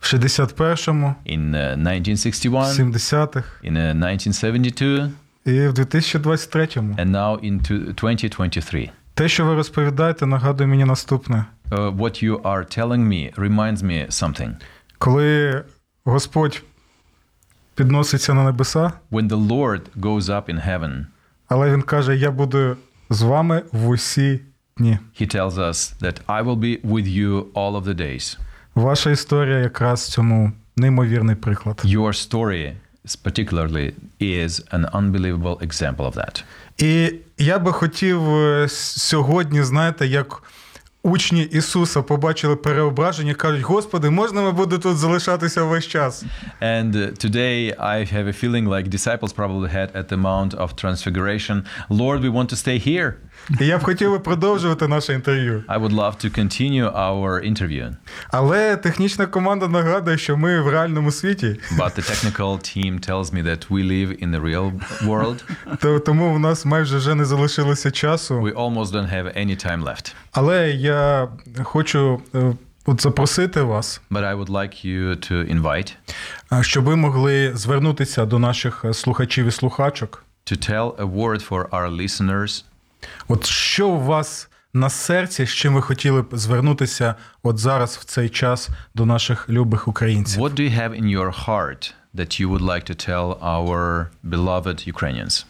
в 0.00 0.04
61-му, 0.14 1.14
in 1.26 1.50
uh, 1.50 1.72
1961, 1.72 2.92
70-х 2.92 3.44
in 3.64 3.72
uh, 3.72 3.90
1972, 3.90 5.10
і 5.46 5.50
в 5.68 5.72
2023-му. 5.72 6.94
and 6.94 7.10
now 7.10 7.38
in 7.40 7.60
two- 7.60 7.94
2023. 7.94 8.90
Те, 9.15 9.29
що 9.29 9.45
ви 9.45 9.55
розповідаєте, 9.55 10.25
нагадує 10.25 10.67
мені 10.67 10.85
наступне. 10.85 11.45
Uh, 11.71 11.97
what 11.97 12.23
you 12.23 12.41
are 12.41 12.77
telling 12.79 13.07
me 13.07 13.33
reminds 13.35 13.77
me 13.83 14.07
something. 14.07 14.51
Коли 14.97 15.63
Господь 16.05 16.63
підноситься 17.75 18.33
на 18.33 18.43
небеса, 18.43 18.91
When 19.11 19.29
the 19.29 19.47
Lord 19.47 19.81
goes 19.97 20.21
up 20.21 20.45
in 20.49 20.67
heaven, 20.67 21.05
але 21.47 21.71
Він 21.71 21.81
каже: 21.81 22.15
Я 22.15 22.31
буду 22.31 22.77
з 23.09 23.21
вами 23.21 23.63
в 23.71 23.87
усі 23.89 24.39
дні. 24.77 24.99
he 25.21 25.35
tells 25.35 25.51
us 25.57 26.01
that 26.01 26.21
I 26.27 26.43
will 26.43 26.59
be 26.59 26.81
with 26.81 27.07
you 27.07 27.43
all 27.53 27.81
of 27.81 27.83
the 27.83 27.95
days. 27.95 28.37
Ваша 28.75 29.09
історія 29.11 29.57
якраз 29.59 30.07
цьому 30.07 30.51
неймовірний 30.77 31.35
приклад. 31.35 31.81
Your 31.85 32.07
story 32.29 32.73
particularly 33.22 33.92
is 34.20 34.60
an 34.72 34.84
unbelievable 34.92 35.58
example 35.62 36.06
of 36.06 36.14
that. 36.14 36.44
І 36.78 37.14
я 37.38 37.58
би 37.58 37.72
хотів 37.72 38.30
е, 38.34 38.64
с- 38.64 39.00
сьогодні, 39.00 39.62
знаєте, 39.62 40.06
як 40.06 40.42
учні 41.02 41.42
Ісуса 41.42 42.02
побачили 42.02 42.56
переображення, 42.56 43.34
кажуть: 43.34 43.62
Господи, 43.62 44.10
можна 44.10 44.42
ми 44.42 44.52
буде 44.52 44.78
тут 44.78 44.96
залишатися 44.96 45.62
весь 45.64 45.86
час? 45.86 46.24
And 46.62 46.92
uh, 46.94 47.24
today 47.26 47.74
I 47.80 48.14
have 48.14 48.26
a 48.26 48.44
feeling 48.44 48.68
like 48.68 48.88
disciples 48.88 49.32
probably 49.34 49.68
had 49.74 49.88
at 49.96 50.08
the 50.08 50.16
Mount 50.16 50.54
of 50.54 50.68
Transfiguration, 50.84 51.62
Lord, 51.90 52.20
we 52.24 52.30
want 52.32 52.48
to 52.48 52.56
stay 52.56 52.78
here. 52.88 53.14
І 53.61 53.65
я 53.65 53.77
б 53.77 53.83
хотів 53.83 54.11
би 54.11 54.19
продовжувати 54.19 54.87
наше 54.87 55.13
інтерв'ю. 55.13 55.63
I 55.67 55.79
would 55.81 55.91
love 55.91 56.25
to 56.25 56.39
continue 56.39 56.93
our 56.97 57.51
interview. 57.51 57.95
Але 58.31 58.77
технічна 58.77 59.25
команда 59.25 59.67
нагадує, 59.67 60.17
що 60.17 60.37
ми 60.37 60.61
в 60.61 60.67
реальному 60.69 61.11
світі, 61.11 61.59
But 61.77 61.99
the 61.99 62.11
technical 62.11 62.51
team 62.59 63.09
tells 63.09 63.33
me 63.33 63.43
that 63.43 63.67
we 63.69 63.83
live 63.83 64.23
in 64.25 64.31
the 64.35 64.41
real 64.41 64.71
world. 65.07 65.43
то- 65.81 65.99
тому 65.99 66.33
в 66.33 66.39
нас 66.39 66.65
майже 66.65 66.97
вже 66.97 67.15
не 67.15 67.25
залишилося 67.25 67.91
часу. 67.91 68.35
We 68.41 68.53
almost 68.53 68.85
don't 68.85 69.13
have 69.15 69.37
any 69.37 69.65
time 69.67 69.83
left. 69.83 70.13
Але 70.31 70.69
я 70.71 71.27
хочу 71.63 72.21
е, 72.35 72.53
от 72.85 73.01
запросити 73.01 73.61
вас, 73.61 74.01
But 74.11 74.23
I 74.23 74.37
would 74.43 74.49
like 74.49 74.85
you 74.85 75.31
to 75.31 75.61
invite 75.61 75.93
е, 76.53 76.63
щоб 76.63 76.83
ви 76.83 76.95
могли 76.95 77.51
звернутися 77.55 78.25
до 78.25 78.39
наших 78.39 78.85
е, 78.85 78.93
слухачів 78.93 79.45
і 79.45 79.51
слухачок. 79.51 80.23
to 80.51 80.69
tell 80.71 80.91
a 80.95 81.05
word 81.15 81.49
for 81.49 81.69
our 81.69 81.95
listeners. 82.01 82.63
От 83.27 83.45
що 83.45 83.87
у 83.87 83.99
вас 83.99 84.49
на 84.73 84.89
серці, 84.89 85.45
з 85.45 85.49
чим 85.49 85.73
ви 85.73 85.81
хотіли 85.81 86.21
б 86.21 86.27
звернутися 86.31 87.15
от 87.43 87.57
зараз 87.57 87.97
в 87.97 88.03
цей 88.03 88.29
час 88.29 88.69
до 88.95 89.05
наших 89.05 89.49
любих 89.49 89.87
українців? 89.87 90.43
What 90.43 90.53
do 90.53 90.61
you 90.61 90.79
have 90.79 91.01
in 91.01 91.17
your 91.17 91.45
heart 91.45 91.93
that 92.15 92.39
you 92.41 92.49
would 92.49 92.61
like 92.61 92.85
to 92.89 93.09
tell 93.09 93.37
our 93.41 94.07
beloved 94.23 94.87
Ukrainians? 94.87 95.45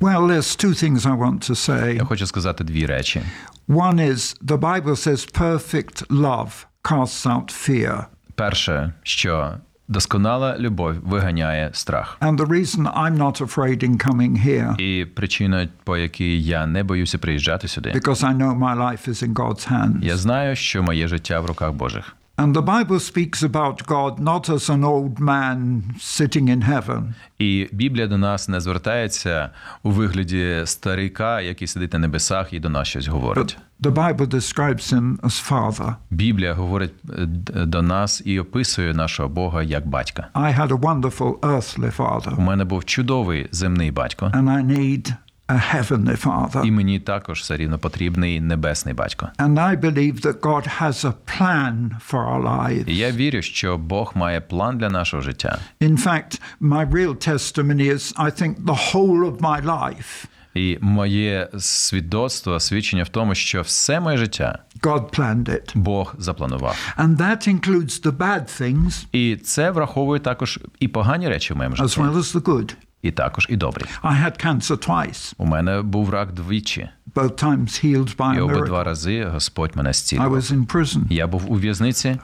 Well, 0.00 0.26
there's 0.28 0.56
two 0.56 0.74
things 0.74 1.06
I 1.06 1.14
want 1.14 1.50
to 1.50 1.54
say. 1.54 1.94
Я 1.96 2.04
хочу 2.04 2.26
сказати 2.26 2.64
дві 2.64 2.86
речі. 2.86 3.22
One 3.68 4.00
is 4.00 4.36
the 4.42 4.58
Bible 4.58 4.96
says 4.96 5.32
perfect 5.32 6.06
love 6.10 6.50
casts 6.82 7.26
out 7.26 7.68
fear. 7.68 8.04
Перше, 8.34 8.92
що 9.02 9.54
досконала 9.88 10.56
любов 10.58 10.94
виганяє 11.02 11.70
страх. 11.72 12.18
And 12.20 12.36
the 12.38 12.46
reason 12.46 12.86
I'm 12.86 13.16
not 13.16 13.40
afraid 13.40 13.82
in 13.82 14.06
coming 14.08 14.46
here, 14.46 14.80
І 14.80 15.04
причина, 15.04 15.68
по 15.84 15.96
якій 15.96 16.42
я 16.42 16.66
не 16.66 16.84
боюся 16.84 17.18
приїжджати 17.18 17.68
сюди, 17.68 17.90
because 17.90 18.24
I 18.24 18.36
know 18.36 18.58
my 18.58 18.76
life 18.78 19.08
is 19.08 19.22
in 19.28 19.34
God's 19.34 19.72
hands. 19.72 20.04
я 20.04 20.16
знаю, 20.16 20.56
що 20.56 20.82
моє 20.82 21.08
життя 21.08 21.40
в 21.40 21.46
руках 21.46 21.72
Божих. 21.72 22.16
And 22.38 22.54
the 22.54 22.62
Bible 22.62 23.00
speaks 23.00 23.42
about 23.42 23.84
God 23.86 24.20
not 24.20 24.48
as 24.48 24.70
an 24.70 24.84
old 24.84 25.18
man 25.18 25.82
sitting 26.00 26.48
in 26.48 26.62
heaven, 26.62 27.14
І 27.38 27.68
Біблія 27.72 28.06
до 28.06 28.18
нас 28.18 28.48
не 28.48 28.60
звертається 28.60 29.50
у 29.82 29.90
вигляді 29.90 30.62
старика, 30.64 31.40
який 31.40 31.68
сидить 31.68 31.92
на 31.92 31.98
небесах 31.98 32.52
і 32.52 32.60
до 32.60 32.68
нас 32.68 32.88
щось 32.88 33.06
говорить. 33.06 33.58
the 33.80 33.92
Bible 33.92 34.26
describes 34.26 34.92
him 34.92 35.18
as 35.20 35.50
Father. 35.50 35.94
Біблія 36.10 36.52
говорить 36.54 36.92
е, 37.18 37.26
до 37.66 37.82
нас 37.82 38.22
і 38.24 38.40
описує 38.40 38.94
нашого 38.94 39.28
Бога 39.28 39.62
як 39.62 39.86
батька. 39.86 40.28
I 40.34 40.60
had 40.60 40.68
a 40.68 40.80
wonderful 40.80 41.38
earthly 41.38 42.36
У 42.38 42.40
мене 42.40 42.64
був 42.64 42.84
чудовий 42.84 43.48
земний 43.50 43.90
батько, 43.90 44.26
and 44.26 44.44
I 44.44 44.66
need 44.66 45.14
a 45.48 45.74
heavenly 45.74 46.26
father. 46.26 46.64
і 46.66 46.70
мені 46.70 47.00
також 47.00 47.40
все 47.40 47.56
рівно 47.56 47.78
потрібний 47.78 48.40
небесний 48.40 48.94
батько. 48.94 49.28
And 49.38 49.54
I 49.54 49.80
believe 49.80 50.20
that 50.20 50.40
God 50.40 50.80
has 50.80 51.04
a 51.04 51.12
plan 51.38 51.90
for 52.10 52.18
our 52.18 52.42
lives. 52.42 52.88
І 52.88 52.96
я 52.96 53.10
вірю, 53.10 53.42
що 53.42 53.78
Бог 53.78 54.12
має 54.14 54.40
план 54.40 54.78
для 54.78 54.88
нашого 54.90 55.22
життя. 55.22 55.58
In 55.80 56.06
fact, 56.06 56.40
my 56.60 56.90
real 56.90 57.28
testimony 57.28 57.92
is 57.92 58.14
I 58.16 58.42
think 58.42 58.54
the 58.64 58.92
whole 58.92 59.30
of 59.32 59.38
my 59.40 59.64
life, 59.64 60.24
І 60.54 60.78
моє 60.80 61.48
свідоцтво, 61.58 62.60
свідчення 62.60 63.02
в 63.02 63.08
тому, 63.08 63.34
що 63.34 63.62
все 63.62 64.00
моє 64.00 64.16
життя 64.16 64.58
God 64.80 65.18
planned 65.18 65.44
it. 65.48 65.70
Бог 65.74 66.14
запланував. 66.18 66.76
And 66.98 67.16
that 67.16 67.48
includes 67.48 68.02
the 68.04 68.12
bad 68.12 68.60
things 68.62 69.06
І 69.12 69.36
це 69.36 69.70
враховує 69.70 70.20
також 70.20 70.60
і 70.78 70.88
погані 70.88 71.28
речі 71.28 71.54
в 71.54 71.56
моєму 71.56 71.76
as 71.76 71.98
well 71.98 72.14
as 72.14 72.36
the 72.36 72.42
good. 72.42 72.74
І 73.02 73.10
також 73.10 73.46
і 73.50 73.56
добрі. 73.56 73.84
I 74.02 74.24
had 74.24 74.46
cancer 74.46 74.88
twice, 74.88 75.34
У 75.38 75.46
мене 75.46 75.82
був 75.82 76.10
рак 76.10 76.32
двічі, 76.32 76.88
both 77.14 77.44
times 77.44 77.84
healed 77.84 78.16
by 78.16 78.36
і 78.36 78.40
обидва 78.40 78.84
рази 78.84 79.24
Господь 79.24 79.76
мене 79.76 79.90
I 79.90 80.28
was 80.30 80.52
in 80.52 80.66
prison. 80.66 81.02
Я 81.10 81.26
був 81.26 81.52
у 81.52 81.54
в'язниці, 81.54 82.16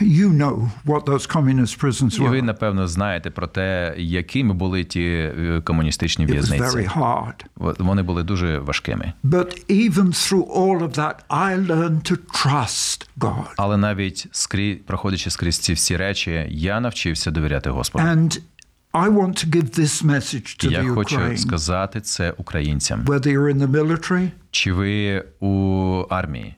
You 0.00 0.28
know 0.28 0.70
what 0.86 1.04
those 1.04 1.26
communist 1.26 1.84
prisons 1.84 2.16
і 2.16 2.28
ви, 2.28 2.42
напевно, 2.42 2.88
знаєте 2.88 3.30
про 3.30 3.46
те, 3.46 3.94
якими 3.98 4.54
були 4.54 4.84
ті 4.84 5.02
е, 5.02 5.60
комуністичні 5.64 6.26
It 6.26 6.28
was 6.28 6.32
в'язниці. 6.32 6.64
very 6.64 6.98
hard. 6.98 7.44
Вони 7.78 8.02
були 8.02 8.22
дуже 8.22 8.58
важкими. 8.58 9.12
But 9.24 9.70
even 9.70 10.06
through 10.06 10.46
all 10.56 10.78
of 10.78 10.94
that, 10.94 11.14
I 11.28 11.66
learned 11.66 12.12
to 12.12 12.16
trust 12.44 13.06
God. 13.18 13.44
Але 13.56 13.76
навіть 13.76 14.26
скрізь, 14.32 14.78
проходячи 14.86 15.30
скрізь 15.30 15.58
ці 15.58 15.72
всі 15.72 15.96
речі, 15.96 16.46
я 16.50 16.80
навчився 16.80 17.30
довіряти 17.30 17.70
Господу. 17.70 18.04
And 18.04 18.40
I 18.94 19.08
want 19.08 19.34
to 19.38 19.46
give 19.46 19.70
this 19.70 20.02
message 20.04 20.58
to 20.58 20.70
Я 20.70 20.82
the 20.82 20.94
хочу 20.94 21.16
Ukraine. 21.16 21.36
сказати 21.36 22.00
це 22.00 22.30
українцям. 22.30 23.04
Whether 23.04 23.26
you're 23.26 23.54
in 23.54 23.58
the 23.58 23.70
military, 23.70 24.30
Чи 24.50 24.72
ви 24.72 25.24
у 25.40 26.04
армії, 26.10 26.54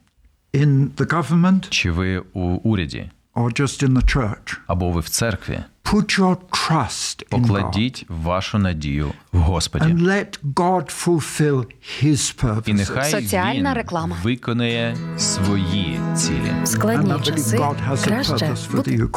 in 0.53 0.89
the 0.89 1.05
government, 1.13 1.69
чи 1.69 1.91
ви 1.91 2.23
у 2.33 2.41
уряді, 2.41 3.09
or 3.35 3.61
just 3.61 3.83
in 3.83 3.93
the 3.97 4.15
church, 4.17 4.57
або 4.67 4.91
ви 4.91 5.01
в 5.01 5.09
церкві, 5.09 5.59
put 5.93 6.19
your 6.19 6.37
trust 6.51 7.23
in 7.31 7.45
God 7.47 8.05
вашу 8.09 8.57
надію 8.57 9.11
в 9.31 9.37
Господі. 9.39 9.85
and 9.85 9.99
let 10.01 10.39
God 10.43 11.05
fulfill 11.05 11.65
His 12.03 12.35
І 12.65 12.73
нехай 12.73 13.11
Соціальна 13.11 13.69
він 13.69 13.75
реклама. 13.75 14.17
виконує 14.23 14.97
свої 15.17 15.99
цілі. 16.15 16.51
Складні 16.63 17.11
And 17.13 17.21
часи 17.21 17.57
God 17.57 17.89
has 17.89 18.03
краще 18.03 18.55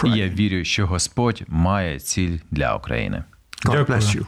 я 0.09 0.29
вірю, 0.29 0.65
що 0.65 0.87
Господь 0.87 1.43
має 1.49 2.01
ціль 2.01 2.39
для 2.51 2.75
України. 2.77 3.25
God 3.65 3.73
Дякую. 3.73 3.85
bless 3.99 4.17
you. 4.19 4.27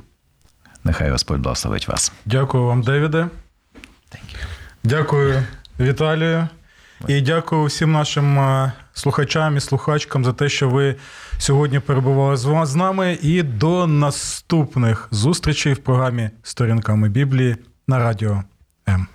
Нехай 0.85 1.11
Господь 1.11 1.41
благословить 1.41 1.89
вас. 1.89 2.13
Дякую 2.27 2.65
вам, 2.65 2.83
Девіде. 2.83 3.29
Дякую, 4.85 5.43
Віталію. 5.81 6.49
І 7.09 7.21
дякую 7.21 7.65
всім 7.65 7.93
нашим 7.93 8.39
е, 8.39 8.73
слухачам 9.01 9.57
і 9.57 9.61
слухачкам 9.61 10.25
за 10.25 10.33
те, 10.33 10.49
що 10.49 10.69
ви 10.69 10.97
сьогодні 11.39 11.81
перебували 11.81 12.67
з 12.67 12.75
нами. 12.75 13.19
І 13.23 13.43
до 13.43 13.87
наступних 13.87 15.09
зустрічей 15.11 15.73
в 15.73 15.79
програмі 15.79 16.31
Сторінками 16.43 17.09
Біблії 17.09 17.57
на 17.89 17.99
радіо 17.99 18.43
М. 18.89 19.07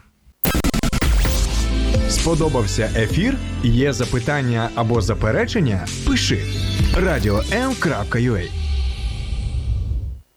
Сподобався 2.09 2.89
ефір? 2.95 3.37
Є 3.63 3.93
запитання 3.93 4.69
або 4.75 5.01
заперечення? 5.01 5.87
Пиши 6.07 6.39
радіом.ua 6.95 8.64